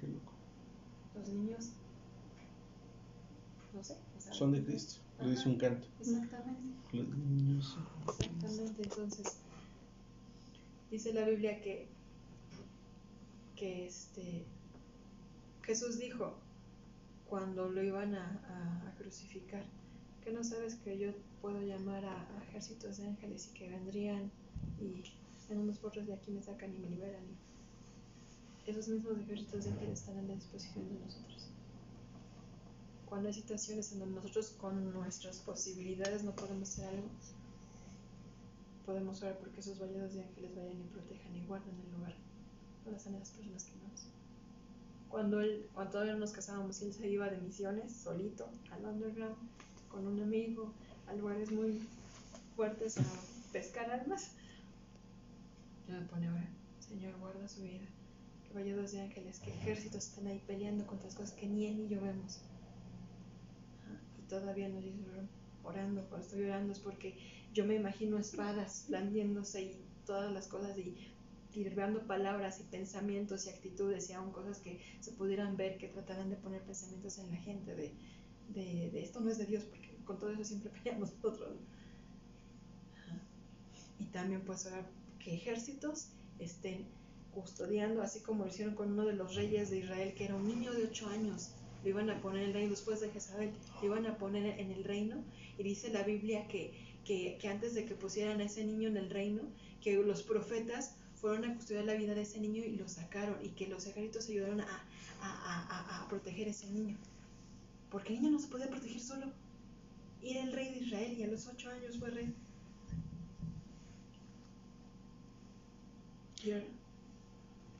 Qué 0.00 0.06
loco. 0.06 0.32
Los 1.16 1.28
niños, 1.28 1.72
no 3.74 3.82
sé, 3.82 3.96
Son 4.30 4.52
de 4.52 4.62
Cristo. 4.62 5.00
Dice 5.20 5.48
un 5.48 5.58
canto. 5.58 5.88
Exactamente. 5.98 6.70
Los 6.92 7.08
niños. 7.08 7.76
Exactamente, 8.06 8.82
entonces 8.84 9.38
dice 10.92 11.12
la 11.12 11.24
Biblia 11.26 11.60
que, 11.60 11.95
que 13.56 13.86
este 13.86 14.44
Jesús 15.62 15.98
dijo 15.98 16.34
cuando 17.28 17.68
lo 17.68 17.82
iban 17.82 18.14
a, 18.14 18.84
a- 18.86 18.94
crucificar, 18.98 19.64
que 20.22 20.32
no 20.32 20.42
sabes 20.44 20.76
que 20.76 20.98
yo 20.98 21.10
puedo 21.40 21.60
llamar 21.60 22.04
a, 22.04 22.42
ejércitos 22.48 22.98
de 22.98 23.06
ángeles 23.08 23.48
y 23.50 23.58
que 23.58 23.68
vendrían 23.68 24.30
y 24.80 25.02
en 25.52 25.58
unos 25.58 25.78
porros 25.78 26.06
de 26.06 26.14
aquí 26.14 26.30
me 26.30 26.42
sacan 26.42 26.74
y 26.74 26.78
me 26.78 26.88
liberan. 26.90 27.24
Esos 28.66 28.88
mismos 28.88 29.18
ejércitos 29.18 29.64
de 29.64 29.70
ángeles 29.70 30.00
están 30.00 30.18
a 30.18 30.22
la 30.22 30.34
disposición 30.34 30.88
de 30.88 31.00
nosotros. 31.00 31.48
Cuando 33.06 33.28
hay 33.28 33.34
situaciones 33.34 33.92
en 33.92 34.00
donde 34.00 34.16
nosotros 34.16 34.50
con 34.60 34.92
nuestras 34.92 35.38
posibilidades 35.40 36.24
no 36.24 36.32
podemos 36.32 36.70
hacer 36.72 36.88
algo, 36.88 37.08
podemos 38.84 39.22
orar 39.22 39.38
porque 39.38 39.60
esos 39.60 39.78
vallados 39.78 40.14
de 40.14 40.22
ángeles 40.24 40.56
vayan 40.56 40.80
y 40.80 40.84
protejan 40.88 41.36
y 41.36 41.44
guarden 41.46 41.74
el 41.80 41.92
lugar 41.92 42.25
esas 42.94 43.22
personas 43.32 43.64
que 43.64 43.72
amamos. 43.72 44.06
Cuando, 45.08 45.40
él, 45.40 45.68
cuando 45.72 45.92
todavía 45.92 46.12
no 46.14 46.20
nos 46.20 46.32
casábamos, 46.32 46.80
él 46.82 46.92
se 46.92 47.08
iba 47.08 47.28
de 47.28 47.38
misiones 47.38 47.92
solito 47.92 48.48
al 48.70 48.84
underground 48.84 49.36
con 49.88 50.06
un 50.06 50.20
amigo 50.20 50.72
a 51.06 51.14
lugares 51.14 51.50
muy 51.52 51.80
fuertes 52.54 52.98
a 52.98 53.04
pescar 53.52 53.90
almas. 53.90 54.32
Yo 55.88 55.94
me 55.94 56.02
pone 56.06 56.28
ahora, 56.28 56.48
Señor, 56.80 57.16
guarda 57.18 57.48
su 57.48 57.62
vida. 57.62 57.86
Que 58.46 58.54
vallados 58.54 58.92
de 58.92 59.00
ángeles, 59.00 59.38
que 59.40 59.50
ejércitos 59.50 60.08
están 60.08 60.26
ahí 60.26 60.42
peleando 60.46 60.86
contra 60.86 61.06
las 61.06 61.14
cosas 61.14 61.32
que 61.32 61.46
ni 61.46 61.66
él 61.66 61.78
ni 61.78 61.88
yo 61.88 62.00
vemos. 62.00 62.40
Y 64.18 64.28
todavía 64.28 64.68
no 64.68 64.78
estoy 64.78 64.94
orando, 65.62 66.04
cuando 66.08 66.26
estoy 66.26 66.44
orando 66.44 66.72
es 66.72 66.78
porque 66.78 67.16
yo 67.52 67.64
me 67.64 67.74
imagino 67.74 68.18
espadas 68.18 68.86
blandiéndose 68.88 69.62
y 69.62 69.86
todas 70.04 70.32
las 70.32 70.46
cosas 70.46 70.76
y 70.78 71.15
tirando 71.64 72.06
palabras 72.06 72.60
y 72.60 72.64
pensamientos 72.64 73.46
y 73.46 73.48
actitudes 73.48 74.10
y 74.10 74.12
aún 74.12 74.30
cosas 74.30 74.58
que 74.58 74.78
se 75.00 75.12
pudieran 75.12 75.56
ver 75.56 75.78
que 75.78 75.88
trataran 75.88 76.28
de 76.28 76.36
poner 76.36 76.60
pensamientos 76.62 77.18
en 77.18 77.30
la 77.30 77.38
gente 77.38 77.74
de, 77.74 77.94
de, 78.50 78.90
de 78.90 79.02
esto 79.02 79.20
no 79.20 79.30
es 79.30 79.38
de 79.38 79.46
Dios 79.46 79.64
porque 79.64 79.96
con 80.04 80.18
todo 80.18 80.30
eso 80.32 80.44
siempre 80.44 80.70
peleamos 80.70 81.14
nosotros. 81.14 81.56
y 83.98 84.04
también 84.06 84.42
puedes 84.42 84.66
orar 84.66 84.84
que 85.18 85.34
ejércitos 85.34 86.08
estén 86.38 86.84
custodiando, 87.32 88.02
así 88.02 88.20
como 88.20 88.44
lo 88.44 88.50
hicieron 88.50 88.74
con 88.74 88.92
uno 88.92 89.06
de 89.06 89.14
los 89.14 89.34
reyes 89.34 89.70
de 89.70 89.78
Israel, 89.78 90.12
que 90.14 90.26
era 90.26 90.34
un 90.34 90.46
niño 90.46 90.72
de 90.74 90.84
8 90.84 91.08
años, 91.08 91.52
lo 91.82 91.88
iban 91.88 92.10
a 92.10 92.20
poner 92.20 92.42
en 92.42 92.48
el 92.48 92.54
reino 92.54 92.70
después 92.70 93.00
de 93.00 93.10
Jezabel, 93.10 93.50
lo 93.80 93.86
iban 93.86 94.06
a 94.06 94.18
poner 94.18 94.60
en 94.60 94.70
el 94.72 94.84
reino, 94.84 95.16
y 95.56 95.62
dice 95.62 95.90
la 95.90 96.02
Biblia 96.02 96.46
que, 96.48 96.72
que, 97.04 97.38
que 97.40 97.48
antes 97.48 97.74
de 97.74 97.86
que 97.86 97.94
pusieran 97.94 98.40
a 98.40 98.44
ese 98.44 98.64
niño 98.64 98.88
en 98.88 98.98
el 98.98 99.08
reino, 99.08 99.42
que 99.80 99.94
los 99.94 100.22
profetas 100.22 100.95
fueron 101.16 101.44
a 101.44 101.54
custodiar 101.54 101.84
la 101.84 101.94
vida 101.94 102.14
de 102.14 102.22
ese 102.22 102.40
niño 102.40 102.64
y 102.64 102.76
lo 102.76 102.88
sacaron, 102.88 103.36
y 103.44 103.50
que 103.50 103.68
los 103.68 103.86
ejércitos 103.86 104.28
ayudaron 104.28 104.60
a, 104.60 104.84
a, 105.20 105.98
a, 106.00 106.02
a 106.04 106.08
proteger 106.08 106.48
a 106.48 106.50
ese 106.50 106.70
niño, 106.70 106.96
porque 107.90 108.14
el 108.14 108.20
niño 108.22 108.32
no 108.32 108.38
se 108.38 108.48
podía 108.48 108.68
proteger 108.70 109.00
solo, 109.00 109.32
era 110.22 110.42
el 110.42 110.52
rey 110.52 110.70
de 110.72 110.78
Israel, 110.86 111.12
y 111.18 111.22
a 111.24 111.28
los 111.28 111.46
8 111.46 111.70
años 111.70 111.98
fue 111.98 112.10
rey. 112.10 112.34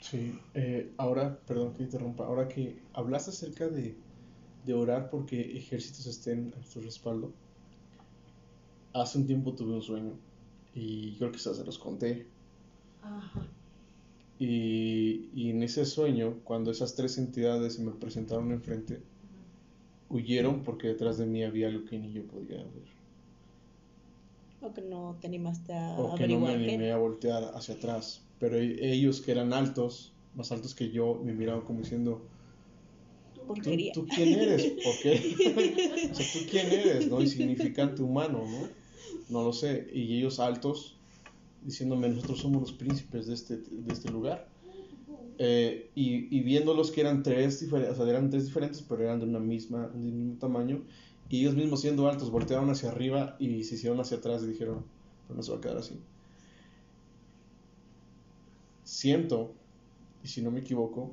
Sí, 0.00 0.38
eh, 0.54 0.92
ahora, 0.98 1.38
perdón 1.46 1.74
que 1.74 1.82
interrumpa, 1.82 2.24
ahora 2.26 2.48
que 2.48 2.82
hablaste 2.94 3.30
acerca 3.30 3.68
de, 3.68 3.96
de 4.64 4.74
orar 4.74 5.10
porque 5.10 5.40
ejércitos 5.58 6.06
estén 6.06 6.54
a 6.56 6.60
tu 6.72 6.80
respaldo, 6.80 7.32
hace 8.92 9.18
un 9.18 9.26
tiempo 9.26 9.54
tuve 9.54 9.74
un 9.74 9.82
sueño 9.82 10.18
y 10.74 11.16
creo 11.18 11.32
que 11.32 11.38
se 11.38 11.64
los 11.64 11.78
conté. 11.78 12.26
Ajá. 13.06 13.46
Y, 14.38 15.30
y 15.34 15.50
en 15.50 15.62
ese 15.62 15.84
sueño, 15.86 16.40
cuando 16.44 16.70
esas 16.70 16.94
tres 16.94 17.18
entidades 17.18 17.74
se 17.74 17.82
me 17.82 17.92
presentaron 17.92 18.50
enfrente, 18.52 19.00
huyeron 20.08 20.62
porque 20.64 20.88
detrás 20.88 21.18
de 21.18 21.26
mí 21.26 21.44
había 21.44 21.68
algo 21.68 21.84
que 21.84 21.98
ni 21.98 22.12
yo 22.12 22.26
podía 22.26 22.56
ver. 22.58 22.96
O 24.66 24.72
que 24.74 24.82
no 24.82 25.16
te 25.20 25.26
animaste 25.30 25.72
a 25.72 25.98
O 26.00 26.14
que 26.16 26.26
no 26.28 26.40
me 26.40 26.52
animé 26.52 26.90
a 26.92 26.96
voltear 26.96 27.42
hacia 27.54 27.74
atrás. 27.74 28.04
Pero 28.40 28.56
e- 28.56 28.78
ellos 28.92 29.20
que 29.20 29.32
eran 29.32 29.52
altos, 29.52 30.12
más 30.34 30.50
altos 30.52 30.74
que 30.74 30.90
yo, 30.90 31.20
me 31.24 31.32
miraban 31.32 31.62
como 31.62 31.80
diciendo, 31.80 32.20
¿Tú, 33.34 33.40
Porquería. 33.46 33.92
tú 33.92 34.06
quién 34.06 34.28
eres? 34.34 34.62
¿Por 34.84 34.98
qué? 35.02 35.12
o 36.10 36.14
sea, 36.14 36.26
¿tú 36.32 36.38
quién 36.50 36.66
eres? 36.72 37.08
¿No? 37.08 37.20
Insignificante 37.20 38.02
humano, 38.02 38.44
¿no? 38.50 38.68
No 39.28 39.44
lo 39.44 39.52
sé. 39.52 39.88
Y 39.92 40.18
ellos 40.18 40.40
altos, 40.40 40.95
diciéndome, 41.66 42.08
nosotros 42.08 42.40
somos 42.40 42.62
los 42.62 42.72
príncipes 42.72 43.26
de 43.26 43.34
este, 43.34 43.56
de 43.56 43.92
este 43.92 44.10
lugar. 44.10 44.48
Eh, 45.38 45.90
y, 45.94 46.34
y 46.34 46.40
viéndolos 46.40 46.90
que 46.90 47.02
eran 47.02 47.22
tres 47.22 47.62
o 47.62 47.94
sea, 47.94 48.08
eran 48.08 48.30
tres 48.30 48.46
diferentes, 48.46 48.80
pero 48.80 49.02
eran 49.02 49.20
de 49.20 49.26
una 49.26 49.40
misma, 49.40 49.88
del 49.88 50.12
mismo 50.12 50.38
tamaño. 50.38 50.82
Y 51.28 51.40
ellos 51.40 51.56
mismos 51.56 51.80
siendo 51.80 52.08
altos, 52.08 52.30
voltearon 52.30 52.70
hacia 52.70 52.90
arriba 52.90 53.36
y 53.38 53.64
se 53.64 53.74
hicieron 53.74 54.00
hacia 54.00 54.18
atrás 54.18 54.42
y 54.44 54.46
dijeron, 54.46 54.84
no 55.34 55.42
se 55.42 55.50
va 55.50 55.58
a 55.58 55.60
quedar 55.60 55.78
así. 55.78 55.98
Siento, 58.84 59.52
y 60.22 60.28
si 60.28 60.40
no 60.40 60.52
me 60.52 60.60
equivoco, 60.60 61.12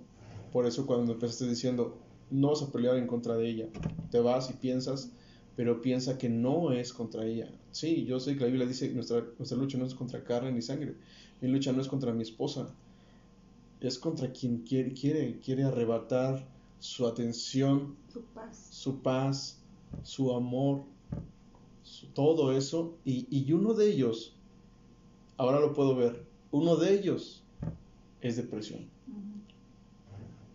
por 0.51 0.67
eso 0.67 0.85
cuando 0.85 1.13
empezaste 1.13 1.49
diciendo, 1.49 1.97
no 2.29 2.49
vas 2.49 2.61
a 2.61 2.71
pelear 2.71 2.97
en 2.97 3.07
contra 3.07 3.35
de 3.35 3.49
ella, 3.49 3.67
te 4.11 4.19
vas 4.19 4.51
y 4.51 4.53
piensas, 4.53 5.11
pero 5.55 5.81
piensa 5.81 6.17
que 6.17 6.29
no 6.29 6.71
es 6.73 6.93
contra 6.93 7.25
ella. 7.25 7.61
Sí, 7.71 8.05
yo 8.05 8.19
sé 8.19 8.33
que 8.35 8.41
la 8.41 8.47
Biblia 8.47 8.67
dice, 8.67 8.91
nuestra, 8.93 9.21
nuestra 9.37 9.57
lucha 9.57 9.77
no 9.77 9.85
es 9.85 9.95
contra 9.95 10.23
carne 10.23 10.51
ni 10.51 10.61
sangre, 10.61 10.99
mi 11.39 11.49
lucha 11.49 11.71
no 11.73 11.81
es 11.81 11.87
contra 11.87 12.13
mi 12.13 12.23
esposa, 12.23 12.79
es 13.79 13.99
contra 13.99 14.31
quien 14.31 14.63
quiere, 14.63 14.93
quiere, 14.93 15.39
quiere 15.39 15.63
arrebatar 15.63 16.51
su 16.79 17.05
atención, 17.07 18.03
Su 18.07 18.31
paz. 18.33 18.67
su 18.71 19.01
paz, 19.03 19.69
su 20.01 20.33
amor, 20.35 20.95
su- 21.81 22.13
todo 22.13 22.51
eso. 22.57 23.01
Y, 23.05 23.27
y 23.47 23.53
uno 23.53 23.73
de 23.73 23.89
ellos, 23.91 24.43
ahora 25.37 25.59
lo 25.59 25.73
puedo 25.73 25.95
ver, 25.95 26.33
uno 26.51 26.75
de 26.77 26.93
ellos 26.95 27.51
es 28.21 28.37
depresión. 28.37 28.93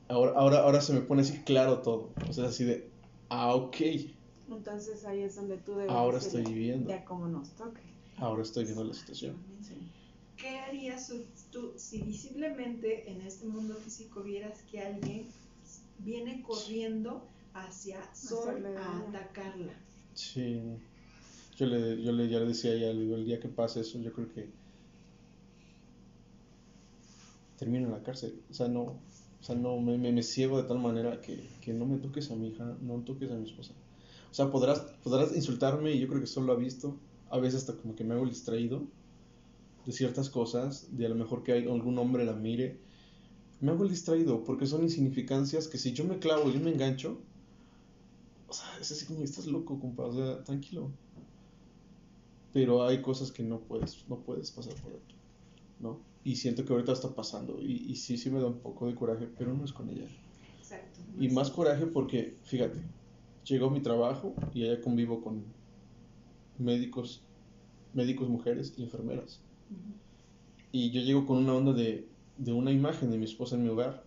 Ahora, 0.08 0.32
ahora, 0.38 0.58
ahora 0.60 0.80
se 0.80 0.92
me 0.94 1.02
pone 1.02 1.22
así 1.22 1.44
claro 1.44 1.82
todo. 1.82 2.18
O 2.28 2.32
sea, 2.32 2.46
así 2.46 2.64
de, 2.64 2.98
ah, 3.28 3.54
ok, 3.54 3.76
Entonces 4.50 5.04
ahí 5.04 5.20
es 5.22 5.36
donde 5.36 5.58
tú 5.58 5.72
debes 5.74 5.90
ahora 5.90 6.18
estoy 6.18 6.42
viviendo, 6.44 6.88
Ya 6.88 7.04
como 7.04 7.26
nos 7.28 7.50
toque. 7.50 7.80
ahora 8.16 8.42
estoy 8.42 8.64
viendo 8.64 8.84
la 8.84 8.94
situación. 8.94 9.36
Sí. 9.62 9.74
¿Qué 10.36 10.58
harías 10.60 11.12
tú 11.50 11.72
si 11.76 12.00
visiblemente 12.02 13.10
en 13.10 13.20
este 13.22 13.46
mundo 13.46 13.74
físico 13.74 14.22
vieras 14.22 14.62
que 14.70 14.80
alguien 14.80 15.26
viene 15.98 16.42
corriendo 16.42 17.26
hacia 17.54 17.98
Sol 18.14 18.64
a 18.76 18.98
atacarla? 19.00 19.72
Sí, 20.14 20.60
yo 21.56 21.66
le, 21.66 22.00
yo 22.02 22.12
le, 22.12 22.28
ya 22.28 22.38
le 22.38 22.46
decía 22.46 22.70
a 22.70 22.74
ella, 22.74 22.92
le 22.92 23.00
digo, 23.02 23.16
el 23.16 23.24
día 23.24 23.40
que 23.40 23.48
pase 23.48 23.80
eso, 23.80 23.98
yo 23.98 24.12
creo 24.12 24.32
que 24.32 24.48
termino 27.58 27.86
en 27.86 27.92
la 27.92 28.02
cárcel. 28.02 28.40
O 28.50 28.54
sea, 28.54 28.68
no, 28.68 28.82
o 28.82 29.42
sea, 29.42 29.56
no, 29.56 29.80
me, 29.80 29.98
me, 29.98 30.12
me 30.12 30.22
ciego 30.22 30.60
de 30.62 30.68
tal 30.68 30.78
manera 30.78 31.20
que, 31.20 31.48
que 31.60 31.72
no 31.72 31.84
me 31.86 31.98
toques 31.98 32.30
a 32.30 32.36
mi 32.36 32.48
hija, 32.48 32.76
no 32.80 32.94
toques 33.00 33.30
a 33.30 33.34
mi 33.34 33.48
esposa. 33.48 33.74
O 34.30 34.34
sea, 34.34 34.50
podrás, 34.50 34.80
podrás 35.02 35.34
insultarme 35.34 35.92
y 35.92 36.00
yo 36.00 36.08
creo 36.08 36.20
que 36.20 36.26
solo 36.26 36.48
lo 36.48 36.52
ha 36.52 36.56
visto. 36.56 36.96
A 37.30 37.38
veces 37.38 37.60
hasta 37.60 37.80
como 37.80 37.94
que 37.94 38.04
me 38.04 38.14
hago 38.14 38.24
el 38.24 38.30
distraído 38.30 38.82
de 39.84 39.92
ciertas 39.92 40.28
cosas, 40.28 40.88
de 40.96 41.06
a 41.06 41.08
lo 41.08 41.14
mejor 41.14 41.42
que 41.42 41.52
hay 41.52 41.66
algún 41.66 41.98
hombre 41.98 42.24
la 42.24 42.34
mire. 42.34 42.78
Me 43.60 43.70
hago 43.70 43.84
el 43.84 43.90
distraído 43.90 44.44
porque 44.44 44.66
son 44.66 44.82
insignificancias 44.82 45.66
que 45.66 45.78
si 45.78 45.92
yo 45.92 46.04
me 46.04 46.18
clavo, 46.18 46.50
yo 46.50 46.60
me 46.60 46.70
engancho, 46.70 47.18
o 48.48 48.52
sea, 48.52 48.66
es 48.80 48.92
así 48.92 49.06
como, 49.06 49.22
estás 49.22 49.46
loco, 49.46 49.78
compa, 49.80 50.04
o 50.04 50.12
sea, 50.12 50.44
tranquilo. 50.44 50.90
Pero 52.52 52.86
hay 52.86 53.02
cosas 53.02 53.32
que 53.32 53.42
no 53.42 53.60
puedes, 53.60 54.04
no 54.08 54.18
puedes 54.20 54.50
pasar 54.50 54.74
por 54.76 54.92
alto, 54.92 55.14
¿no? 55.80 56.00
Y 56.24 56.36
siento 56.36 56.64
que 56.64 56.72
ahorita 56.72 56.92
está 56.92 57.14
pasando, 57.14 57.60
y, 57.60 57.90
y 57.90 57.96
sí, 57.96 58.16
sí 58.16 58.30
me 58.30 58.40
da 58.40 58.46
un 58.46 58.58
poco 58.58 58.86
de 58.86 58.94
coraje, 58.94 59.28
pero 59.38 59.54
no 59.54 59.64
es 59.64 59.72
con 59.72 59.88
ella. 59.88 60.06
Exacto. 60.58 61.00
Y 61.18 61.28
más 61.28 61.50
coraje 61.50 61.86
porque, 61.86 62.36
fíjate, 62.44 62.78
llegó 63.44 63.70
mi 63.70 63.80
trabajo 63.80 64.34
y 64.54 64.64
allá 64.64 64.80
convivo 64.80 65.22
con 65.22 65.44
médicos, 66.58 67.22
médicos 67.94 68.28
mujeres 68.28 68.74
y 68.76 68.82
enfermeras. 68.82 69.40
Y 70.72 70.90
yo 70.90 71.00
llego 71.00 71.26
con 71.26 71.38
una 71.38 71.54
onda 71.54 71.72
de, 71.72 72.06
de 72.36 72.52
una 72.52 72.70
imagen 72.70 73.10
de 73.10 73.18
mi 73.18 73.24
esposa 73.24 73.56
en 73.56 73.64
mi 73.64 73.68
hogar. 73.68 74.04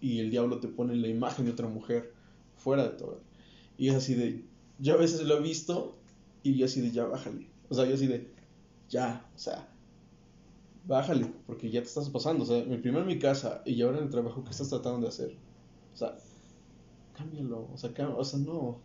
Y 0.00 0.18
el 0.18 0.30
diablo 0.30 0.58
te 0.58 0.68
pone 0.68 0.96
la 0.96 1.08
imagen 1.08 1.44
de 1.44 1.52
otra 1.52 1.68
mujer 1.68 2.12
fuera 2.56 2.84
de 2.84 2.90
tu 2.90 3.04
hogar. 3.04 3.20
Y 3.78 3.88
es 3.88 3.94
así 3.94 4.14
de, 4.14 4.44
yo 4.78 4.94
a 4.94 4.96
veces 4.96 5.22
lo 5.22 5.38
he 5.38 5.40
visto 5.40 5.96
y 6.42 6.56
yo 6.56 6.66
así 6.66 6.80
de, 6.80 6.90
ya 6.90 7.04
bájale. 7.04 7.46
O 7.68 7.74
sea, 7.74 7.86
yo 7.86 7.94
así 7.94 8.06
de, 8.06 8.28
ya, 8.88 9.28
o 9.34 9.38
sea, 9.38 9.68
bájale, 10.86 11.32
porque 11.46 11.70
ya 11.70 11.80
te 11.80 11.88
estás 11.88 12.10
pasando. 12.10 12.44
O 12.44 12.46
sea, 12.46 12.64
primero 12.64 13.00
en 13.00 13.06
mi 13.06 13.18
casa 13.18 13.62
y 13.64 13.80
ahora 13.82 13.98
en 13.98 14.04
el 14.04 14.10
trabajo, 14.10 14.44
¿qué 14.44 14.50
estás 14.50 14.68
tratando 14.68 15.00
de 15.00 15.08
hacer? 15.08 15.36
O 15.94 15.96
sea, 15.96 16.16
cámbialo. 17.22 17.68
O 17.72 17.76
sea, 17.78 17.90
o 18.16 18.24
sea 18.24 18.38
no, 18.40 18.80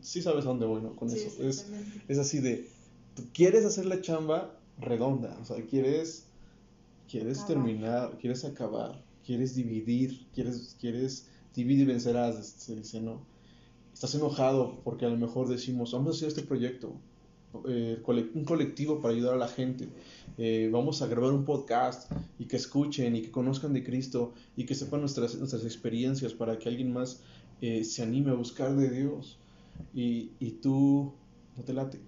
sí 0.00 0.22
sabes 0.22 0.44
a 0.44 0.48
dónde 0.48 0.66
voy, 0.66 0.82
¿no? 0.82 0.96
Con 0.96 1.10
Sí, 1.10 1.18
eso. 1.20 1.42
Es, 1.42 1.66
es 2.08 2.18
así 2.18 2.40
de, 2.40 2.68
tú 3.14 3.24
quieres 3.32 3.64
hacer 3.64 3.86
la 3.86 4.00
chamba 4.00 4.58
redonda, 4.78 5.36
o 5.40 5.44
sea, 5.44 5.64
quieres, 5.66 6.26
quieres 7.10 7.40
Acabar. 7.40 7.54
terminar, 7.64 8.18
quieres 8.18 8.44
acabar, 8.44 9.02
quieres 9.24 9.54
dividir, 9.54 10.26
quieres, 10.34 10.76
quieres 10.80 11.28
dividir 11.54 11.82
y 11.82 11.84
vencerás, 11.92 12.46
se 12.46 12.76
dice, 12.76 13.00
¿no? 13.00 13.20
Estás 13.92 14.14
enojado 14.14 14.80
porque 14.84 15.04
a 15.04 15.08
lo 15.08 15.16
mejor 15.16 15.48
decimos, 15.48 15.92
vamos 15.92 16.08
a 16.08 16.16
hacer 16.16 16.28
este 16.28 16.42
proyecto, 16.42 16.94
eh, 17.68 18.02
un 18.34 18.44
colectivo 18.44 19.02
para 19.02 19.12
ayudar 19.14 19.34
a 19.34 19.38
la 19.38 19.48
gente, 19.48 19.88
eh, 20.38 20.70
vamos 20.72 21.02
a 21.02 21.06
grabar 21.06 21.32
un 21.32 21.44
podcast 21.44 22.10
y 22.38 22.46
que 22.46 22.56
escuchen 22.56 23.14
y 23.14 23.20
que 23.22 23.30
conozcan 23.30 23.74
de 23.74 23.84
Cristo 23.84 24.32
y 24.56 24.64
que 24.64 24.74
sepan 24.74 25.00
nuestras, 25.00 25.34
nuestras 25.34 25.64
experiencias 25.64 26.32
para 26.32 26.58
que 26.58 26.70
alguien 26.70 26.92
más 26.94 27.20
eh, 27.62 27.84
se 27.84 28.02
anime 28.02 28.32
a 28.32 28.34
buscar 28.34 28.76
de 28.76 28.90
Dios. 28.90 29.38
Y, 29.94 30.32
y 30.38 30.50
tú 30.52 31.14
no 31.56 31.62
te 31.64 31.72
late, 31.72 31.98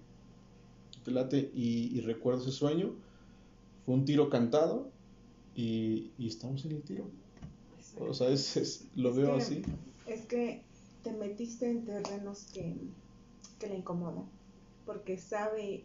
no 0.97 1.03
te 1.03 1.11
late. 1.11 1.51
Y, 1.55 1.97
y 1.97 2.01
recuerdo 2.01 2.41
ese 2.43 2.51
sueño, 2.51 2.93
fue 3.85 3.95
un 3.95 4.05
tiro 4.05 4.29
cantado 4.29 4.91
y, 5.55 6.11
y 6.19 6.27
estamos 6.27 6.63
en 6.65 6.71
el 6.73 6.81
tiro, 6.83 7.09
o 7.99 8.13
sea, 8.13 8.27
es, 8.29 8.57
es- 8.57 8.85
lo 8.95 9.09
Es 9.11 9.15
veo 9.15 9.31
que- 9.35 9.41
así. 9.41 9.61
Es 10.07 10.25
que 10.25 10.61
te 11.03 11.13
metiste 11.13 11.69
en 11.69 11.85
terrenos 11.85 12.45
que, 12.53 12.75
que 13.59 13.67
le 13.67 13.77
incomodan, 13.77 14.25
porque 14.85 15.17
sabe 15.17 15.83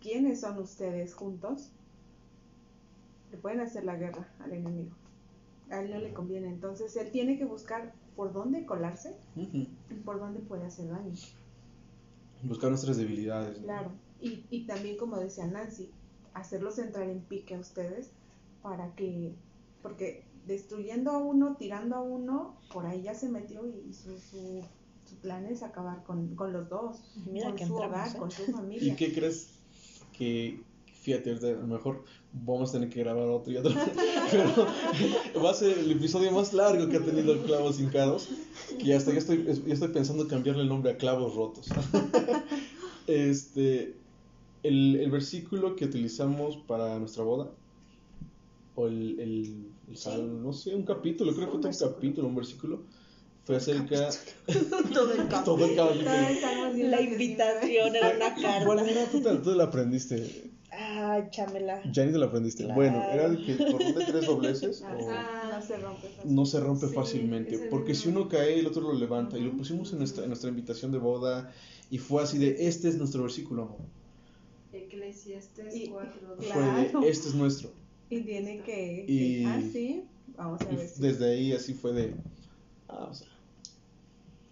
quiénes 0.00 0.40
son 0.40 0.58
ustedes 0.58 1.14
juntos, 1.14 1.70
le 3.32 3.38
pueden 3.38 3.60
hacer 3.60 3.84
la 3.84 3.96
guerra 3.96 4.28
al 4.40 4.52
enemigo. 4.52 4.90
A 5.70 5.80
él 5.82 5.90
no 5.90 5.98
le 5.98 6.12
conviene, 6.12 6.48
entonces 6.48 6.94
él 6.96 7.10
tiene 7.10 7.38
que 7.38 7.44
buscar 7.44 7.92
por 8.16 8.32
dónde 8.32 8.64
colarse 8.64 9.14
y 9.36 9.94
por 10.04 10.18
dónde 10.18 10.40
puede 10.40 10.64
hacer 10.64 10.88
daño. 10.88 11.12
Buscar 12.42 12.70
nuestras 12.70 12.96
debilidades. 12.96 13.58
Claro, 13.58 13.90
y, 14.20 14.44
y 14.50 14.66
también 14.66 14.96
como 14.96 15.18
decía 15.18 15.46
Nancy, 15.46 15.90
hacerlos 16.34 16.78
entrar 16.78 17.08
en 17.08 17.20
pique 17.20 17.54
a 17.54 17.58
ustedes 17.60 18.10
para 18.62 18.94
que, 18.94 19.34
porque 19.82 20.24
destruyendo 20.46 21.10
a 21.10 21.18
uno, 21.18 21.56
tirando 21.56 21.96
a 21.96 22.02
uno, 22.02 22.56
por 22.72 22.86
ahí 22.86 23.02
ya 23.02 23.14
se 23.14 23.28
metió 23.28 23.66
y 23.66 23.92
su, 23.92 24.18
su, 24.18 24.62
su 25.04 25.16
plan 25.16 25.46
es 25.46 25.62
acabar 25.62 26.02
con, 26.04 26.34
con 26.36 26.52
los 26.52 26.68
dos, 26.68 27.02
Mira 27.26 27.48
con 27.48 27.56
que 27.56 27.66
su 27.66 27.72
entramos, 27.74 27.96
hogar, 27.96 28.16
¿eh? 28.16 28.18
con 28.18 28.30
su 28.30 28.42
¿Y 28.42 28.52
familia. 28.52 28.96
qué 28.96 29.12
crees 29.12 29.48
que 30.12 30.60
Fíjate, 31.06 31.30
ahorita 31.30 31.46
a 31.46 31.52
lo 31.52 31.66
mejor 31.68 32.02
vamos 32.32 32.70
a 32.70 32.72
tener 32.72 32.88
que 32.88 32.98
grabar 32.98 33.28
otro 33.28 33.52
y 33.52 33.56
otro. 33.58 33.72
Pero 34.32 35.40
va 35.40 35.50
a 35.50 35.54
ser 35.54 35.78
el 35.78 35.92
episodio 35.92 36.32
más 36.32 36.52
largo 36.52 36.88
que 36.88 36.96
ha 36.96 37.00
tenido 37.04 37.40
Clavos 37.44 37.78
Hincados. 37.78 38.28
Que 38.82 38.92
hasta 38.92 39.12
ya 39.12 39.18
estoy, 39.18 39.44
ya 39.44 39.72
estoy 39.72 39.88
pensando 39.90 40.26
cambiarle 40.26 40.62
el 40.62 40.68
nombre 40.68 40.90
a 40.90 40.96
Clavos 40.96 41.34
Rotos. 41.36 41.68
Este, 43.06 43.94
el, 44.64 44.96
el 44.96 45.10
versículo 45.12 45.76
que 45.76 45.84
utilizamos 45.84 46.56
para 46.66 46.98
nuestra 46.98 47.22
boda, 47.22 47.52
o 48.74 48.88
el, 48.88 49.20
el, 49.20 49.66
el 49.88 49.96
sal- 49.96 50.42
no 50.42 50.52
sé, 50.52 50.74
un 50.74 50.82
capítulo, 50.84 51.32
creo 51.32 51.46
que 51.46 51.52
fue 51.52 51.60
un 51.60 51.62
versículo. 51.62 51.94
capítulo, 51.94 52.26
un 52.28 52.34
versículo, 52.34 52.82
fue 53.44 53.56
acerca. 53.58 54.08
Todo 54.92 55.12
el 55.12 55.28
campo. 55.28 55.44
Todo 55.56 55.66
el 55.66 55.76
La 56.04 56.28
119. 56.98 57.02
invitación 57.04 57.94
era 57.94 58.16
una 58.16 58.34
¿Cuál 58.64 58.78
carta. 58.78 58.90
era? 58.90 59.06
Tú 59.08 59.20
te, 59.20 59.30
tú 59.36 59.50
te 59.50 59.56
la 59.56 59.64
aprendiste. 59.64 60.50
Ah, 60.98 61.28
chámela. 61.30 61.82
Ya 61.92 62.04
ni 62.06 62.12
te 62.12 62.18
la 62.18 62.26
aprendiste. 62.26 62.64
Claro. 62.64 62.80
Bueno, 62.80 63.02
era 63.12 63.28
de 63.28 63.44
que 63.44 63.56
cordón 63.56 63.94
de 63.94 64.04
tres 64.04 64.26
dobleces 64.26 64.82
Ah, 64.82 64.94
o 64.94 65.56
no 65.56 65.62
se 65.62 65.76
rompe 65.76 66.08
fácil. 66.08 66.34
no 66.34 66.46
se 66.46 66.60
rompe 66.60 66.88
Sí, 66.88 66.94
fácilmente. 66.94 67.54
el 67.64 67.68
Porque 67.68 67.94
si 67.94 68.08
uno 68.08 68.28
cae, 68.28 68.58
el 68.58 68.66
otro 68.66 68.82
lo 68.82 68.94
levanta. 68.94 69.36
Y 69.38 69.42
lo 69.42 69.52
pusimos 69.56 69.92
en 69.92 69.98
nuestra, 69.98 70.22
en 70.24 70.30
nuestra 70.30 70.48
invitación 70.48 70.92
de 70.92 70.98
boda. 70.98 71.52
Y 71.90 71.98
fue 71.98 72.22
así 72.22 72.38
de: 72.38 72.66
Este 72.66 72.88
es 72.88 72.96
nuestro 72.96 73.22
versículo. 73.22 73.76
Eclesiastes 74.72 75.74
Y- 75.76 75.88
4. 75.88 76.36
Claro. 76.40 76.88
Fue 76.92 77.00
de: 77.02 77.08
Este 77.10 77.28
es 77.28 77.34
nuestro. 77.34 77.70
Y 78.10 78.20
tiene 78.22 78.62
que. 78.62 79.04
Y- 79.08 79.44
Ah, 79.44 79.60
sí. 79.72 80.04
Vamos 80.36 80.60
a 80.62 80.72
Y 80.72 80.76
ver 80.76 80.88
si. 80.88 81.00
desde 81.02 81.30
ahí 81.32 81.52
así 81.52 81.74
fue 81.74 81.92
de. 81.92 82.14
Ah, 82.88 83.08
o 83.10 83.14
sea, 83.14 83.26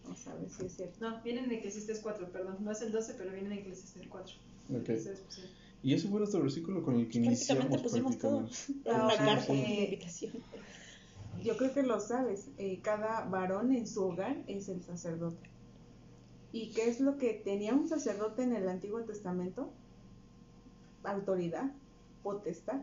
Vamos 0.04 0.26
a 0.26 0.34
ver 0.34 0.48
si 0.50 0.66
es 0.66 0.76
cierto. 0.76 0.96
No, 1.00 1.22
viene 1.22 1.44
en 1.44 1.50
Eclesiastes 1.52 2.00
4, 2.00 2.30
perdón. 2.30 2.58
No 2.60 2.70
es 2.72 2.82
el 2.82 2.92
12, 2.92 3.14
pero 3.16 3.32
viene 3.32 3.46
en 3.54 3.58
Eclesiastes 3.60 4.02
4. 4.08 4.34
ok. 4.70 4.88
Ese 4.90 5.12
es, 5.12 5.20
pues, 5.20 5.34
sí. 5.34 5.42
Y 5.84 5.94
ese 5.94 6.08
fue 6.08 6.18
nuestro 6.18 6.42
versículo 6.42 6.82
con 6.82 6.96
el 6.96 7.08
que 7.08 7.20
Prácticamente 7.20 7.20
iniciamos 7.20 7.82
pusimos 7.82 8.18
todo. 8.18 8.48
prácticamente. 8.48 8.56
Una 8.86 8.98
Ahora, 9.04 9.24
carta, 9.24 9.52
eh, 9.52 9.84
invitación. 9.84 10.44
Yo 11.42 11.56
creo 11.56 11.72
que 11.74 11.82
lo 11.84 12.00
sabes. 12.00 12.50
eh, 12.58 12.80
cada 12.82 13.24
varón 13.26 13.72
en 13.72 13.86
su 13.86 14.02
hogar 14.04 14.44
es 14.48 14.68
el 14.68 14.82
sacerdote. 14.82 15.50
¿Y 16.52 16.72
qué 16.72 16.88
es 16.88 17.00
lo 17.00 17.18
que 17.18 17.34
tenía 17.34 17.74
un 17.74 17.88
sacerdote 17.88 18.42
en 18.44 18.54
el 18.54 18.68
Antiguo 18.68 19.04
Testamento? 19.04 19.78
Autoridad, 21.04 21.76
potestad. 22.22 22.82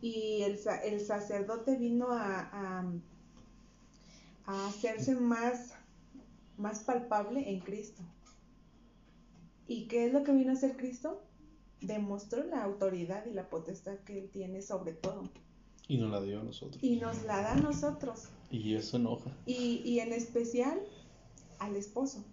Y 0.00 0.42
el, 0.42 0.58
el 0.84 1.00
sacerdote 1.00 1.76
vino 1.76 2.12
a, 2.12 2.40
a, 2.80 2.92
a 4.46 4.66
hacerse 4.68 5.14
más, 5.14 5.74
más 6.56 6.80
palpable 6.80 7.50
en 7.50 7.60
Cristo. 7.60 8.02
¿Y 9.68 9.86
qué 9.88 10.06
es 10.06 10.12
lo 10.12 10.24
que 10.24 10.32
vino 10.32 10.50
a 10.50 10.54
hacer 10.54 10.76
Cristo? 10.76 11.27
Demostró 11.80 12.44
la 12.44 12.64
autoridad 12.64 13.24
y 13.26 13.32
la 13.32 13.48
potestad 13.48 13.98
que 14.00 14.18
él 14.18 14.30
tiene 14.30 14.62
sobre 14.62 14.92
todo. 14.92 15.24
Y 15.86 15.96
nos 15.98 16.10
la 16.10 16.20
dio 16.20 16.40
a 16.40 16.42
nosotros. 16.44 16.82
Y 16.82 16.96
nos 16.96 17.22
la 17.24 17.40
da 17.40 17.52
a 17.52 17.56
nosotros. 17.60 18.28
Y 18.50 18.74
eso 18.74 18.96
enoja. 18.96 19.30
Y, 19.46 19.82
y 19.84 20.00
en 20.00 20.12
especial 20.12 20.80
al 21.58 21.76
esposo. 21.76 22.24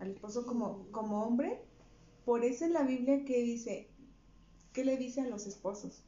Al 0.00 0.10
esposo 0.10 0.44
como, 0.44 0.86
como 0.90 1.22
hombre. 1.22 1.62
Por 2.24 2.44
eso 2.44 2.64
en 2.64 2.72
la 2.72 2.82
Biblia 2.82 3.24
que 3.24 3.42
dice, 3.42 3.88
¿qué 4.72 4.84
le 4.84 4.96
dice 4.96 5.20
a 5.20 5.28
los 5.28 5.46
esposos? 5.46 6.02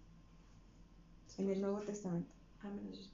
En 1.39 1.51
el 1.51 1.61
Nuevo 1.61 1.81
Testamento. 1.81 2.33
Amen 2.63 2.89
a 2.91 2.95
sus. 2.95 3.11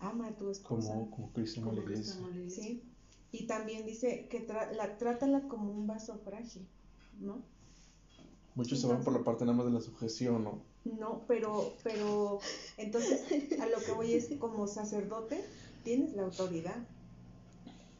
Ama 0.00 0.28
a 0.28 0.36
tu 0.36 0.50
esposa. 0.50 0.92
Como, 0.92 1.10
como 1.10 1.32
Cristo 1.32 1.60
Como 1.62 1.72
la 1.72 1.82
iglesia. 1.82 2.14
¿sí? 2.48 2.84
Y 3.32 3.46
también 3.46 3.84
dice 3.84 4.28
que 4.28 4.46
tra- 4.46 4.70
la, 4.72 4.96
trátala 4.96 5.48
como 5.48 5.72
un 5.72 5.86
vaso 5.86 6.18
frágil, 6.18 6.66
¿no? 7.18 7.42
Muchos 8.58 8.80
se 8.80 8.88
van 8.88 9.04
por 9.04 9.12
la 9.12 9.22
parte 9.22 9.44
nada 9.44 9.56
más 9.56 9.66
de 9.66 9.72
la 9.72 9.80
sujeción, 9.80 10.42
¿no? 10.42 10.58
No, 10.84 11.22
pero, 11.28 11.74
pero, 11.84 12.40
entonces, 12.76 13.22
a 13.60 13.66
lo 13.66 13.78
que 13.78 13.92
voy 13.92 14.14
es, 14.14 14.30
como 14.40 14.66
sacerdote, 14.66 15.44
tienes 15.84 16.16
la 16.16 16.24
autoridad. 16.24 16.74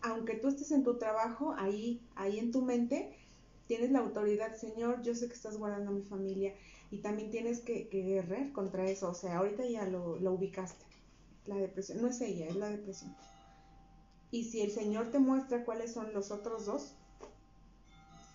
Aunque 0.02 0.34
tú 0.34 0.48
estés 0.48 0.72
en 0.72 0.82
tu 0.82 0.98
trabajo, 0.98 1.54
ahí, 1.56 2.02
ahí 2.16 2.40
en 2.40 2.50
tu 2.50 2.62
mente, 2.62 3.16
tienes 3.68 3.92
la 3.92 4.00
autoridad, 4.00 4.56
Señor, 4.56 5.00
yo 5.02 5.14
sé 5.14 5.28
que 5.28 5.34
estás 5.34 5.56
guardando 5.56 5.92
a 5.92 5.94
mi 5.94 6.02
familia, 6.02 6.52
y 6.90 7.02
también 7.02 7.30
tienes 7.30 7.60
que, 7.60 7.88
que 7.88 8.02
guerrear 8.02 8.50
contra 8.50 8.90
eso, 8.90 9.10
o 9.10 9.14
sea, 9.14 9.38
ahorita 9.38 9.64
ya 9.64 9.86
lo, 9.86 10.18
lo 10.18 10.32
ubicaste, 10.32 10.84
la 11.46 11.54
depresión, 11.54 12.02
no 12.02 12.08
es 12.08 12.20
ella, 12.20 12.48
es 12.48 12.56
la 12.56 12.68
depresión. 12.68 13.14
Y 14.32 14.42
si 14.42 14.62
el 14.62 14.72
Señor 14.72 15.12
te 15.12 15.20
muestra 15.20 15.64
cuáles 15.64 15.92
son 15.92 16.12
los 16.12 16.32
otros 16.32 16.66
dos, 16.66 16.94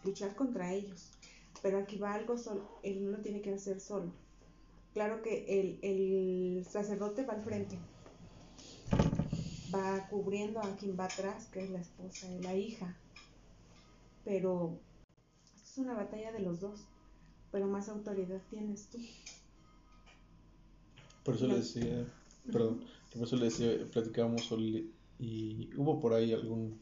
luchar 0.06 0.38
contra 0.38 0.72
ellos. 0.72 1.12
Pero 1.64 1.80
aquí 1.80 1.98
va 1.98 2.14
algo 2.14 2.38
solo, 2.38 2.62
él 2.84 3.04
no 3.06 3.12
lo 3.18 3.24
tiene 3.24 3.42
que 3.42 3.54
hacer 3.54 3.80
solo. 3.80 4.12
Claro 4.94 5.24
que 5.24 5.46
el, 5.60 5.80
el 5.82 6.66
sacerdote 6.66 7.26
va 7.26 7.34
al 7.34 7.42
frente, 7.42 7.80
va 9.74 10.08
cubriendo 10.10 10.60
a 10.60 10.76
quien 10.76 10.96
va 11.00 11.06
atrás, 11.06 11.48
que 11.48 11.64
es 11.64 11.72
la 11.72 11.80
esposa 11.80 12.30
y 12.32 12.44
la 12.44 12.54
hija. 12.56 12.96
Pero 14.24 14.78
es 15.64 15.78
una 15.78 15.96
batalla 15.96 16.32
de 16.32 16.42
los 16.42 16.60
dos, 16.60 16.82
pero 17.52 17.66
más 17.68 17.90
autoridad 17.90 18.42
tienes 18.52 18.88
tú. 18.90 19.00
Por 21.24 21.36
eso 21.36 21.48
No. 21.48 21.54
le 21.54 21.60
decía, 21.60 22.06
perdón, 22.52 22.82
por 23.14 23.24
eso 23.24 23.36
le 23.38 23.46
decía, 23.46 23.70
platicábamos 23.92 24.52
y 25.20 25.70
hubo 25.78 26.00
por 26.00 26.14
ahí 26.14 26.34
algún 26.34 26.80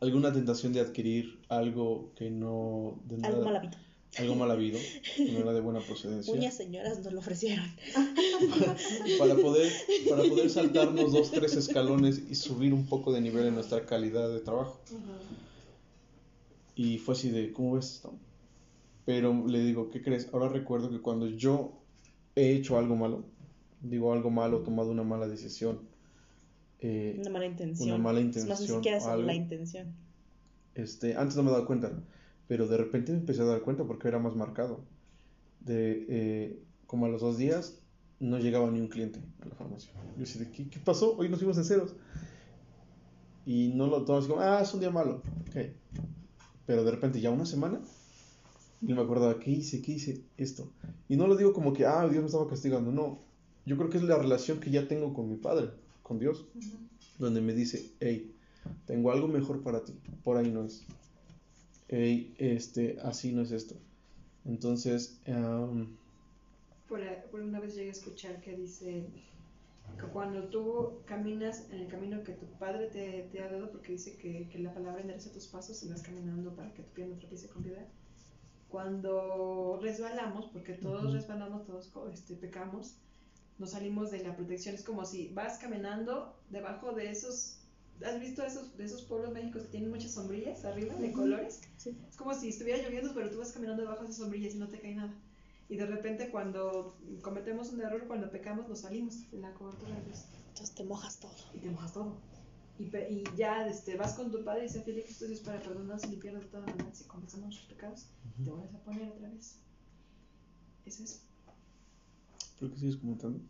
alguna 0.00 0.32
tentación 0.32 0.72
de 0.72 0.80
adquirir 0.80 1.42
algo 1.50 2.12
que 2.14 2.30
no 2.30 2.98
de 3.04 3.18
nada- 3.18 3.34
Algo 3.34 3.44
mal 3.44 3.56
habido. 3.56 3.89
Algo 4.18 4.34
mal 4.34 4.50
habido, 4.50 4.78
no 5.18 5.38
era 5.38 5.52
de 5.52 5.60
buena 5.60 5.80
procedencia, 5.80 6.32
Uñas 6.32 6.56
señoras 6.56 6.98
nos 6.98 7.12
lo 7.12 7.20
ofrecieron. 7.20 7.64
para 9.18 9.36
poder 9.36 9.72
para 10.08 10.22
poder 10.24 10.50
saltarnos 10.50 11.12
dos 11.12 11.30
tres 11.30 11.54
escalones 11.54 12.20
y 12.28 12.34
subir 12.34 12.74
un 12.74 12.86
poco 12.86 13.12
de 13.12 13.20
nivel 13.20 13.46
en 13.46 13.54
nuestra 13.54 13.86
calidad 13.86 14.28
de 14.32 14.40
trabajo. 14.40 14.80
Y 16.74 16.98
fue 16.98 17.14
así 17.14 17.30
de, 17.30 17.52
¿cómo 17.52 17.74
ves 17.74 17.94
esto? 17.96 18.14
Pero 19.04 19.46
le 19.46 19.60
digo, 19.60 19.90
¿qué 19.90 20.02
crees? 20.02 20.28
Ahora 20.32 20.48
recuerdo 20.48 20.90
que 20.90 21.00
cuando 21.00 21.26
yo 21.28 21.72
he 22.34 22.52
hecho 22.52 22.78
algo 22.78 22.96
malo, 22.96 23.24
digo 23.80 24.12
algo 24.12 24.30
malo, 24.30 24.60
tomado 24.62 24.90
una 24.90 25.02
mala 25.02 25.28
decisión, 25.28 25.80
eh, 26.80 27.16
Una 27.20 27.30
mala 27.30 27.46
intención. 27.46 27.88
Una 27.90 27.98
mala 27.98 28.20
Es 28.20 28.26
más, 28.46 28.60
ni 28.60 28.66
intención 28.66 28.78
siquiera 28.78 28.98
o 28.98 29.00
es 29.00 29.06
algo. 29.06 29.26
la 29.26 29.34
intención. 29.34 29.94
este, 30.74 31.14
antes 31.14 31.36
no 31.36 31.42
me 31.42 31.50
daba 31.50 31.66
cuenta, 31.66 31.92
pero 32.50 32.66
de 32.66 32.76
repente 32.76 33.12
me 33.12 33.18
empecé 33.18 33.42
a 33.42 33.44
dar 33.44 33.60
cuenta 33.60 33.84
porque 33.84 34.08
era 34.08 34.18
más 34.18 34.34
marcado. 34.34 34.80
De, 35.60 36.04
eh, 36.08 36.62
como 36.88 37.06
a 37.06 37.08
los 37.08 37.20
dos 37.20 37.38
días, 37.38 37.78
no 38.18 38.40
llegaba 38.40 38.68
ni 38.72 38.80
un 38.80 38.88
cliente 38.88 39.20
a 39.40 39.46
la 39.46 39.54
farmacia. 39.54 39.92
Yo 40.16 40.22
decía, 40.22 40.50
¿qué, 40.50 40.68
qué 40.68 40.80
pasó? 40.80 41.16
Hoy 41.16 41.28
nos 41.28 41.38
fuimos 41.38 41.58
en 41.58 41.64
ceros. 41.64 41.94
Y 43.46 43.68
no 43.68 43.86
lo 43.86 44.04
tomas 44.04 44.26
como, 44.26 44.40
ah, 44.40 44.62
es 44.62 44.74
un 44.74 44.80
día 44.80 44.90
malo. 44.90 45.22
Ok. 45.42 45.58
Pero 46.66 46.82
de 46.82 46.90
repente 46.90 47.20
ya 47.20 47.30
una 47.30 47.46
semana, 47.46 47.80
y 48.82 48.94
me 48.94 49.00
acordaba, 49.00 49.38
¿qué 49.38 49.52
hice? 49.52 49.80
¿Qué 49.80 49.92
hice? 49.92 50.24
Esto. 50.36 50.72
Y 51.08 51.16
no 51.16 51.28
lo 51.28 51.36
digo 51.36 51.52
como 51.52 51.72
que, 51.72 51.86
ah, 51.86 52.08
Dios 52.08 52.20
me 52.20 52.26
estaba 52.26 52.48
castigando. 52.48 52.90
No. 52.90 53.20
Yo 53.64 53.76
creo 53.76 53.90
que 53.90 53.98
es 53.98 54.02
la 54.02 54.18
relación 54.18 54.58
que 54.58 54.72
ya 54.72 54.88
tengo 54.88 55.14
con 55.14 55.30
mi 55.30 55.36
Padre, 55.36 55.70
con 56.02 56.18
Dios, 56.18 56.46
donde 57.16 57.42
me 57.42 57.54
dice, 57.54 57.92
hey, 58.00 58.34
tengo 58.86 59.12
algo 59.12 59.28
mejor 59.28 59.62
para 59.62 59.84
ti. 59.84 59.94
Por 60.24 60.36
ahí 60.36 60.50
no 60.50 60.64
es. 60.64 60.84
Hey, 61.90 62.34
este, 62.38 62.98
así 63.02 63.32
no 63.32 63.42
es 63.42 63.50
esto. 63.52 63.74
Entonces, 64.46 65.20
Por, 66.88 67.00
por 67.30 67.40
una 67.42 67.60
vez 67.60 67.74
llegué 67.74 67.88
a 67.88 67.92
escuchar 67.92 68.40
que 68.40 68.56
dice 68.56 69.06
que 69.98 70.06
cuando 70.12 70.48
tú 70.48 71.02
caminas 71.06 71.68
en 71.70 71.80
el 71.80 71.88
camino 71.88 72.22
que 72.24 72.32
tu 72.32 72.46
padre 72.58 72.88
te, 72.88 73.28
te 73.32 73.42
ha 73.42 73.48
dado, 73.50 73.70
porque 73.70 73.92
dice 73.92 74.16
que, 74.18 74.48
que 74.48 74.58
la 74.58 74.74
palabra 74.74 75.00
endereza 75.02 75.32
tus 75.32 75.46
pasos 75.48 75.82
y 75.82 75.88
vas 75.88 76.02
caminando 76.02 76.54
para 76.54 76.72
que 76.74 76.82
tu 76.82 76.92
pie 76.92 77.06
no 77.06 77.16
tropiece 77.18 77.48
con 77.48 77.62
piedra. 77.62 77.86
Cuando 78.68 79.78
resbalamos, 79.82 80.46
porque 80.48 80.74
todos 80.74 81.04
Ujú. 81.04 81.12
resbalamos, 81.12 81.66
todos 81.66 81.90
este, 82.12 82.36
pecamos, 82.36 82.96
nos 83.58 83.70
salimos 83.70 84.10
de 84.10 84.20
la 84.24 84.36
protección. 84.36 84.74
Es 84.74 84.84
como 84.84 85.04
si 85.04 85.28
vas 85.34 85.58
caminando 85.58 86.36
debajo 86.50 86.92
de 86.92 87.10
esos. 87.10 87.59
¿Has 88.04 88.20
visto 88.20 88.42
esos, 88.44 88.76
de 88.76 88.84
esos 88.84 89.02
pueblos 89.02 89.32
mágicos 89.32 89.62
que 89.64 89.68
tienen 89.68 89.90
muchas 89.90 90.12
sombrillas 90.12 90.64
arriba 90.64 90.94
de 90.94 91.12
colores? 91.12 91.60
Sí. 91.76 91.96
Es 92.08 92.16
como 92.16 92.34
si 92.34 92.48
estuviera 92.48 92.82
lloviendo, 92.82 93.12
pero 93.14 93.30
tú 93.30 93.38
vas 93.38 93.52
caminando 93.52 93.82
debajo 93.82 94.00
de 94.00 94.06
esas 94.06 94.18
sombrillas 94.18 94.54
y 94.54 94.58
no 94.58 94.68
te 94.68 94.80
cae 94.80 94.94
nada. 94.94 95.14
Y 95.68 95.76
de 95.76 95.86
repente 95.86 96.30
cuando 96.30 96.96
cometemos 97.22 97.70
un 97.72 97.80
error, 97.80 98.06
cuando 98.06 98.30
pecamos, 98.30 98.68
nos 98.68 98.80
salimos 98.80 99.30
de 99.30 99.38
la 99.38 99.54
cobertura 99.54 99.94
de 99.94 100.04
Dios 100.06 100.24
Entonces 100.48 100.74
te 100.74 100.84
mojas 100.84 101.20
todo. 101.20 101.32
y 101.54 101.58
te 101.58 101.70
mojas 101.70 101.92
todo. 101.92 102.16
Y, 102.78 102.84
y 102.84 103.24
ya 103.36 103.66
este, 103.68 103.96
vas 103.96 104.14
con 104.14 104.32
tu 104.32 104.42
padre 104.42 104.60
y 104.60 104.68
dice, 104.68 104.82
Felipe, 104.82 105.10
esto 105.10 105.26
es 105.26 105.40
para 105.40 105.60
perdonarnos 105.60 106.04
y 106.04 106.08
limpiarnos 106.08 106.44
de 106.44 106.48
toda 106.48 106.66
maldad 106.66 106.92
si 106.94 107.04
confesamos 107.04 107.46
nuestros 107.46 107.68
pecados. 107.68 108.06
Y 108.38 108.44
te 108.44 108.50
vuelves 108.50 108.74
a 108.74 108.78
poner 108.78 109.08
otra 109.08 109.28
vez. 109.28 109.56
Es 110.86 111.00
eso. 111.00 111.20
¿por 112.58 112.70
qué 112.70 112.78
sigues 112.78 112.96
comentando? 112.96 113.40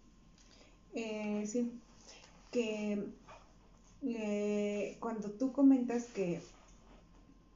Eh, 0.95 1.45
sí, 1.47 1.73
que 2.51 3.09
eh, 4.03 4.97
cuando 5.01 5.31
tú 5.33 5.53
comentas 5.53 6.05
que 6.07 6.41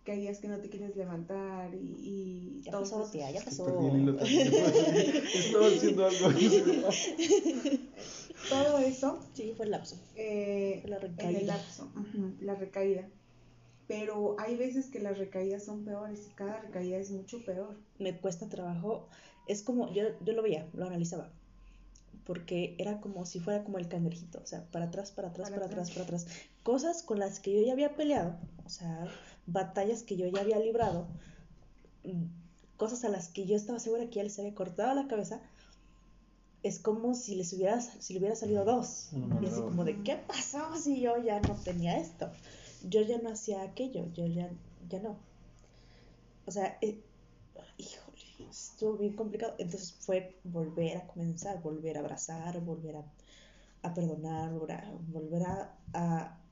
que 0.05 0.13
hay 0.13 0.21
días 0.21 0.39
que 0.39 0.49
no 0.49 0.59
te 0.59 0.69
quieres 0.69 0.95
levantar 0.97 1.75
y, 1.75 2.59
y 2.59 2.61
Ya 2.63 2.73
todos 2.73 2.91
pasó, 2.91 3.01
esos- 3.01 3.13
tía, 3.13 3.31
ya 3.31 3.43
pasó. 3.43 3.67
Estaba 4.29 5.67
haciendo 5.67 6.05
algo. 6.07 6.29
todo 8.51 8.79
eso 8.81 9.19
Sí, 9.33 9.55
fue 9.57 9.65
el 9.65 9.71
lapso. 9.73 9.97
eh, 10.17 10.83
La 10.87 10.99
recaída. 10.99 11.39
el 11.41 11.47
lapso, 11.47 11.91
ujú, 11.97 12.35
la 12.41 12.55
recaída. 12.55 13.09
Pero 13.87 14.37
hay 14.39 14.57
veces 14.57 14.87
que 14.91 15.01
las 15.01 15.17
recaídas 15.19 15.65
son 15.65 15.85
peores 15.87 16.27
y 16.31 16.35
cada 16.35 16.61
recaída 16.61 16.99
es 16.99 17.11
mucho 17.11 17.43
peor. 17.45 17.77
me 17.99 18.19
cuesta 18.21 18.49
trabajo. 18.49 19.09
Es 19.47 19.63
como, 19.63 19.93
yo, 19.95 20.03
yo 20.23 20.33
lo 20.35 20.43
veía, 20.43 20.69
lo 20.75 20.87
analizaba. 20.87 21.31
Porque 22.27 22.75
era 22.79 23.01
como 23.01 23.27
si 23.27 23.39
fuera 23.41 23.65
como 23.65 23.79
el 23.79 23.89
cangrejito. 23.89 24.41
O 24.43 24.47
sea, 24.47 24.65
para 24.71 24.87
atrás, 24.87 25.11
para 25.11 25.29
atrás, 25.29 25.51
Para 25.51 25.63
para, 25.63 25.73
atrás, 25.73 25.91
atrás. 25.91 26.07
para 26.07 26.19
atrás. 26.19 26.39
Cosas 26.63 27.03
con 27.03 27.19
las 27.19 27.39
que 27.41 27.53
yo 27.55 27.63
ya 27.67 27.73
había 27.73 27.97
peleado. 27.97 28.37
O 28.65 28.71
sea, 28.71 29.07
batallas 29.47 30.03
que 30.03 30.17
yo 30.17 30.27
ya 30.29 30.41
había 30.41 30.59
librado. 30.59 31.07
mm, 32.05 32.25
Cosas 32.77 33.05
a 33.05 33.09
las 33.09 33.29
que 33.29 33.47
yo 33.47 33.55
estaba 33.57 33.79
segura 33.79 34.07
que 34.07 34.17
ya 34.17 34.23
les 34.25 34.39
había 34.39 34.55
cortado 34.55 34.95
la 34.95 35.07
cabeza. 35.07 35.41
Es 36.63 36.79
como 36.79 37.15
si 37.15 37.35
les 37.37 37.53
hubiera, 37.53 37.79
si 37.81 38.15
le 38.15 38.21
hubiera 38.21 38.35
salido 38.37 38.65
dos. 38.65 39.11
Y 39.43 39.47
así 39.47 39.61
como 39.61 39.85
de, 39.85 40.03
¿qué 40.03 40.17
pasó 40.17 40.75
si 40.77 41.01
yo 41.01 41.23
ya 41.23 41.41
no 41.41 41.55
tenía 41.63 41.99
esto? 41.99 42.31
Yo 42.89 43.03
ya 43.03 43.19
no 43.19 43.31
hacía 43.31 43.63
aquello, 43.63 44.07
yo 44.15 44.27
ya, 44.27 44.51
ya 44.89 44.99
no. 45.01 45.17
O 46.47 46.51
sea, 46.51 46.79
eh, 46.81 46.99
híjole, 47.79 48.14
estuvo 48.41 48.97
bien 48.99 49.15
complicado. 49.17 49.55
Entonces 49.59 49.93
fue 50.01 50.37
volver 50.45 50.97
a 50.99 51.07
comenzar, 51.07 51.63
volver 51.63 51.97
a 51.97 52.01
abrazar, 52.01 52.61
volver 52.61 52.97
a, 52.97 53.05
a 53.83 53.95
perdonar, 53.95 54.53
volver 54.53 54.73
a, 54.73 54.93
volver 55.09 55.43
a, 55.45 55.79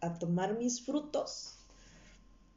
a- 0.01 0.18
tomar 0.18 0.59
mis 0.59 0.85
frutos 0.85 1.57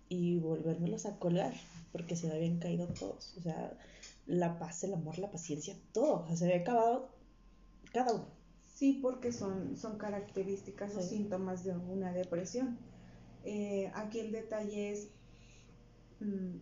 y 0.09 0.39
volvérmelos 0.39 1.05
a 1.05 1.17
colgar, 1.19 1.53
porque 1.91 2.15
se 2.15 2.27
me 2.27 2.33
habían 2.35 2.59
caído 2.59 2.87
todos. 2.87 3.35
O 3.37 3.41
sea, 3.41 3.77
la 4.25 4.57
paz, 4.59 4.83
el 4.83 4.93
amor, 4.93 5.17
la 5.19 5.31
paciencia, 5.31 5.75
todo. 5.93 6.23
O 6.23 6.27
sea, 6.27 6.35
se 6.37 6.45
había 6.45 6.57
acabado 6.61 7.09
cada 7.93 8.13
uno. 8.13 8.25
Sí, 8.73 8.99
porque 9.01 9.31
son, 9.31 9.77
son 9.77 9.97
características 9.97 10.95
o 10.95 11.01
Sí. 11.01 11.09
síntomas 11.09 11.63
de 11.63 11.75
una 11.77 12.11
depresión. 12.13 12.77
Eh, 13.43 13.91
aquí 13.95 14.19
el 14.19 14.31
detalle 14.31 14.91
es 14.91 15.09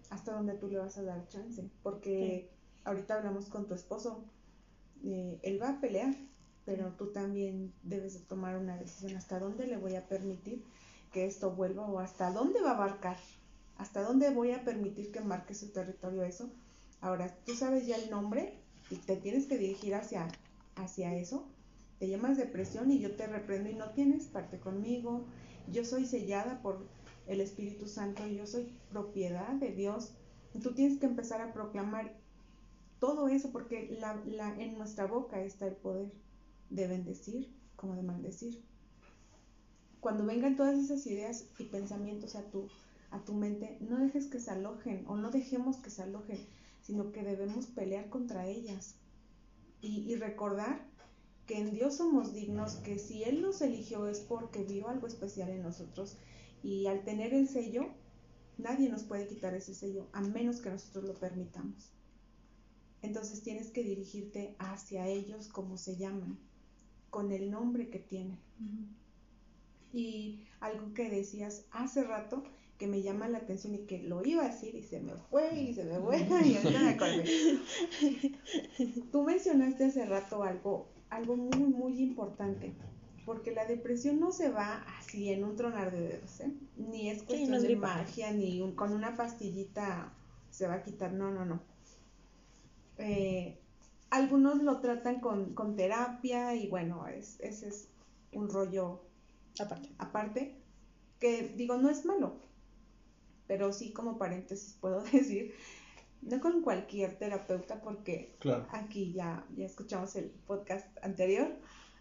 hasta 0.09 0.33
dónde 0.33 0.53
tú 0.53 0.67
le 0.67 0.79
vas 0.79 0.97
a 0.97 1.03
dar 1.03 1.27
chance, 1.27 1.69
porque 1.81 2.49
ahorita 2.83 3.15
hablamos 3.15 3.47
con 3.47 3.67
tu 3.67 3.73
esposo, 3.73 4.25
eh, 5.03 5.39
él 5.43 5.61
va 5.61 5.69
a 5.69 5.81
pelear, 5.81 6.15
pero 6.65 6.93
tú 6.93 7.11
también 7.11 7.73
debes 7.83 8.13
de 8.13 8.19
tomar 8.21 8.57
una 8.57 8.77
decisión 8.77 9.15
hasta 9.15 9.39
dónde 9.39 9.67
le 9.67 9.77
voy 9.77 9.95
a 9.95 10.07
permitir 10.07 10.63
que 11.11 11.25
esto 11.25 11.51
vuelva 11.51 11.85
o 11.85 11.99
hasta 11.99 12.31
dónde 12.31 12.61
va 12.61 12.71
a 12.71 12.75
abarcar, 12.75 13.17
hasta 13.77 14.01
dónde 14.01 14.29
voy 14.31 14.51
a 14.51 14.63
permitir 14.63 15.11
que 15.11 15.21
marque 15.21 15.53
su 15.53 15.71
territorio 15.71 16.23
eso. 16.23 16.49
Ahora, 17.01 17.35
tú 17.45 17.53
sabes 17.53 17.85
ya 17.85 17.97
el 17.97 18.09
nombre 18.09 18.53
y 18.89 18.95
te 18.95 19.17
tienes 19.17 19.45
que 19.45 19.57
dirigir 19.57 19.95
hacia, 19.95 20.27
hacia 20.75 21.15
eso. 21.15 21.47
Te 21.99 22.07
llamas 22.07 22.37
depresión 22.37 22.91
y 22.91 22.99
yo 22.99 23.15
te 23.15 23.27
reprendo 23.27 23.69
y 23.69 23.75
no 23.75 23.91
tienes 23.91 24.25
parte 24.25 24.59
conmigo. 24.59 25.25
Yo 25.71 25.85
soy 25.85 26.05
sellada 26.05 26.61
por 26.61 26.87
el 27.27 27.41
Espíritu 27.41 27.87
Santo, 27.87 28.27
yo 28.27 28.45
soy 28.45 28.71
propiedad 28.89 29.53
de 29.53 29.71
Dios. 29.71 30.11
Tú 30.61 30.73
tienes 30.73 30.99
que 30.99 31.05
empezar 31.05 31.41
a 31.41 31.53
proclamar 31.53 32.13
todo 32.99 33.27
eso 33.27 33.51
porque 33.51 33.97
la, 33.99 34.21
la, 34.25 34.55
en 34.61 34.77
nuestra 34.77 35.05
boca 35.05 35.41
está 35.41 35.67
el 35.67 35.75
poder 35.75 36.11
de 36.69 36.87
bendecir 36.87 37.53
como 37.75 37.95
de 37.95 38.03
maldecir. 38.03 38.63
Cuando 39.99 40.25
vengan 40.25 40.55
todas 40.55 40.77
esas 40.77 41.05
ideas 41.07 41.45
y 41.59 41.65
pensamientos 41.65 42.35
a 42.35 42.43
tu, 42.49 42.67
a 43.11 43.19
tu 43.23 43.33
mente, 43.33 43.77
no 43.81 43.97
dejes 43.97 44.27
que 44.27 44.39
se 44.39 44.51
alojen 44.51 45.05
o 45.07 45.15
no 45.15 45.31
dejemos 45.31 45.77
que 45.77 45.89
se 45.89 46.03
alojen, 46.03 46.45
sino 46.81 47.11
que 47.11 47.23
debemos 47.23 47.67
pelear 47.67 48.09
contra 48.09 48.47
ellas 48.47 48.95
y, 49.81 50.11
y 50.11 50.15
recordar 50.15 50.85
que 51.45 51.57
en 51.57 51.73
Dios 51.73 51.97
somos 51.97 52.33
dignos, 52.33 52.75
que 52.75 52.99
si 52.99 53.23
Él 53.23 53.41
nos 53.41 53.61
eligió 53.61 54.07
es 54.07 54.19
porque 54.19 54.63
vio 54.63 54.87
algo 54.87 55.07
especial 55.07 55.49
en 55.49 55.63
nosotros 55.63 56.17
y 56.63 56.87
al 56.87 57.03
tener 57.03 57.33
el 57.33 57.47
sello, 57.47 57.89
nadie 58.57 58.89
nos 58.89 59.03
puede 59.03 59.27
quitar 59.27 59.53
ese 59.53 59.75
sello 59.75 60.07
a 60.13 60.21
menos 60.21 60.61
que 60.61 60.69
nosotros 60.69 61.03
lo 61.03 61.13
permitamos. 61.13 61.91
Entonces 63.01 63.43
tienes 63.43 63.69
que 63.69 63.83
dirigirte 63.83 64.55
hacia 64.59 65.07
ellos 65.07 65.49
como 65.49 65.77
se 65.77 65.97
llaman, 65.97 66.39
con 67.09 67.33
el 67.33 67.51
nombre 67.51 67.89
que 67.89 67.99
tienen. 67.99 68.39
Y 69.91 70.45
algo 70.61 70.93
que 70.93 71.09
decías 71.09 71.65
hace 71.71 72.03
rato 72.03 72.43
que 72.77 72.87
me 72.87 73.01
llama 73.01 73.27
la 73.27 73.39
atención 73.39 73.75
y 73.75 73.85
que 73.85 74.01
lo 74.03 74.25
iba 74.25 74.43
a 74.43 74.49
decir 74.49 74.73
y 74.73 74.83
se 74.83 74.99
me 74.99 75.13
fue 75.29 75.59
y 75.59 75.73
se 75.73 75.83
me 75.83 75.99
fue 75.99 76.17
y 76.45 76.55
ahorita 76.55 76.79
me 76.79 76.89
acordé. 76.89 77.25
Tú 79.11 79.23
mencionaste 79.23 79.85
hace 79.85 80.05
rato 80.05 80.43
algo, 80.43 80.87
algo 81.09 81.35
muy, 81.35 81.59
muy 81.59 82.01
importante, 82.01 82.73
porque 83.25 83.51
la 83.51 83.65
depresión 83.65 84.19
no 84.19 84.31
se 84.31 84.49
va 84.49 84.83
así 84.97 85.29
en 85.31 85.43
un 85.43 85.55
tronar 85.55 85.91
de 85.91 86.01
dedos, 86.01 86.39
¿eh? 86.41 86.51
Ni 86.77 87.09
es 87.09 87.23
cuestión 87.23 87.51
no 87.51 87.57
es 87.57 87.61
de 87.63 87.67
gripa. 87.69 87.87
magia, 87.87 88.31
ni 88.31 88.61
un- 88.61 88.75
con 88.75 88.93
una 88.93 89.15
pastillita 89.15 90.11
se 90.49 90.67
va 90.67 90.75
a 90.75 90.83
quitar, 90.83 91.13
no, 91.13 91.31
no, 91.31 91.45
no. 91.45 91.61
Eh, 92.97 93.57
algunos 94.09 94.61
lo 94.61 94.79
tratan 94.79 95.19
con, 95.19 95.53
con 95.55 95.75
terapia 95.75 96.55
y 96.55 96.67
bueno, 96.67 97.07
es, 97.07 97.39
ese 97.39 97.69
es 97.69 97.89
un 98.31 98.49
rollo 98.49 99.01
Aparte. 99.59 99.89
aparte, 99.97 100.55
que 101.19 101.53
digo, 101.55 101.77
no 101.77 101.89
es 101.89 102.05
malo, 102.05 102.37
pero 103.47 103.71
sí 103.73 103.91
como 103.93 104.17
paréntesis 104.17 104.77
puedo 104.79 105.01
decir, 105.11 105.53
no 106.21 106.39
con 106.39 106.61
cualquier 106.61 107.17
terapeuta 107.17 107.81
porque 107.81 108.35
Claro, 108.39 108.67
aquí 108.71 109.13
ya, 109.13 109.45
ya 109.55 109.65
escuchamos 109.65 110.15
el 110.15 110.29
podcast 110.47 110.87
anterior 111.03 111.51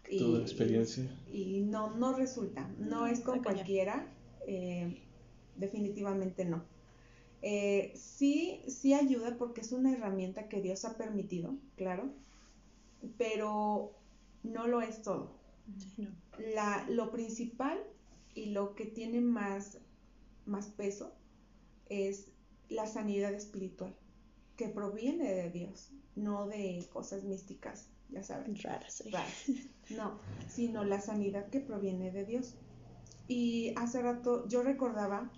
y, 0.09 0.19
toda 0.19 0.41
experiencia. 0.41 1.09
y 1.31 1.61
no, 1.61 1.95
no 1.95 2.13
resulta, 2.13 2.69
no 2.77 3.07
es 3.07 3.21
con 3.21 3.41
cualquiera, 3.43 4.07
eh, 4.47 5.01
definitivamente 5.55 6.45
no. 6.45 6.63
Eh, 7.41 7.91
sí, 7.95 8.61
sí 8.67 8.93
ayuda 8.93 9.37
porque 9.37 9.61
es 9.61 9.71
una 9.73 9.91
herramienta 9.93 10.47
que 10.47 10.61
Dios 10.61 10.85
ha 10.85 10.97
permitido, 10.97 11.57
claro, 11.75 12.13
pero 13.17 13.93
no 14.43 14.67
lo 14.67 14.81
es 14.81 15.01
todo 15.01 15.41
Sí, 15.77 16.03
no. 16.03 16.09
la, 16.37 16.85
lo 16.89 17.11
principal 17.11 17.79
y 18.33 18.47
lo 18.47 18.75
que 18.75 18.85
tiene 18.85 19.21
más, 19.21 19.79
más 20.45 20.67
peso 20.67 21.13
es 21.89 22.31
la 22.69 22.87
sanidad 22.87 23.33
espiritual, 23.33 23.95
que 24.57 24.69
proviene 24.69 25.33
de 25.33 25.49
Dios, 25.51 25.91
no 26.15 26.47
de 26.47 26.87
cosas 26.91 27.23
místicas, 27.23 27.89
ya 28.13 28.23
saben, 28.23 28.55
Raras. 28.61 28.93
sí. 28.93 29.09
raras, 29.09 29.45
no, 29.89 30.19
sino 30.47 30.83
la 30.83 31.01
sanidad 31.01 31.49
que 31.49 31.59
proviene 31.59 32.11
de 32.11 32.25
Dios. 32.25 32.55
Y 33.27 33.73
hace 33.77 34.01
rato 34.01 34.47
yo 34.47 34.63
recordaba, 34.63 35.31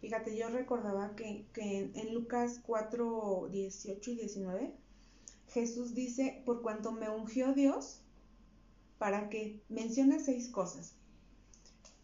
fíjate, 0.00 0.36
yo 0.36 0.48
recordaba 0.48 1.14
que, 1.16 1.46
que 1.52 1.78
en, 1.78 1.92
en 1.94 2.14
Lucas 2.14 2.60
4, 2.66 3.48
18 3.50 4.10
y 4.10 4.16
19, 4.16 4.74
Jesús 5.48 5.94
dice, 5.94 6.42
por 6.44 6.62
cuanto 6.62 6.92
me 6.92 7.08
ungió 7.08 7.52
Dios, 7.52 8.02
para 8.98 9.28
que 9.28 9.60
menciona 9.68 10.18
seis 10.18 10.48
cosas. 10.48 10.94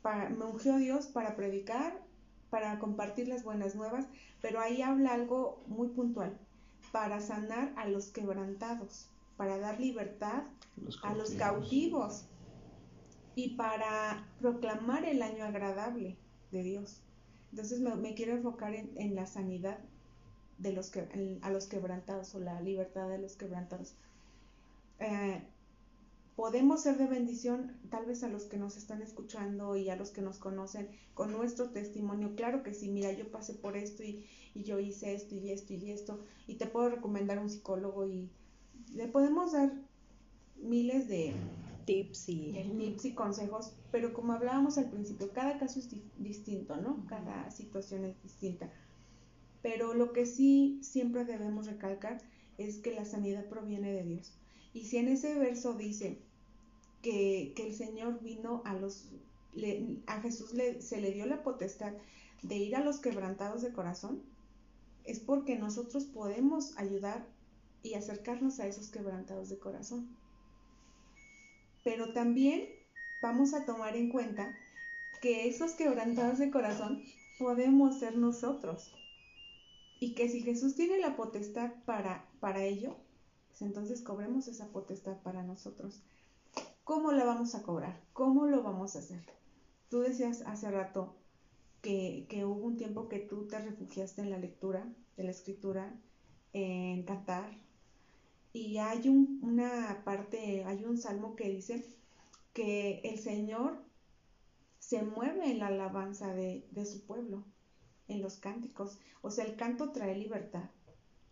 Para, 0.03 0.31
me 0.31 0.45
ungió 0.45 0.77
Dios 0.79 1.07
para 1.07 1.37
predicar, 1.37 2.03
para 2.51 2.79
compartir 2.79 3.29
las 3.29 3.45
buenas 3.45 3.75
nuevas, 3.75 4.07
pero 4.43 4.61
ahí 4.61 4.83
habla 4.83 5.15
algo 5.15 5.63
muy 5.67 5.89
puntual, 5.89 6.39
para 6.93 7.21
sanar 7.21 7.73
a 7.77 7.87
los 7.89 8.09
quebrantados, 8.09 9.09
para 9.39 9.59
dar 9.61 9.81
libertad 9.81 10.45
a 11.03 11.15
los 11.15 11.37
cautivos 11.37 12.29
y 13.35 13.57
para 13.57 14.35
proclamar 14.39 15.05
el 15.07 15.23
año 15.23 15.45
agradable 15.45 16.21
de 16.51 16.63
Dios. 16.63 17.05
Entonces 17.53 17.81
me, 17.81 17.95
me 17.97 18.15
quiero 18.15 18.33
enfocar 18.35 18.75
en, 18.75 18.93
en 18.99 19.15
la 19.15 19.27
sanidad 19.27 19.81
de 20.59 20.73
los 20.75 20.91
que, 20.91 21.01
en- 21.13 21.41
a 21.45 21.51
los 21.51 21.69
quebrantados 21.69 22.35
o 22.35 22.41
la 22.41 22.61
libertad 22.63 23.09
de 23.11 23.19
los 23.19 23.37
quebrantados. 23.37 23.99
Eh, 25.01 25.55
podemos 26.37 26.83
ser 26.83 26.99
de 26.99 27.07
bendición 27.07 27.81
tal 27.91 28.07
vez 28.07 28.25
a 28.25 28.29
los 28.29 28.47
que 28.47 28.59
nos 28.59 28.77
están 28.77 29.03
escuchando 29.03 29.77
y 29.77 29.91
a 29.91 29.97
los 29.97 30.11
que 30.13 30.23
nos 30.23 30.39
conocen 30.39 30.91
con 31.15 31.33
nuestro 31.33 31.71
testimonio. 31.73 32.37
Claro 32.37 32.63
que 32.63 32.75
sí, 32.75 32.91
mira, 32.91 33.13
yo 33.13 33.31
pasé 33.31 33.55
por 33.55 33.77
esto 33.77 34.03
y, 34.05 34.27
y 34.55 34.65
yo 34.65 34.79
hice 34.81 35.15
esto 35.15 35.35
y 35.37 35.51
esto 35.53 35.75
y 35.75 35.91
esto 35.93 36.25
y 36.47 36.59
te 36.59 36.67
puedo 36.69 36.91
recomendar 36.91 37.39
un 37.41 37.51
psicólogo 37.51 38.07
y 38.09 38.33
le 38.95 39.09
podemos 39.09 39.53
dar 39.53 39.73
miles 40.57 41.09
de, 41.09 41.35
Tips 41.85 42.29
y. 42.29 42.53
de 42.53 42.65
tips 42.65 43.05
y 43.07 43.15
consejos, 43.15 43.73
pero 43.91 44.13
como 44.13 44.35
hablábamos 44.35 44.77
al 44.77 44.91
principio, 44.91 45.33
cada 45.33 45.59
caso 45.59 45.79
es 45.79 45.89
di- 45.91 46.03
distinto, 46.19 46.77
¿no? 46.77 47.07
Cada 47.09 47.51
situación 47.51 48.05
es 48.05 48.23
distinta. 48.23 48.71
Pero 49.63 49.95
lo 49.95 50.13
que 50.13 50.27
sí 50.27 50.79
siempre 50.83 51.25
debemos 51.25 51.67
recalcar 51.67 52.21
es 52.59 52.77
que 52.79 52.93
la 52.95 53.05
sanidad 53.07 53.47
proviene 53.47 53.91
de 53.93 54.03
Dios. 54.05 54.33
Y 54.75 54.85
si 54.85 54.99
en 54.99 55.09
ese 55.09 55.39
verso 55.39 55.75
dice 55.75 56.19
que, 57.03 57.53
que 57.57 57.67
el 57.67 57.75
Señor 57.75 58.21
vino 58.23 58.61
a 58.67 58.75
los, 58.75 59.09
le- 59.55 59.97
a 60.07 60.21
Jesús 60.21 60.53
le, 60.53 60.83
se 60.83 61.01
le 61.01 61.13
dio 61.13 61.25
la 61.27 61.43
potestad 61.43 61.95
de 62.43 62.57
ir 62.57 62.77
a 62.77 62.85
los 62.85 62.99
quebrantados 63.01 63.63
de 63.63 63.73
corazón, 63.73 64.21
es 65.05 65.21
porque 65.21 65.57
nosotros 65.59 66.05
podemos 66.05 66.77
ayudar 66.77 67.27
y 67.83 67.95
acercarnos 67.95 68.61
a 68.61 68.67
esos 68.67 68.91
quebrantados 68.91 69.49
de 69.49 69.59
corazón. 69.59 70.17
Pero 71.85 72.13
también 72.13 72.69
vamos 73.23 73.55
a 73.55 73.65
tomar 73.65 73.97
en 73.97 74.11
cuenta 74.11 74.57
que 75.21 75.49
esos 75.49 75.73
quebrantados 75.73 76.39
de 76.39 76.51
corazón 76.51 77.03
podemos 77.39 77.99
ser 77.99 78.17
nosotros. 78.17 78.93
Y 80.01 80.15
que 80.15 80.29
si 80.29 80.43
Jesús 80.43 80.77
tiene 80.77 80.99
la 80.99 81.17
potestad 81.17 81.73
para, 81.85 82.29
para 82.41 82.63
ello, 82.65 82.97
pues 83.49 83.63
entonces 83.63 84.03
cobremos 84.03 84.47
esa 84.47 84.69
potestad 84.69 85.17
para 85.23 85.43
nosotros. 85.43 86.03
¿Cómo 86.85 87.13
la 87.13 87.25
vamos 87.25 87.55
a 87.55 87.63
cobrar? 87.63 88.01
¿Cómo 88.13 88.47
lo 88.47 88.63
vamos 88.63 88.95
a 88.95 89.01
hacer? 89.01 89.23
Tú 89.89 90.01
decías 90.01 90.43
hace 90.43 90.71
rato 90.71 91.17
que, 91.83 92.27
que 92.29 92.45
hubo 92.45 92.65
un 92.65 92.77
tiempo 92.77 93.09
que 93.09 93.19
tú 93.19 93.47
te 93.49 93.59
refugiaste 93.59 94.23
en 94.23 94.31
la 94.31 94.39
lectura 94.39 94.87
de 95.17 95.25
la 95.25 95.31
escritura, 95.31 96.01
en 96.53 97.03
cantar, 97.03 97.59
y 98.59 98.79
hay 98.79 99.09
un, 99.09 99.39
una 99.43 100.03
parte, 100.05 100.65
hay 100.65 100.85
un 100.85 100.99
salmo 100.99 101.37
que 101.37 101.49
dice 101.49 101.87
que 102.53 103.01
el 103.05 103.19
Señor 103.19 103.85
se 104.81 105.03
mueve 105.03 105.53
en 105.53 105.61
la 105.61 105.69
alabanza 105.69 106.35
de, 106.35 106.67
de 106.73 106.85
su 106.85 107.07
pueblo, 107.07 107.45
en 108.09 108.21
los 108.21 108.39
cánticos. 108.39 108.99
O 109.23 109.31
sea, 109.31 109.45
el 109.45 109.55
canto 109.55 109.93
trae 109.93 110.17
libertad. 110.17 110.71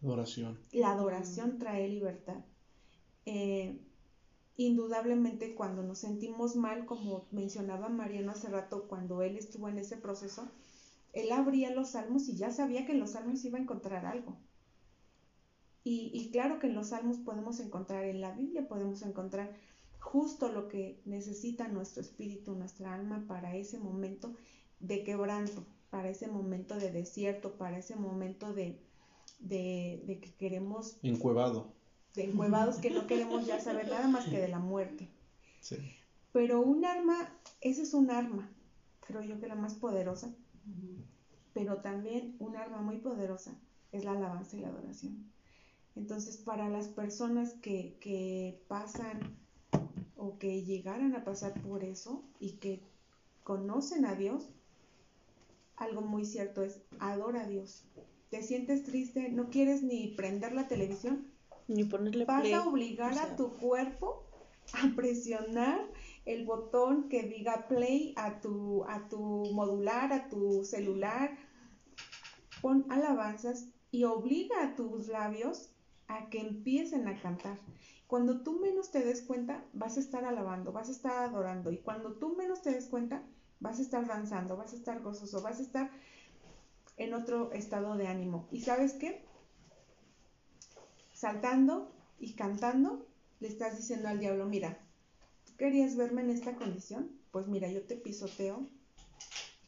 Adoración. 0.03 0.61
La 0.71 0.93
adoración 0.93 1.59
trae 1.59 1.89
libertad. 1.89 2.45
Eh, 3.25 3.81
indudablemente 4.57 5.57
cuando 5.57 5.83
nos 5.83 5.99
sentimos 5.99 6.55
mal, 6.55 6.87
como 6.87 7.27
mencionaba 7.33 7.89
Mariano 7.89 8.31
hace 8.31 8.49
rato, 8.49 8.87
cuando 8.87 9.23
él 9.23 9.37
estuvo 9.37 9.69
en 9.69 9.79
ese 9.79 9.97
proceso, 9.97 10.49
él 11.13 11.33
abría 11.33 11.75
los 11.75 11.91
salmos 11.91 12.29
y 12.29 12.37
ya 12.37 12.53
sabía 12.53 12.87
que 12.87 12.93
en 12.93 13.01
los 13.01 13.13
salmos 13.13 13.45
iba 13.45 13.59
a 13.59 13.63
encontrar 13.63 14.07
algo. 14.07 14.39
Y, 15.89 16.11
y, 16.13 16.31
claro 16.33 16.59
que 16.59 16.67
en 16.67 16.75
los 16.75 16.89
salmos 16.89 17.19
podemos 17.19 17.61
encontrar, 17.61 18.07
en 18.07 18.21
la 18.21 18.33
Biblia 18.33 18.67
podemos 18.67 19.03
encontrar 19.03 19.55
justo 20.01 20.49
lo 20.49 20.67
que 20.67 21.01
necesita 21.05 21.69
nuestro 21.69 22.03
espíritu, 22.03 22.57
nuestra 22.57 22.93
alma 22.93 23.25
para 23.29 23.55
ese 23.55 23.79
momento 23.79 24.35
de 24.81 25.05
quebranto, 25.05 25.65
para 25.91 26.09
ese 26.09 26.27
momento 26.27 26.75
de 26.75 26.91
desierto, 26.91 27.53
para 27.57 27.79
ese 27.79 27.95
momento 27.95 28.53
de, 28.53 28.81
de, 29.39 30.03
de 30.09 30.19
que 30.19 30.35
queremos... 30.35 30.97
Encuevado. 31.05 31.73
De 32.17 32.25
encuevados 32.25 32.79
que 32.79 32.91
no 32.91 33.07
queremos 33.07 33.47
ya 33.47 33.61
saber 33.61 33.89
nada 33.89 34.09
más 34.09 34.25
que 34.25 34.41
de 34.41 34.49
la 34.49 34.59
muerte. 34.59 35.09
Sí. 35.61 35.77
Pero 36.33 36.63
un 36.63 36.85
arma, 36.85 37.33
ese 37.61 37.83
es 37.83 37.95
un 37.95 38.11
arma, 38.11 38.51
creo 39.07 39.23
yo 39.23 39.39
que 39.39 39.47
la 39.47 39.55
más 39.55 39.75
poderosa, 39.75 40.35
pero 41.55 41.77
también 41.77 42.35
un 42.41 42.57
arma 42.57 42.83
muy 42.83 42.97
poderosa 42.97 43.57
es 43.93 44.05
la 44.05 44.15
alabanza 44.15 44.57
y 44.57 44.63
la 44.63 44.69
adoración. 44.71 45.36
Entonces, 45.97 46.37
para 46.37 46.69
las 46.69 46.89
personas 46.89 47.55
que, 47.55 47.97
que 48.01 48.63
pasan 48.69 49.39
o 50.17 50.39
que 50.39 50.63
llegaran 50.63 51.15
a 51.15 51.25
pasar 51.25 51.55
por 51.63 51.85
eso 51.85 52.23
y 52.39 52.59
que 52.59 52.83
conocen 53.43 54.05
a 54.05 54.15
Dios, 54.15 54.51
algo 55.77 56.03
muy 56.03 56.25
cierto 56.25 56.63
es, 56.63 56.83
adora 56.99 57.43
a 57.43 57.47
Dios. 57.49 57.85
Te 58.31 58.43
sientes 58.43 58.83
triste, 58.83 59.31
no 59.31 59.51
quieres 59.51 59.83
ni 59.83 60.09
prender 60.09 60.53
la 60.53 60.69
televisión, 60.69 61.33
Ni 61.69 61.85
ponerle 61.85 62.25
vas 62.25 62.43
play. 62.43 62.53
a 62.53 62.65
obligar 62.65 63.13
o 63.13 63.15
sea, 63.15 63.25
a 63.25 63.37
tu 63.37 63.53
cuerpo 63.55 64.27
a 64.75 64.95
presionar 64.97 65.81
el 66.25 66.45
botón 66.45 67.09
que 67.09 67.23
diga 67.23 67.69
play 67.69 68.13
a 68.17 68.41
tu, 68.41 68.85
a 68.85 69.09
tu 69.09 69.21
modular, 69.53 70.13
a 70.13 70.29
tu 70.29 70.65
celular. 70.65 71.39
Pon 72.61 72.85
alabanzas 72.91 73.69
y 73.91 74.05
obliga 74.05 74.65
a 74.65 74.75
tus 74.75 75.09
labios 75.09 75.71
a 76.09 76.29
que 76.29 76.41
empiecen 76.41 77.09
a 77.09 77.21
cantar. 77.21 77.59
Cuando 78.07 78.43
tú 78.43 78.61
menos 78.61 78.91
te 78.91 79.05
des 79.05 79.23
cuenta, 79.23 79.65
vas 79.73 79.97
a 79.97 80.01
estar 80.01 80.25
alabando, 80.25 80.73
vas 80.73 80.89
a 80.89 80.93
estar 80.93 81.25
adorando. 81.25 81.73
Y 81.73 81.79
cuando 81.79 82.13
tú 82.13 82.37
menos 82.37 82.63
te 82.63 82.71
des 82.71 82.87
cuenta, 82.87 83.23
vas 83.59 83.79
a 83.79 83.83
estar 83.83 84.07
danzando, 84.07 84.57
vas 84.57 84.73
a 84.73 84.77
estar 84.77 85.01
gozoso, 85.03 85.43
vas 85.43 85.59
a 85.59 85.63
estar 85.63 85.91
en 86.97 87.15
otro 87.15 87.53
estado 87.53 87.97
de 87.97 88.07
ánimo. 88.07 88.47
¿Y 88.51 88.61
sabes 88.61 88.95
qué? 88.95 89.25
Saltando 91.15 91.93
y 92.21 92.35
cantando, 92.35 93.07
le 93.41 93.49
estás 93.49 93.77
diciendo 93.77 94.09
al 94.09 94.21
diablo, 94.21 94.47
mira, 94.47 94.79
¿tú 95.47 95.57
querías 95.57 95.97
verme 95.97 96.23
en 96.23 96.31
esta 96.31 96.55
condición? 96.55 97.11
Pues 97.33 97.49
mira, 97.49 97.69
yo 97.69 97.83
te 97.83 97.97
pisoteo, 97.97 98.69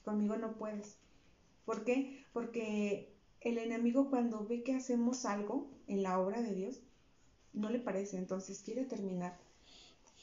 conmigo 0.05 0.36
no 0.36 0.55
puedes. 0.55 0.97
¿Por 1.64 1.84
qué? 1.84 2.24
Porque 2.32 3.12
el 3.41 3.59
enemigo 3.59 4.11
cuando 4.11 4.47
ve 4.47 4.62
que 4.62 4.74
hacemos 4.74 5.24
algo 5.24 5.68
en 5.89 6.03
la 6.03 6.20
obra 6.20 6.41
de 6.43 6.55
Dios, 6.55 6.80
no 7.53 7.70
le 7.70 7.78
parece, 7.78 8.16
entonces 8.18 8.61
quiere 8.61 8.84
terminar 8.84 9.36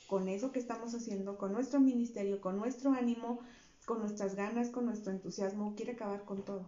con 0.08 0.30
eso 0.30 0.52
que 0.52 0.60
estamos 0.60 0.94
haciendo, 0.94 1.38
con 1.38 1.52
nuestro 1.52 1.80
ministerio, 1.80 2.40
con 2.40 2.58
nuestro 2.58 2.92
ánimo, 2.94 3.40
con 3.86 4.00
nuestras 4.00 4.36
ganas, 4.36 4.70
con 4.70 4.86
nuestro 4.86 5.12
entusiasmo, 5.12 5.76
quiere 5.76 5.94
acabar 5.94 6.24
con 6.26 6.44
todo. 6.46 6.68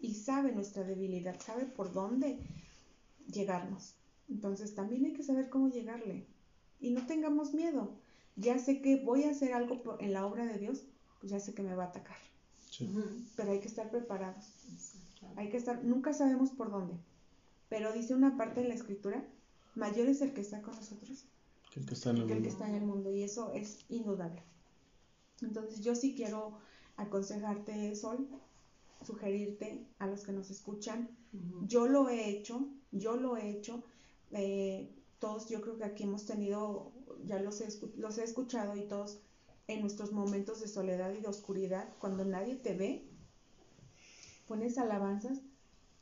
Y 0.00 0.14
sabe 0.14 0.52
nuestra 0.52 0.84
debilidad, 0.84 1.38
sabe 1.40 1.66
por 1.66 1.92
dónde 1.92 2.38
llegarnos. 3.30 3.94
Entonces 4.28 4.74
también 4.74 5.04
hay 5.04 5.12
que 5.12 5.22
saber 5.22 5.48
cómo 5.48 5.68
llegarle. 5.68 6.26
Y 6.80 6.90
no 6.90 7.06
tengamos 7.06 7.54
miedo. 7.54 7.90
Ya 8.36 8.58
sé 8.58 8.80
que 8.80 8.96
voy 8.96 9.24
a 9.24 9.30
hacer 9.30 9.52
algo 9.52 9.82
por- 9.82 10.02
en 10.02 10.12
la 10.12 10.24
obra 10.26 10.46
de 10.46 10.58
Dios, 10.58 10.84
pues 11.20 11.30
ya 11.32 11.40
sé 11.40 11.52
que 11.54 11.62
me 11.62 11.74
va 11.74 11.84
a 11.84 11.88
atacar. 11.88 12.16
Sí. 12.70 12.88
Pero 13.36 13.50
hay 13.52 13.60
que 13.60 13.68
estar 13.68 13.90
preparados. 13.90 14.46
Hay 15.36 15.50
que 15.50 15.56
estar, 15.56 15.84
nunca 15.84 16.12
sabemos 16.12 16.50
por 16.50 16.70
dónde. 16.70 16.94
Pero 17.68 17.92
dice 17.92 18.14
una 18.14 18.36
parte 18.36 18.60
en 18.60 18.68
la 18.68 18.74
escritura, 18.74 19.24
mayor 19.74 20.08
es 20.08 20.20
el 20.22 20.32
que 20.32 20.40
está 20.40 20.62
con 20.62 20.74
nosotros 20.76 21.26
El 21.76 21.84
que 21.86 21.94
está 21.94 22.10
en 22.10 22.16
el 22.18 22.26
que 22.26 22.32
el 22.34 22.42
que 22.42 22.48
mundo. 22.48 22.64
está 22.64 22.68
en 22.68 22.74
el 22.74 22.86
mundo 22.86 23.12
y 23.12 23.22
eso 23.22 23.52
es 23.52 23.84
indudable. 23.88 24.42
Entonces 25.42 25.80
yo 25.80 25.94
sí 25.94 26.14
quiero 26.16 26.58
aconsejarte, 26.96 27.94
Sol, 27.94 28.28
sugerirte 29.06 29.86
a 29.98 30.06
los 30.06 30.24
que 30.24 30.32
nos 30.32 30.50
escuchan. 30.50 31.08
Yo 31.66 31.86
lo 31.86 32.08
he 32.08 32.30
hecho, 32.30 32.68
yo 32.90 33.16
lo 33.16 33.36
he 33.36 33.50
hecho. 33.50 33.82
eh, 34.32 34.94
todos 35.20 35.48
yo 35.48 35.60
creo 35.60 35.76
que 35.76 35.84
aquí 35.84 36.04
hemos 36.04 36.26
tenido, 36.26 36.92
ya 37.24 37.40
los 37.40 37.60
he, 37.60 37.68
los 37.96 38.18
he 38.18 38.24
escuchado 38.24 38.76
y 38.76 38.82
todos 38.86 39.18
en 39.66 39.80
nuestros 39.80 40.12
momentos 40.12 40.60
de 40.60 40.68
soledad 40.68 41.12
y 41.12 41.20
de 41.20 41.26
oscuridad, 41.28 41.88
cuando 41.98 42.24
nadie 42.24 42.54
te 42.54 42.74
ve, 42.74 43.04
pones 44.46 44.78
alabanzas 44.78 45.40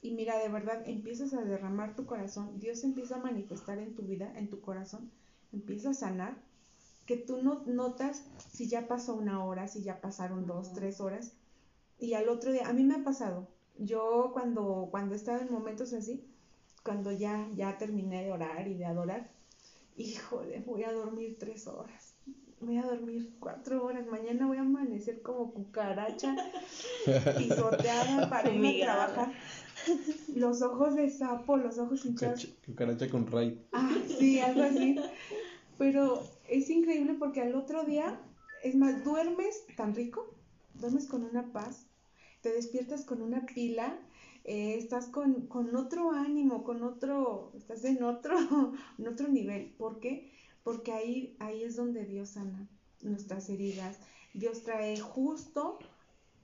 y 0.06 0.12
mira, 0.12 0.38
de 0.38 0.48
verdad 0.48 0.82
empiezas 0.86 1.34
a 1.34 1.42
derramar 1.42 1.96
tu 1.96 2.06
corazón, 2.06 2.60
Dios 2.60 2.84
empieza 2.84 3.16
a 3.16 3.22
manifestar 3.22 3.80
en 3.80 3.96
tu 3.96 4.02
vida, 4.02 4.32
en 4.36 4.48
tu 4.48 4.60
corazón, 4.60 5.10
empieza 5.52 5.90
a 5.90 5.94
sanar, 5.94 6.36
que 7.06 7.16
tú 7.16 7.42
no 7.42 7.64
notas 7.66 8.24
si 8.52 8.68
ya 8.68 8.86
pasó 8.86 9.14
una 9.14 9.44
hora, 9.44 9.66
si 9.66 9.82
ya 9.82 10.00
pasaron 10.00 10.46
dos, 10.46 10.72
tres 10.74 11.00
horas, 11.00 11.32
y 11.98 12.14
al 12.14 12.28
otro 12.28 12.52
día, 12.52 12.68
a 12.68 12.72
mí 12.72 12.84
me 12.84 12.94
ha 12.94 13.02
pasado, 13.02 13.48
yo 13.78 14.30
cuando, 14.32 14.88
cuando 14.92 15.14
he 15.14 15.16
estado 15.16 15.40
en 15.40 15.52
momentos 15.52 15.92
así, 15.92 16.24
cuando 16.84 17.10
ya, 17.10 17.48
ya 17.56 17.76
terminé 17.76 18.22
de 18.22 18.30
orar 18.30 18.68
y 18.68 18.74
de 18.74 18.84
adorar, 18.84 19.28
híjole, 19.96 20.60
voy 20.60 20.84
a 20.84 20.92
dormir 20.92 21.36
tres 21.36 21.66
horas, 21.66 22.14
voy 22.60 22.76
a 22.76 22.84
dormir 22.84 23.34
cuatro 23.40 23.84
horas, 23.84 24.06
mañana 24.06 24.46
voy 24.46 24.58
a 24.58 24.60
amanecer 24.60 25.20
como 25.22 25.52
cucaracha 25.52 26.36
pisoteada 27.38 28.30
para 28.30 28.50
irme 28.50 28.82
a 28.82 28.86
trabajar. 28.86 29.32
Los 30.34 30.62
ojos 30.62 30.94
de 30.96 31.10
sapo, 31.10 31.56
los 31.56 31.78
ojos 31.78 32.04
hinchados. 32.04 32.44
Cucaracha- 32.46 32.66
Cucaracha 32.66 33.10
con 33.10 33.26
raid. 33.26 33.54
Ah, 33.72 33.94
sí, 34.18 34.38
algo 34.40 34.62
así. 34.62 34.96
Pero 35.78 36.22
es 36.48 36.68
increíble 36.70 37.14
porque 37.18 37.40
al 37.42 37.54
otro 37.54 37.84
día, 37.84 38.20
es 38.62 38.74
más, 38.76 39.04
duermes 39.04 39.64
tan 39.76 39.94
rico, 39.94 40.34
duermes 40.74 41.06
con 41.06 41.22
una 41.24 41.52
paz, 41.52 41.86
te 42.42 42.52
despiertas 42.52 43.04
con 43.04 43.22
una 43.22 43.44
pila, 43.46 43.98
eh, 44.44 44.76
estás 44.78 45.06
con, 45.06 45.46
con 45.48 45.74
otro 45.76 46.12
ánimo, 46.12 46.64
con 46.64 46.82
otro, 46.82 47.52
estás 47.56 47.84
en 47.84 48.02
otro, 48.02 48.36
en 48.98 49.08
otro 49.08 49.28
nivel. 49.28 49.74
¿Por 49.76 49.98
qué? 50.00 50.32
Porque 50.62 50.92
ahí, 50.92 51.36
ahí 51.40 51.62
es 51.62 51.76
donde 51.76 52.04
Dios 52.04 52.30
sana 52.30 52.68
nuestras 53.02 53.48
heridas. 53.50 53.98
Dios 54.34 54.62
trae 54.64 54.98
justo 54.98 55.78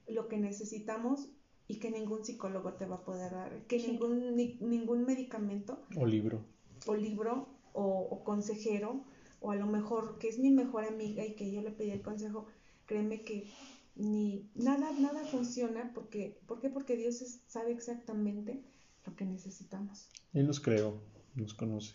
lo 0.09 0.29
que 0.29 0.37
necesitamos 0.39 1.29
y 1.69 1.79
que 1.79 1.91
ningún 1.91 2.25
psicólogo 2.25 2.75
te 2.75 2.87
va 2.87 2.97
a 2.97 3.05
poder 3.05 3.33
dar, 3.33 3.67
que 3.67 3.79
Sí. 3.81 3.93
ningún, 3.93 4.37
ni- 4.37 4.59
ningún 4.61 5.05
medicamento 5.05 5.79
O 5.97 6.05
libro. 6.07 6.45
o 6.87 6.95
libro 6.95 7.49
o, 7.73 7.85
o 8.11 8.25
consejero 8.25 9.05
o 9.41 9.51
a 9.51 9.57
lo 9.57 9.67
mejor 9.67 10.19
que 10.19 10.29
es 10.29 10.39
mi 10.39 10.51
mejor 10.51 10.85
amiga 10.85 11.25
y 11.25 11.35
que 11.35 11.51
yo 11.51 11.63
le 11.63 11.71
pedí 11.71 11.91
el 11.91 12.03
consejo, 12.03 12.47
créeme 12.87 13.23
que 13.23 13.51
ni 13.97 14.51
nada 14.55 14.91
nada 14.93 15.25
funciona 15.25 15.91
porque 15.95 16.39
¿por 16.47 16.61
qué? 16.61 16.71
Porque 16.71 16.97
Dios 16.97 17.23
es- 17.23 17.43
sabe 17.47 17.73
exactamente 17.73 18.63
lo 19.07 19.15
que 19.17 19.25
necesitamos. 19.25 20.09
Él 20.33 20.47
nos 20.47 20.61
creó, 20.61 21.01
nos 21.35 21.55
conoce. 21.55 21.95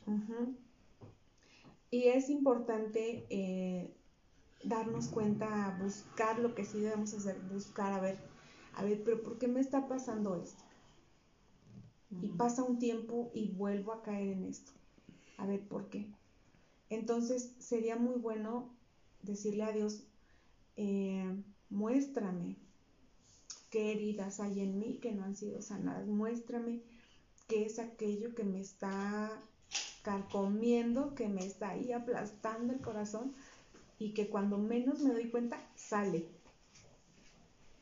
Y 1.90 2.04
es 2.10 2.30
importante 2.30 3.26
eh, 3.30 3.94
darnos 4.64 5.08
cuenta, 5.08 5.78
buscar 5.82 6.40
lo 6.40 6.54
que 6.54 6.66
sí 6.66 6.80
debemos 6.80 7.14
hacer, 7.14 7.40
buscar 7.52 7.94
a 7.94 8.00
ver 8.02 8.18
a 8.78 8.84
ver, 8.84 9.04
pero 9.04 9.24
¿por 9.24 9.40
qué 9.40 9.48
me 9.48 9.60
está 9.60 9.88
pasando 9.88 10.36
esto? 10.36 10.64
Y 12.22 12.28
pasa 12.30 12.64
un 12.64 12.78
tiempo 12.78 13.32
y 13.34 13.50
vuelvo 13.50 13.92
a 13.92 14.04
caer 14.04 14.30
en 14.30 14.46
esto. 14.46 14.72
A 15.38 15.48
ver, 15.48 15.68
¿por 15.68 15.90
qué? 15.90 16.14
Entonces 16.92 17.56
sería 17.58 17.96
muy 17.96 18.20
bueno 18.20 18.70
decirle 19.24 19.64
a 19.64 19.72
Dios, 19.72 20.04
eh, 20.76 21.26
muéstrame 21.72 22.56
qué 23.72 23.94
heridas 23.94 24.40
hay 24.40 24.60
en 24.60 24.78
mí 24.78 25.00
que 25.02 25.12
no 25.12 25.24
han 25.24 25.36
sido 25.36 25.64
sanadas, 25.64 26.08
muéstrame 26.08 26.84
qué 27.48 27.66
es 27.66 27.80
aquello 27.80 28.36
que 28.36 28.44
me 28.44 28.62
está 28.62 29.42
carcomiendo, 30.04 31.16
que 31.16 31.28
me 31.28 31.44
está 31.44 31.72
ahí 31.72 31.94
aplastando 31.94 32.74
el 32.74 32.80
corazón 32.80 33.34
y 33.98 34.14
que 34.14 34.30
cuando 34.30 34.60
menos 34.60 35.02
me 35.02 35.14
doy 35.14 35.32
cuenta 35.32 35.60
sale 35.76 36.37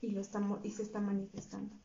y, 0.06 0.12
lo 0.12 0.22
está, 0.22 0.42
y 0.64 0.72
se 0.72 0.84
está 0.84 1.00
manifestando. 1.02 1.76